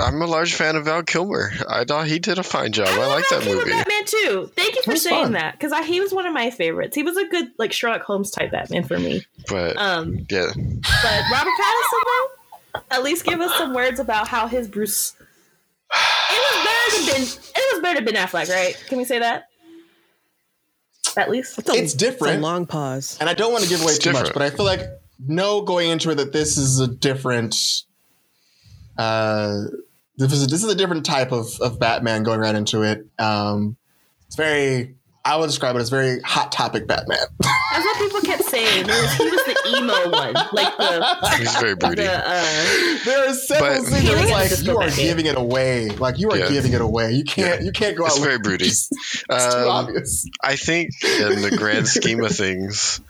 [0.00, 1.52] I'm a large fan of Val Kilmer.
[1.68, 2.88] I thought he did a fine job.
[2.88, 3.70] I, love like Val that Kilmer movie.
[3.72, 4.50] Batman too.
[4.56, 5.32] Thank you for saying fun.
[5.32, 6.94] that because he was one of my favorites.
[6.94, 9.24] He was a good like Sherlock Holmes type Batman for me.
[9.48, 14.46] But Um, yeah, but Robert Pattinson though, at least give us some words about how
[14.48, 15.14] his Bruce.
[15.92, 17.22] It was better than Ben.
[17.22, 18.82] It was better than Ben Affleck, right?
[18.88, 19.48] Can we say that?
[21.16, 21.56] At least.
[21.56, 22.38] That's a- It's different.
[22.38, 23.16] a long pause.
[23.20, 24.82] And I don't want to give away It's too much, but I feel like
[25.26, 27.56] no going into it that this is a different
[28.98, 29.62] uh
[30.18, 33.06] this is a, this is a different type of, of Batman going right into it.
[33.18, 33.76] Um
[34.26, 34.94] it's very
[35.26, 37.18] I would describe it as very hot topic Batman.
[37.40, 38.86] That's what people kept saying.
[38.86, 42.02] Was, he was the emo one, like the he's very broody.
[42.02, 42.12] the.
[42.12, 45.88] Uh, there are several But- scenes where it's like you are back giving it away.
[45.90, 46.48] Like you are Yeah.
[46.48, 47.12] giving it away.
[47.12, 48.66] You can't you can't go out It's with- very broody.
[48.66, 48.88] It's,
[49.28, 50.28] it's too Um, obvious.
[50.42, 53.00] I think in the grand scheme of things,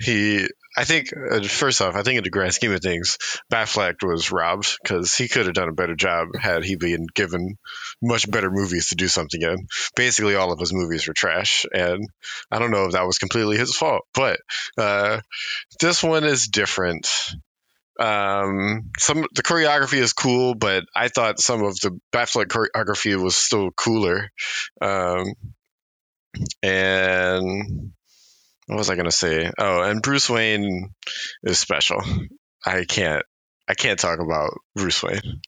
[0.00, 0.46] he.
[0.76, 3.16] I think uh, first off, I think in the grand scheme of things,
[3.50, 7.56] Batfleck was robbed because he could have done a better job had he been given
[8.02, 9.68] much better movies to do something in.
[9.94, 12.06] Basically, all of his movies were trash, and
[12.50, 14.02] I don't know if that was completely his fault.
[14.12, 14.40] But
[14.76, 15.20] uh,
[15.80, 17.08] this one is different.
[17.98, 23.34] Um, some the choreography is cool, but I thought some of the Batfleck choreography was
[23.34, 24.30] still cooler.
[24.82, 25.32] Um,
[26.62, 27.92] and
[28.66, 29.50] what was I gonna say?
[29.58, 30.90] Oh, and Bruce Wayne
[31.42, 32.02] is special.
[32.64, 33.22] I can't.
[33.68, 35.20] I can't talk about Bruce Wayne.
[35.24, 35.40] he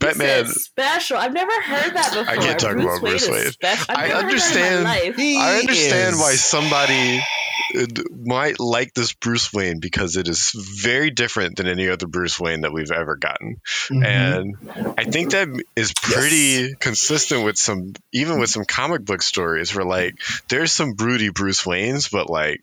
[0.00, 0.46] Batman.
[0.46, 1.16] special.
[1.16, 2.28] I've never heard that before.
[2.28, 3.52] I can't talk Bruce about Bruce Wayne is Wayne.
[3.88, 5.16] I've I never understand- Heard that in my life.
[5.16, 7.22] He I understand is- why somebody
[8.10, 12.62] might like this Bruce Wayne because it is very different than any other Bruce Wayne
[12.62, 13.60] that we've ever gotten.
[13.88, 14.06] Mhm.
[14.06, 19.74] and I think that is pretty consistent with some, even with some comic book stories,
[19.74, 20.14] where like
[20.48, 22.60] there's some broody Bruce Waynes, but like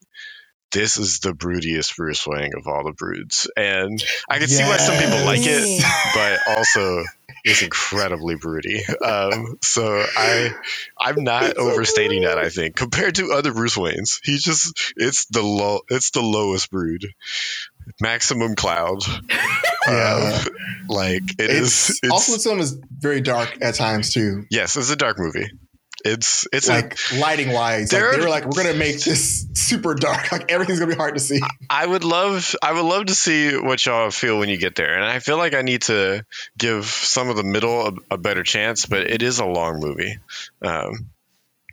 [0.72, 4.78] this is the broodiest Bruce Wayne of all the broods, and I can see why
[4.78, 7.04] some people like it, but also
[7.48, 8.84] it's incredibly broody.
[9.04, 10.54] Um, so I,
[11.00, 12.38] I'm not overstating that.
[12.38, 16.70] I think compared to other Bruce Waynes, he just it's the low, it's the lowest
[16.70, 17.06] brood,
[18.02, 19.00] maximum cloud.
[19.88, 20.42] Yeah.
[20.46, 20.54] Um,
[20.90, 22.00] like it it's, is.
[22.04, 24.44] It's, also this film is very dark at times too.
[24.52, 25.50] yes, it's a dark movie.
[26.08, 27.92] It's it's like lighting wise.
[27.92, 30.32] Like they were like, we're gonna make this super dark.
[30.32, 31.42] Like everything's gonna be hard to see.
[31.70, 34.96] I would love I would love to see what y'all feel when you get there,
[34.96, 36.26] and I feel like I need to
[36.58, 40.18] give some of the middle a, a better chance, but it is a long movie.
[40.62, 41.10] Um,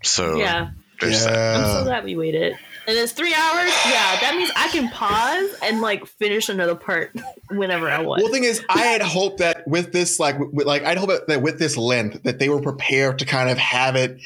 [0.03, 0.71] so Yeah,
[1.01, 1.57] there's that.
[1.57, 2.57] I'm so glad we waited.
[2.87, 3.73] And it's three hours.
[3.87, 7.17] Yeah, that means I can pause and like finish another part
[7.51, 8.23] whenever I want.
[8.23, 11.09] Well, the thing is, I had hoped that with this, like, with, like I'd hope
[11.09, 14.21] that, that with this length, that they were prepared to kind of have it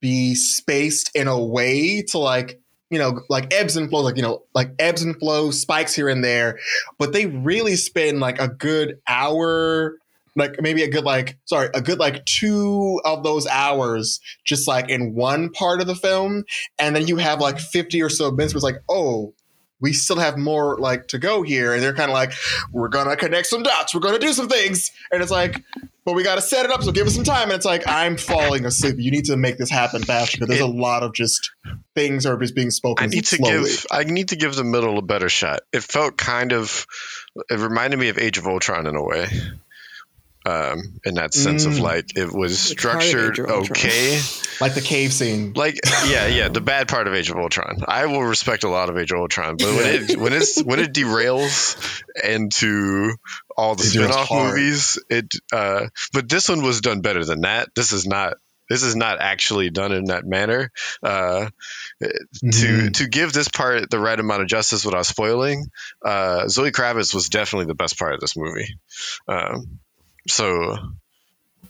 [0.00, 2.60] be spaced in a way to like,
[2.90, 6.08] you know, like ebbs and flows, like you know, like ebbs and flows, spikes here
[6.08, 6.58] and there.
[6.98, 9.96] But they really spend like a good hour,
[10.36, 14.88] like maybe a good like, sorry, a good like two of those hours just like
[14.88, 16.44] in one part of the film,
[16.78, 19.34] and then you have like fifty or so minutes where it's like, oh.
[19.80, 21.72] we still have more like to go here.
[21.72, 22.32] And they're kind of like,
[22.70, 24.92] we're gonna connect some dots, we're gonna do some things.
[25.10, 25.64] And it's like,
[26.04, 27.44] but we gotta set it up, so give us some time.
[27.44, 28.96] And it's like, I'm falling asleep.
[28.98, 31.50] You need to make this happen faster because there's a lot of just
[31.94, 33.04] things are just being spoken.
[33.04, 35.60] I need to give I need to give the middle a better shot.
[35.72, 36.86] It felt kind of
[37.48, 39.28] it reminded me of Age of Ultron in a way.
[40.46, 41.80] Um, in that sense of Mm.
[41.82, 43.70] like it was Which structured Age of Ultron?
[43.72, 44.18] okay.
[44.58, 45.52] like the cave scene.
[45.54, 47.82] Like yeah, yeah, the bad part of Age of Ultron.
[47.86, 50.80] I will respect a lot of Age of Ultron, but when it when it's when
[50.80, 51.76] it derails
[52.24, 53.12] into
[53.54, 57.42] all the It derails spin-off movies, it uh but this one was done better than
[57.42, 57.74] that.
[57.74, 58.34] This is not
[58.70, 60.70] this is not actually done in that manner.
[61.02, 61.50] Uh
[62.00, 62.06] to
[62.46, 62.94] Mhm.
[62.94, 65.66] to give this part the right amount of justice without spoiling,
[66.02, 68.78] uh, Zoe Kravitz was definitely the best part of this movie.
[69.28, 69.80] Um,
[70.28, 70.76] so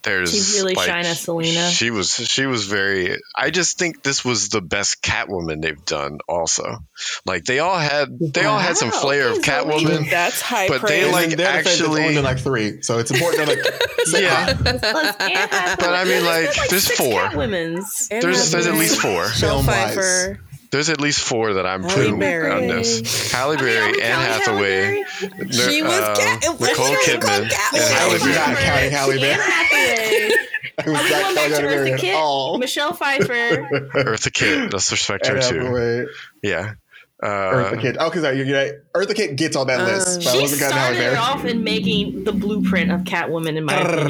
[0.02, 1.68] there's She really like, shine Selina.
[1.68, 3.18] She was she was very.
[3.36, 6.18] I just think this was the best Catwoman they've done.
[6.26, 6.78] Also,
[7.26, 9.84] like they all had they all had some flair of okay, Zoe.
[9.84, 10.10] Catwoman.
[10.10, 11.12] That's high But they, praise.
[11.12, 13.64] like, And their defense, it's actually- only like three, so it's important to like.
[14.06, 14.56] say, Yeah.
[14.62, 17.20] Let's- Anne Hathaway- But I mean, there's like, there's four.
[17.20, 18.08] Catwomen's.
[18.08, 19.24] There's there's at least four.
[19.28, 20.36] Michelle Film-wise.
[20.70, 20.76] Pfeiffer.
[20.76, 22.50] There's at least four that I'm Halle putting Berry.
[22.50, 23.30] on this.
[23.32, 26.90] Halle I mean, Berry, we Anne Hathaway, Halle She was uh, Cat- it was Nicole
[26.90, 28.56] literally Kidman, called and Halle We're not Berry.
[28.64, 29.32] counting Halle Berry.
[29.32, 30.36] Anne Hathaway.
[30.84, 32.14] Who's Are we that going back to Halle Eartha Kitt?
[32.14, 32.58] all?
[32.58, 33.26] Michelle Pfeiffer.
[33.94, 34.72] Eartha Kitt.
[34.72, 36.08] Let's respect her too.
[36.42, 36.74] Yeah.
[37.22, 37.96] Uh, Eartha Kitt.
[38.00, 38.72] Oh, because you're, you're right.
[38.94, 40.20] Eartha Kitt gets on that Uh, list.
[40.20, 41.16] But I she wasn't counting Halle started Berry.
[41.16, 44.08] off in making the blueprint of Catwoman, in my opinion.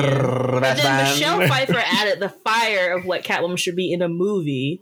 [0.63, 1.05] And then.
[1.11, 4.81] Michelle Pfeiffer added the fire of what Catwoman should be in a movie,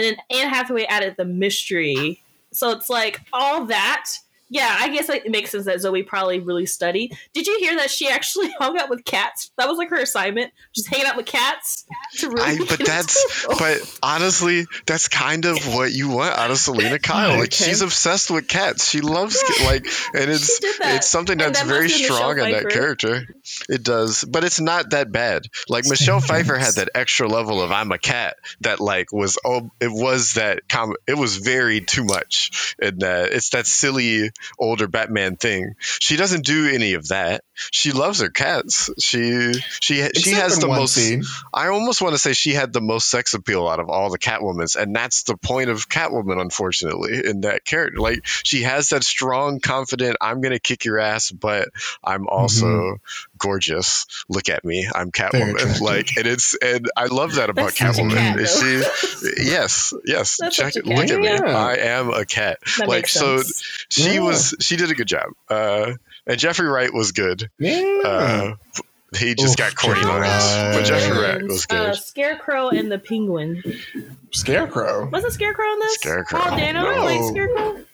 [0.00, 2.22] and then Anne Hathaway added the mystery.
[2.52, 4.06] So it's like all that.
[4.52, 7.16] Yeah, I guess like, it makes sense that Zoe probably really studied.
[7.32, 9.52] Did you hear that she actually hung out with cats?
[9.56, 11.84] That was like her assignment, just hanging out with cats
[12.18, 12.42] to really.
[12.60, 17.30] I, but that's but honestly, that's kind of what you want out of Selina Kyle.
[17.38, 17.64] Like Okay.
[17.66, 18.88] she's obsessed with cats.
[18.90, 19.66] She loves Yeah.
[19.66, 20.96] like, and it's She did that.
[20.96, 23.26] it's something that's that very must be Michelle strong in that character.
[23.68, 25.42] It does, but it's not that bad.
[25.68, 29.70] Like Michelle Pfeiffer had that extra level of I'm a cat that like was oh
[29.80, 34.88] it was that com- it was very too much and that it's that silly older
[34.88, 35.74] Batman thing.
[35.78, 37.42] She doesn't do any of that.
[37.54, 38.90] She loves her cats.
[38.98, 40.94] She she she has the most.
[40.94, 41.24] scene.
[41.52, 44.18] I almost want to say she had the most sex appeal out of all the
[44.18, 48.00] Catwomans, and that's the point of Catwoman, unfortunately, in that character.
[48.00, 51.68] Like she has that strong, confident, "I'm gonna kick your ass," but
[52.02, 52.96] I'm also
[53.40, 54.06] gorgeous.
[54.28, 55.80] Look at me, I'm Catwoman.
[55.80, 58.14] Like, and it's and I love that about That's Catwoman.
[58.14, 59.42] cat, Is she?
[59.50, 60.36] Yes, yes.
[60.40, 60.86] That's Check it.
[60.86, 61.10] Look cat.
[61.10, 61.26] at me.
[61.26, 61.40] Yeah.
[61.56, 62.58] I am a cat.
[62.78, 63.86] That like makes so, sense.
[63.90, 64.20] she Yeah.
[64.20, 64.54] was.
[64.60, 65.30] She did a good job.
[65.48, 65.94] Uh,
[66.26, 67.50] and Jeffrey Wright was good.
[67.58, 68.00] Yeah.
[68.04, 68.54] Uh,
[69.18, 70.86] he just Oof, got corny Jeffrey lines, but Wright.
[70.86, 71.76] Jeffrey Wright was good.
[71.90, 73.62] Uh, Scarecrow and the Penguin.
[74.32, 75.08] Scarecrow.
[75.08, 75.94] Was it Scarecrow in this?
[75.94, 76.38] Scarecrow.
[76.40, 77.02] Paul Dano No.
[77.02, 77.84] played Scarecrow.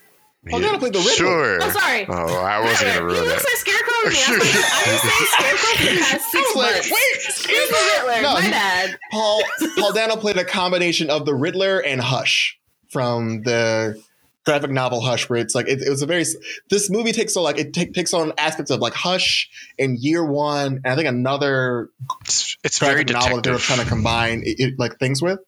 [0.52, 1.14] Oh, Dano played the Riddler.
[1.16, 1.58] Sure.
[1.60, 2.06] Oh, sorry.
[2.08, 3.50] Oh, I wasn't gonna He ruin looks that.
[3.50, 4.22] like Scarecrow to me.
[4.22, 6.90] I was like, I didn't Scarecrow for the past six I like, months.
[6.90, 8.22] wait, He's the Riddler.
[8.22, 8.98] No, My bad.
[9.10, 9.42] Paul
[9.78, 12.58] Paul Dano played a combination of the Riddler and Hush
[12.90, 14.00] from the
[14.44, 16.24] graphic novel Hush, where it's like it, it was a very
[16.70, 20.24] this movie takes so like it take, takes on aspects of like Hush in Year
[20.24, 21.88] One, and I think another
[22.24, 25.20] It's, it's very graphic novel that they were trying to combine it, it- like things
[25.20, 25.40] with.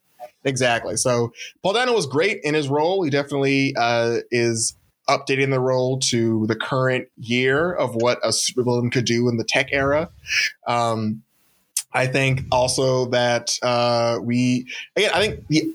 [0.44, 0.97] Exactly.
[0.97, 1.32] So
[1.62, 3.02] Paul Dano was great in his role.
[3.02, 4.74] He definitely uh, is
[5.09, 9.44] updating the role to the current year of what a supervillain could do in the
[9.44, 10.10] tech era.
[10.66, 11.22] Um,
[11.93, 14.66] I think also that uh, we
[14.97, 15.74] again, I think the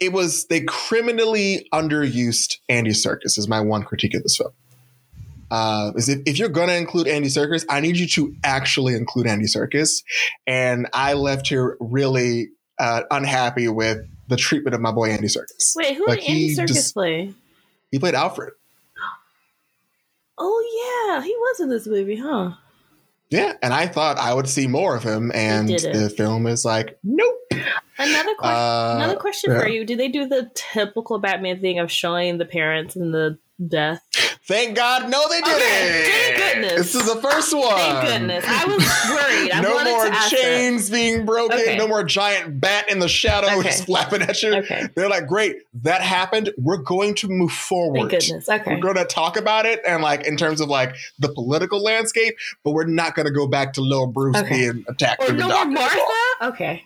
[0.00, 4.50] it was they criminally underused Andy Serkis is my one critique of this film.
[5.50, 9.26] Uh, is if, if you're gonna include Andy Serkis, I need you to actually include
[9.26, 10.02] Andy Serkis.
[10.46, 12.48] And I left here really
[12.78, 15.76] uh, unhappy with the treatment of my boy Andy Serkis.
[15.76, 17.34] Wait, who Like, did Andy Serkis play?
[17.92, 18.54] He played Alfred.
[20.38, 22.52] Oh yeah, he was in this movie, huh?
[23.30, 26.98] Yeah, and I thought I would see more of him, and the film is like,
[27.02, 27.36] nope.
[27.98, 28.56] Another question.
[28.56, 29.60] Uh, Another question yeah.
[29.60, 33.38] for you: Do they do the typical Batman thing of showing the parents and the
[33.68, 34.02] death?
[34.44, 35.54] Thank God, no, they didn't.
[35.54, 36.92] Okay, thank goodness.
[36.92, 37.76] This is the first one.
[37.76, 38.44] Thank goodness.
[38.46, 38.76] I was
[39.08, 39.52] worried.
[39.52, 40.40] I no more to ask that.
[40.40, 41.58] chains being broken.
[41.60, 41.76] Okay.
[41.76, 43.68] No more giant bat in the shadow Okay.
[43.68, 44.52] just flapping at you.
[44.56, 44.88] Okay.
[44.96, 46.50] They're like, great, that happened.
[46.58, 48.10] We're going to move forward.
[48.10, 48.48] Thank goodness.
[48.48, 48.74] Okay.
[48.74, 52.34] We're going to talk about it and like in terms of like the political landscape,
[52.64, 55.22] but we're not going to go back to little Bruce being attacked.
[55.22, 55.66] Or no more.
[55.66, 55.98] Martha.
[56.42, 56.84] Okay.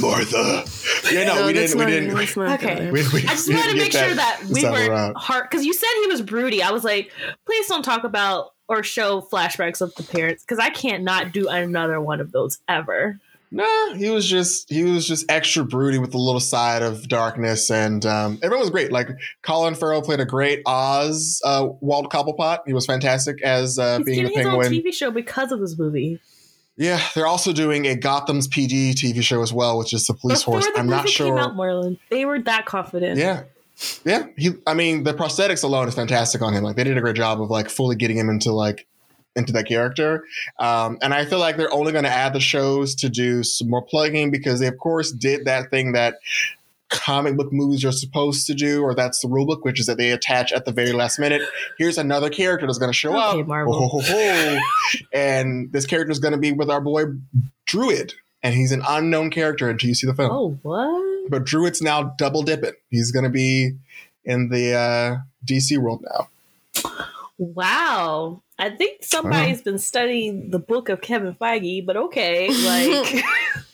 [0.00, 0.64] Martha.
[1.12, 1.78] Yeah, no, we didn't.
[1.78, 2.14] We didn't.
[2.14, 2.90] that's Okay.
[2.90, 5.16] We, we, I just wanted to make get sure that we were around.
[5.16, 6.62] hard because you said he was broody.
[6.62, 7.12] I was like,
[7.46, 11.48] please don't talk about or show flashbacks of the parents because I can't not do
[11.48, 13.18] another one of those ever.
[13.50, 17.70] Nah, he was just he was just extra broody with a little side of darkness,
[17.70, 18.90] and um, everyone was great.
[18.90, 19.10] Like
[19.42, 22.60] Colin Farrell played a great Oz, uh, Walt Cobblepot.
[22.66, 24.82] He was fantastic as uh, He's being the getting his own Penguin.
[24.82, 26.20] TV show because of this movie.
[26.76, 30.40] Yeah, they're also doing a Gotham's PD TV show as well, which is the police
[30.40, 30.66] Before force.
[30.66, 31.54] the I'm not came out, sure.
[31.54, 33.18] Marlon, they were that confident.
[33.18, 33.44] Yeah.
[34.04, 34.52] Yeah, he.
[34.68, 36.62] I mean, the prosthetics alone is fantastic on him.
[36.62, 38.86] Like they did a great job of like fully getting him into like
[39.34, 40.24] into that character.
[40.60, 43.68] Um, and I feel like they're only going to add the shows to do some
[43.68, 46.18] more plugging because they, of course, did that thing that
[46.94, 49.98] comic book movies are supposed to do, or that's the rule book, which is that
[49.98, 51.42] they attach at the very last minute.
[51.76, 53.46] Here's another character that's going to show Okay, up.
[53.46, 53.74] Marvel.
[53.74, 54.58] Oh, ho, ho, ho.
[55.12, 57.04] and this character is going to be with our boy
[57.68, 58.12] Druig,
[58.42, 60.30] and he's an unknown character until you see the film.
[60.30, 61.30] Oh, what?
[61.30, 62.74] But Druig's now double dipping.
[62.90, 63.72] He's going to be
[64.24, 65.16] in the uh,
[65.46, 66.28] DC world now.
[67.38, 68.42] Wow.
[68.58, 72.48] I think somebody's been studying the book of Kevin Feige, but okay.
[72.48, 73.24] Like,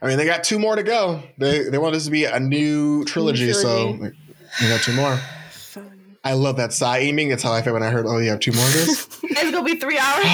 [0.00, 1.22] I mean, they got two more to go.
[1.38, 4.16] They they want this to be a new trilogy, so trilogy.
[4.60, 5.16] we got two more.
[5.50, 6.16] Fun.
[6.24, 7.28] I love that sigh aiming.
[7.30, 9.20] That's how I felt when I heard, oh, you have two more of this.
[9.22, 10.24] it's gonna be three hours.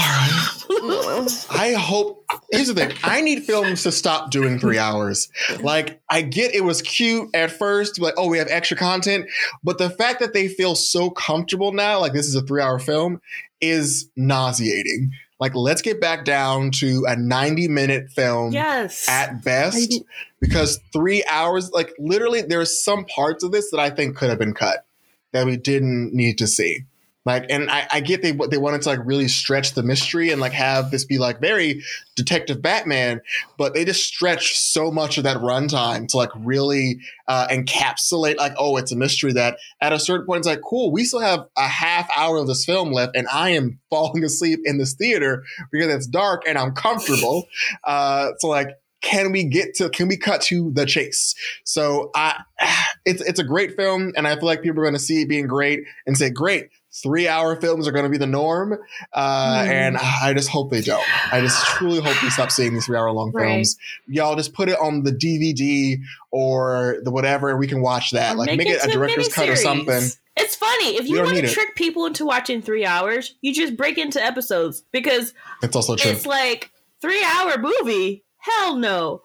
[1.51, 2.25] I hope.
[2.51, 2.93] Here's the thing.
[3.05, 5.29] I need films to stop doing three hours.
[5.61, 9.27] Like, I get it was cute at first, like, oh, we have extra content,
[9.63, 13.21] but the fact that they feel so comfortable now, like this is a three-hour film,
[13.61, 15.13] is nauseating.
[15.39, 19.07] Like, let's get back down to a 90-minute film yes.
[19.09, 20.03] at best,
[20.41, 24.39] because three hours, like, literally, there's some parts of this that I think could have
[24.39, 24.87] been cut
[25.33, 26.85] that we didn't need to see.
[27.27, 30.41] Like, and I, I get they they wanted to like really stretch the mystery and
[30.41, 31.83] like have this be like very
[32.15, 33.21] Detective Batman,
[33.59, 38.55] but they just stretch so much of that runtime to like really uh, encapsulate like,
[38.57, 41.47] oh, it's a mystery that at a certain point it's like, cool, we still have
[41.57, 45.43] a half hour of this film left, and I am falling asleep in this theater
[45.73, 47.49] because it's dark and I'm comfortable.
[47.85, 51.35] uh, so like can we get to can we cut to the chase
[51.65, 52.43] so i
[53.05, 55.29] it's it's a great film and i feel like people are going to see it
[55.29, 56.71] being great and say great
[57.03, 58.79] three hour films are going to be the norm
[59.13, 59.71] uh, Hmm.
[59.71, 62.97] and i just hope they don't i just truly hope we stop seeing these three
[62.97, 63.47] hour long Right.
[63.49, 66.01] films y'all just put it on the dvd
[66.31, 69.33] or the whatever and we can watch that Or like make, it a into director's
[69.33, 70.03] cut or something
[70.39, 71.53] It's funny if you want to need it.
[71.53, 75.33] trick people into watching three hours, you just break into episodes because
[75.63, 76.71] it's also true it's like
[77.01, 78.23] three hour movie.
[78.39, 79.23] Hell no.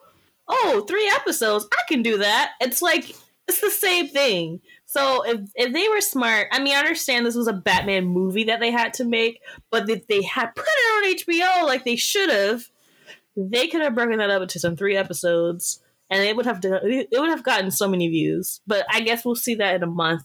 [0.47, 1.67] Oh, three episodes.
[1.73, 2.51] I can do that.
[2.61, 3.13] It's like
[3.47, 4.61] it's the same thing.
[4.91, 8.43] So if if they were smart, I mean, I understand this was a Batman movie
[8.43, 9.39] that they had to make,
[9.69, 12.65] but if they had put it on HBO like they should have,
[13.37, 16.81] they could have broken that up into some three episodes, and it would have done,
[16.83, 18.59] it would have gotten so many views.
[18.67, 20.23] But I guess we'll see that in a month.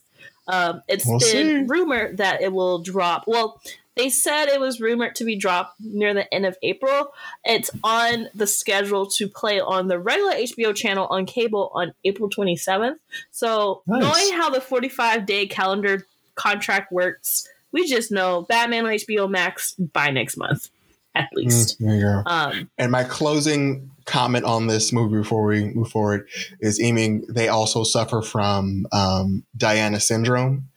[0.48, 1.62] Um, it's We'll been see.
[1.68, 3.22] rumored that it will drop.
[3.28, 3.60] Well,
[3.96, 7.12] they said it was rumored to be dropped near the end of April.
[7.44, 12.28] It's on the schedule to play on the regular HBO channel on cable on April
[12.28, 12.96] 27th.
[13.30, 14.02] So, Nice.
[14.02, 19.74] knowing how the 45 day calendar contract works, we just know Batman on HBO Max
[19.74, 20.68] by next month,
[21.14, 21.80] at least.
[21.80, 25.88] Mm, there you go Um, And my closing comment on this movie before we move
[25.88, 26.28] forward
[26.60, 30.68] is aiming, they also suffer from um, Diana syndrome,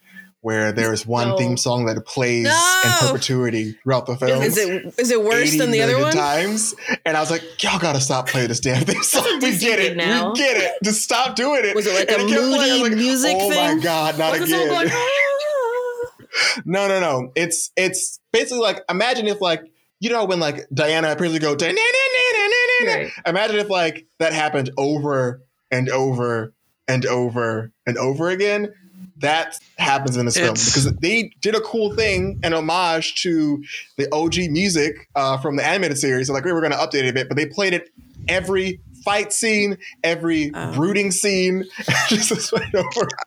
[0.42, 1.38] where there's one No.
[1.38, 2.82] theme song that plays No.
[2.86, 4.42] in perpetuity throughout the film.
[4.42, 6.14] Is it is it worse than the other one?
[6.14, 6.74] times.
[7.06, 9.02] And I was like, y'all gotta stop playing this damn thing.
[9.02, 9.24] song.
[9.42, 9.98] we get it.
[9.98, 10.32] now.
[10.32, 10.72] We get it.
[10.84, 11.76] Just stop doing it.
[11.76, 12.86] Was it like And a kept playing.
[12.86, 13.78] I music oh thing?
[13.78, 14.70] my God, not again.
[14.92, 15.06] "Ah."
[16.66, 17.32] No, no, no.
[17.36, 19.64] It's it's basically like imagine if like
[20.00, 21.56] you know when like Diana appears to go.
[22.86, 23.12] Right.
[23.26, 25.42] imagine if like that happened over
[25.72, 26.54] and over
[26.88, 28.74] and over and over again.
[29.20, 33.64] That happens in this film because they did a cool thing, an homage to
[33.98, 36.28] the OG music uh, from the animated series.
[36.28, 37.90] So like we were going to update it a bit, but they played it
[38.28, 40.74] every fight scene, every Oh.
[40.74, 41.66] brooding scene.
[42.08, 42.62] just this over.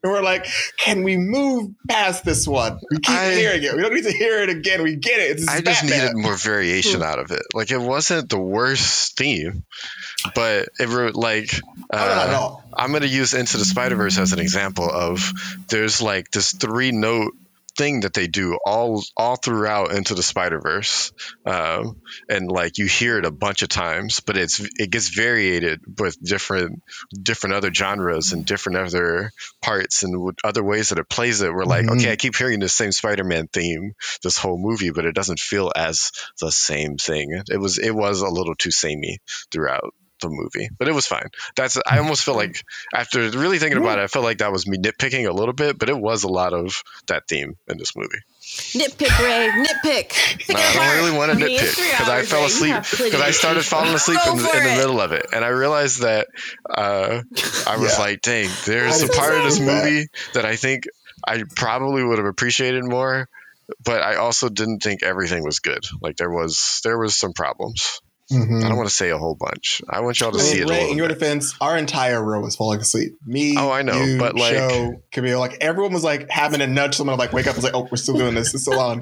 [0.02, 0.46] And we're like,
[0.78, 2.78] can we move past this one?
[2.90, 3.74] We keep I- hearing it.
[3.74, 4.82] We don't need to hear it again.
[4.82, 5.38] We get it.
[5.38, 5.98] It's I just Batman.
[6.14, 7.42] needed more variation out of it.
[7.54, 9.64] Like it wasn't the worst theme,
[10.34, 11.50] but it were like
[11.92, 12.56] Oh, not at uh.
[12.74, 15.32] I'm gonna use Into the Spider Verse as an example of
[15.68, 17.34] there's like this three note
[17.76, 21.12] thing that they do all all throughout Into the Spider Verse,
[21.46, 25.80] um, and like you hear it a bunch of times, but it's it gets variated
[25.98, 26.82] with different
[27.20, 29.30] different other genres and different other
[29.62, 31.52] parts and other ways that it plays it.
[31.52, 31.98] We're like, Mhm.
[32.00, 33.92] okay, I keep hearing the same Spider Man theme
[34.22, 37.42] this whole movie, but it doesn't feel as the same thing.
[37.50, 39.18] It was it was a little too samey
[39.50, 39.94] throughout.
[40.22, 41.28] The movie, but it was fine.
[41.56, 44.66] That's I almost feel like after really thinking about it, I felt like that was
[44.66, 47.94] me nitpicking a little bit, but it was a lot of that theme in this
[47.96, 48.18] movie.
[48.42, 49.48] Nitpick, Ray.
[49.64, 50.48] Nitpick.
[50.52, 53.20] No, I don't really want to I mean, it's nitpick because I fell asleep because
[53.20, 56.26] I started falling asleep in, the- in the middle of it, and I realized that
[56.68, 57.22] uh,
[57.66, 57.98] I was Yeah.
[58.04, 59.84] like, "Dang, there's a part of this so bad.
[59.84, 60.84] movie that I think
[61.26, 63.28] I probably would have appreciated more."
[63.84, 65.84] But I also didn't think everything was good.
[66.02, 68.00] Like there was there was some problems.
[68.32, 68.64] Mhm.
[68.64, 69.82] I don't want to say a whole bunch.
[69.88, 71.18] I want y'all to I see it a Ray, little in your bit.
[71.18, 73.16] defense, our entire row was falling asleep.
[73.26, 76.66] Me, Oh, I know, you, but, like- Show, Camille, like everyone was like having to
[76.66, 77.54] nudge someone to like wake up.
[77.54, 78.54] and was like, oh, we're still doing this.
[78.54, 79.00] It's still on.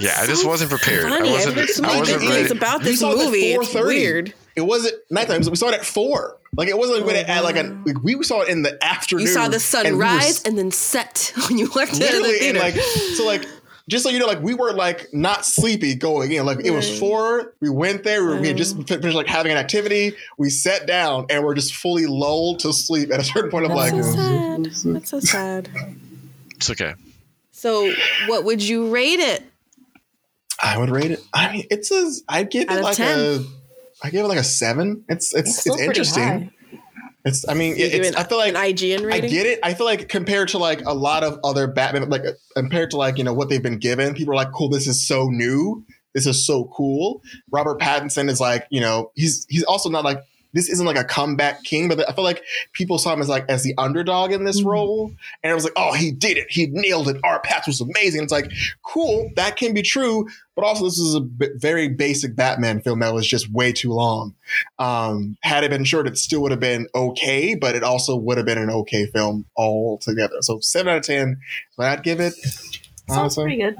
[0.00, 1.06] Yeah, I just wasn't prepared.
[1.06, 1.30] I Funny.
[1.30, 1.54] wasn't.
[1.56, 2.32] There's I wasn't ready.
[2.32, 3.52] things about this saw it at movie.
[3.52, 4.34] It's weird.
[4.54, 5.40] It wasn't nighttime.
[5.48, 6.38] We saw it at four.
[6.54, 9.22] Like it wasn't like at like a like we saw it in the afternoon.
[9.26, 10.04] You saw the and sun we were
[10.44, 12.58] and then set when you walked out of the literally in theater.
[12.60, 13.46] like so like
[13.88, 16.98] just so you know like we were like not sleepy going in like it was
[16.98, 20.86] four we went there we, we had just finished like having an activity we sat
[20.86, 24.08] down and we're just fully lulled to sleep at a certain point i'm like That's
[24.08, 24.64] so sad.
[24.94, 25.68] That's so sad.
[26.56, 26.94] It's okay.
[27.50, 27.92] So,
[28.28, 29.42] what would you rate it?
[30.62, 33.18] i would rate it i mean it's a i'd give Out it like 10.
[33.18, 33.44] a
[34.02, 36.50] i give it like a seven it's it's still it's, interesting high.
[37.24, 39.58] It's i mean it, it's it i feel like an IGN I get it.
[39.62, 42.96] I feel like compared to like a lot of other Batman, like uh, compared to
[42.96, 45.84] like you know what they've been given, people are like, "Cool, this is so new.
[46.14, 50.18] This is so cool." Robert Pattinson is like, you know, he's he's also not like
[50.52, 52.42] this isn't like a comeback king, but I feel like
[52.72, 54.66] people saw him as like as the underdog in this Mhm.
[54.66, 55.12] role,
[55.42, 56.46] and it was like, "Oh, he did it.
[56.50, 57.16] He nailed it.
[57.24, 58.50] R-Patz was amazing." It's like,
[58.84, 63.00] cool, that can be true, but also this is a b- very basic Batman film
[63.00, 64.34] that was just way too long.
[64.78, 68.36] Um, had it been short, it still would have been okay, but it also would
[68.36, 70.36] have been an okay film altogether.
[70.40, 71.38] So seven out of ten,
[71.76, 72.34] but I'd give it.
[73.08, 73.76] Sounds pretty good.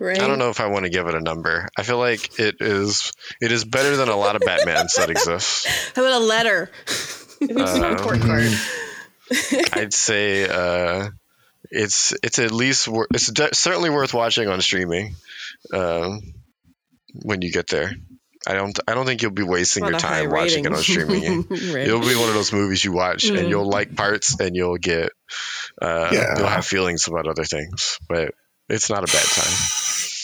[0.00, 0.20] Right?
[0.20, 1.68] I don't know if I want to give it a number.
[1.76, 3.12] I feel like it is.
[3.40, 5.66] It is better than a lot of Batmans that exist.
[5.94, 6.70] How about a letter?
[7.40, 8.50] It makes a report card.
[9.74, 11.10] I'd say uh,
[11.70, 15.14] it's it's at least wor- it's de- certainly worth watching on streaming
[15.72, 16.20] um,
[17.22, 17.92] when you get there.
[18.46, 21.42] I don't I don't think you'll be wasting your time watching it on streaming.
[21.50, 21.86] Right.
[21.86, 23.48] It'll be one of those movies you watch and Mm.
[23.50, 25.10] you'll like parts and you'll get
[25.82, 26.38] uh, Yeah.
[26.38, 28.32] you'll have feelings about other things, but
[28.70, 29.52] it's not a bad time.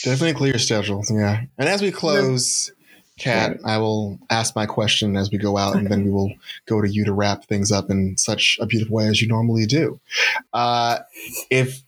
[0.03, 1.03] definitely clear schedule.
[1.09, 2.71] Yeah, and as we close.
[3.19, 6.31] Kat, I will ask my question as we go out, and then we will
[6.67, 9.65] go to you to wrap things up in such a beautiful way as you normally
[9.65, 9.99] do.
[10.53, 10.99] Uh,
[11.49, 11.81] if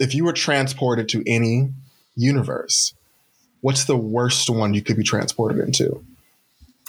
[0.00, 1.70] if you were transported to any
[2.16, 2.92] universe,
[3.60, 6.04] what's the worst one you could be transported into?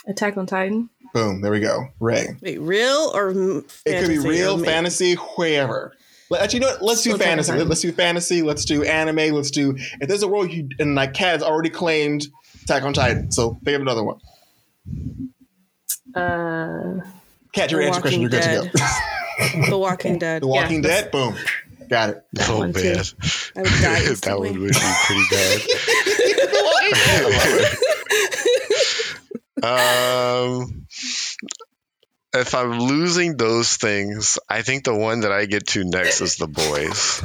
[0.08, 0.88] Attack on Titan.
[1.14, 1.86] Boom, there we go.
[2.00, 2.36] Ray.
[2.40, 5.94] Wait, real or m- It could be real, fantasy, wherever.
[6.30, 6.82] Let, actually, you know what?
[6.82, 7.52] Let's do Let's fantasy.
[7.52, 7.68] about.
[7.68, 8.42] Let's do fantasy.
[8.42, 9.34] Let's do anime.
[9.34, 9.76] Let's do.
[10.00, 12.26] If there's a world you and like Kat has already claimed
[12.64, 14.18] Attack on Titan, so think of another one.
[16.14, 17.00] Uh,
[17.52, 18.20] Kat, your answer question.
[18.22, 19.66] You're good to go.
[19.68, 20.42] The Walking Dead.
[20.42, 21.10] the Walking Yeah, Dead.
[21.12, 21.36] Boom.
[21.88, 22.24] Got it.
[22.48, 22.82] oh one too.
[22.82, 25.26] man, I would die that one would be pretty
[29.62, 29.62] bad.
[29.62, 30.86] um,
[32.40, 36.36] if I'm losing those things, I think the one that I get to next is
[36.36, 37.22] the boys.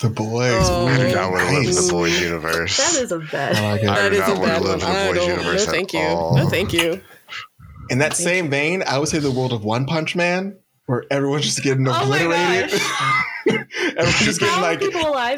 [0.00, 0.52] The boys.
[0.70, 2.76] Oh, I do not want to live in the boys universe.
[2.76, 3.62] that is a I bad.
[3.82, 3.82] like.
[3.90, 4.74] I That do not a want to bad live one.
[4.74, 5.28] in the I boys don't.
[5.28, 6.00] No, universe at thank you.
[6.00, 6.36] all.
[6.36, 7.00] No, thank you.
[7.90, 10.56] In that same vein, I would say the world of One Punch Man,
[10.86, 12.70] where everyone's just getting Oh my obliterated.
[12.72, 12.82] everyone's
[13.70, 14.80] just getting like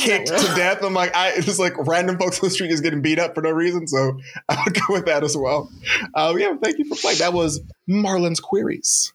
[0.00, 0.82] kicked to death.
[0.82, 3.34] I'm like, I it's just like random folks on the street is getting beat up
[3.34, 3.86] for no reason.
[3.86, 4.18] So
[4.48, 5.70] I would go with that as well.
[6.14, 7.18] Uh, yeah, thank you for playing.
[7.18, 9.12] That was Marlon's queries.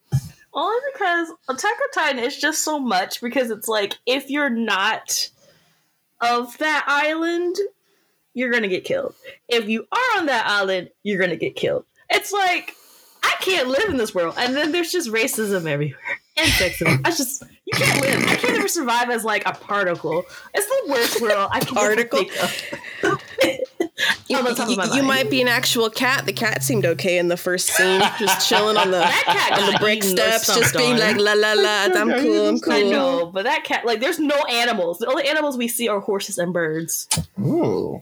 [0.54, 5.30] Only because Attack on Titan is just so much because it's like if you're not
[6.20, 7.56] of that island,
[8.34, 9.14] you're gonna get killed.
[9.48, 11.86] If you are on that island, you're gonna get killed.
[12.10, 12.76] It's like
[13.24, 17.02] I can't live in this world, and then there's just racism everywhere and sexism.
[17.06, 18.24] I just you can't live.
[18.30, 20.26] I can't ever survive as like a particle.
[20.54, 22.20] It's the worst world I can Particle?
[22.20, 23.22] think of.
[24.30, 26.26] You, On the top of you- you might be an actual cat.
[26.26, 29.80] The cat seemed okay in the first scene, just chilling on the That on the
[29.80, 31.00] brick steps, just stomped being on.
[31.00, 31.84] like la la la.
[32.00, 32.48] I'm cool.
[32.50, 32.74] I'm cool.
[32.74, 35.00] I know, but that cat like there's no animals.
[35.00, 37.08] The only animals we see are horses and birds.
[37.40, 38.02] Ooh.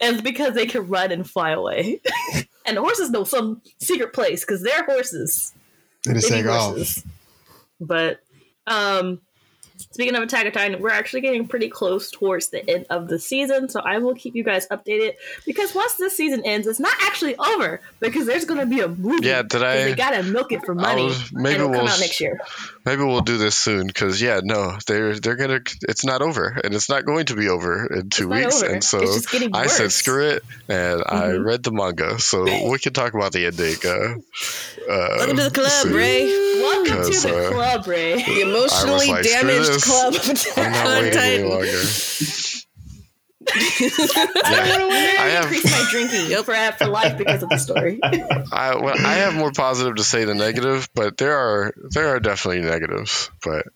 [0.00, 2.00] and it's because they can run and fly away.
[2.66, 5.52] and the horses know some secret place because they're horses.
[6.04, 6.74] They just They be take off.
[6.74, 7.04] horses.
[7.80, 8.20] But
[8.66, 9.20] um,
[9.92, 13.18] speaking of Attack on Titan, we're actually getting pretty close towards the end of the
[13.18, 16.94] season, so I will keep you guys updated because once this season ends, it's not
[17.02, 19.26] actually over because there's going to be a movie.
[19.26, 21.04] Yeah, did I- They got to milk it for money.
[21.04, 22.40] was- maybe we'll come out next year.
[22.86, 25.60] maybe we'll do this soon because yeah, no, they're they're gonna.
[25.82, 28.62] It's not over, and it's not going to be over in two weeks.
[28.62, 28.72] over.
[28.72, 31.44] And so It's just getting I said, screw it, and I Mhm.
[31.44, 33.76] read the manga, so we can talk about the ending.
[33.84, 34.14] Uh,
[34.90, 35.92] uh, Welcome to the club, soon.
[35.94, 36.45] Ray.
[36.88, 38.22] Welcome to the uh, club, Ray.
[38.22, 39.84] The emotionally like, screw damaged this.
[39.84, 40.14] club.
[40.14, 41.82] of I'm not Attack on waiting any longer.
[43.48, 48.00] I, I I have- increase my drinking for, for life because of the story.
[48.02, 52.20] I well, I have more positive to say than negative, but there are there are
[52.20, 53.30] definitely negatives.
[53.44, 53.66] But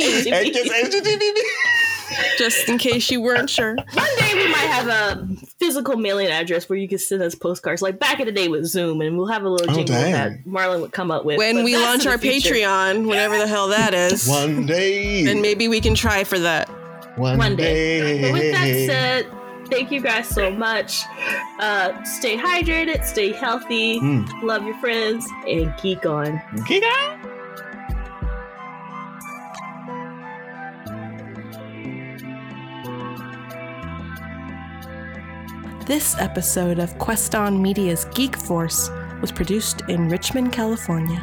[2.38, 3.74] Just in case you weren't sure.
[3.74, 5.26] One day we might have a
[5.58, 8.64] physical mailing address where you can send us postcards, like back in the day with
[8.66, 10.12] Zoom, and we'll have a little Oh, jingle dang.
[10.12, 11.38] that Marlon would come up with.
[11.38, 12.54] When But we launch our future.
[12.54, 15.24] Patreon, whatever the hell that is, One day.
[15.24, 16.68] then maybe we can try for that.
[17.16, 18.01] One, One day.
[18.01, 18.22] day.
[18.22, 19.26] But with that said,
[19.70, 21.02] thank you guys so much.
[21.59, 24.43] Uh, stay hydrated, stay healthy, Mm.
[24.43, 26.40] love your friends, and geek on.
[26.68, 27.18] Geek out.
[35.86, 38.90] This episode of Queston Media's Geek Force
[39.20, 41.22] was produced in Richmond, California.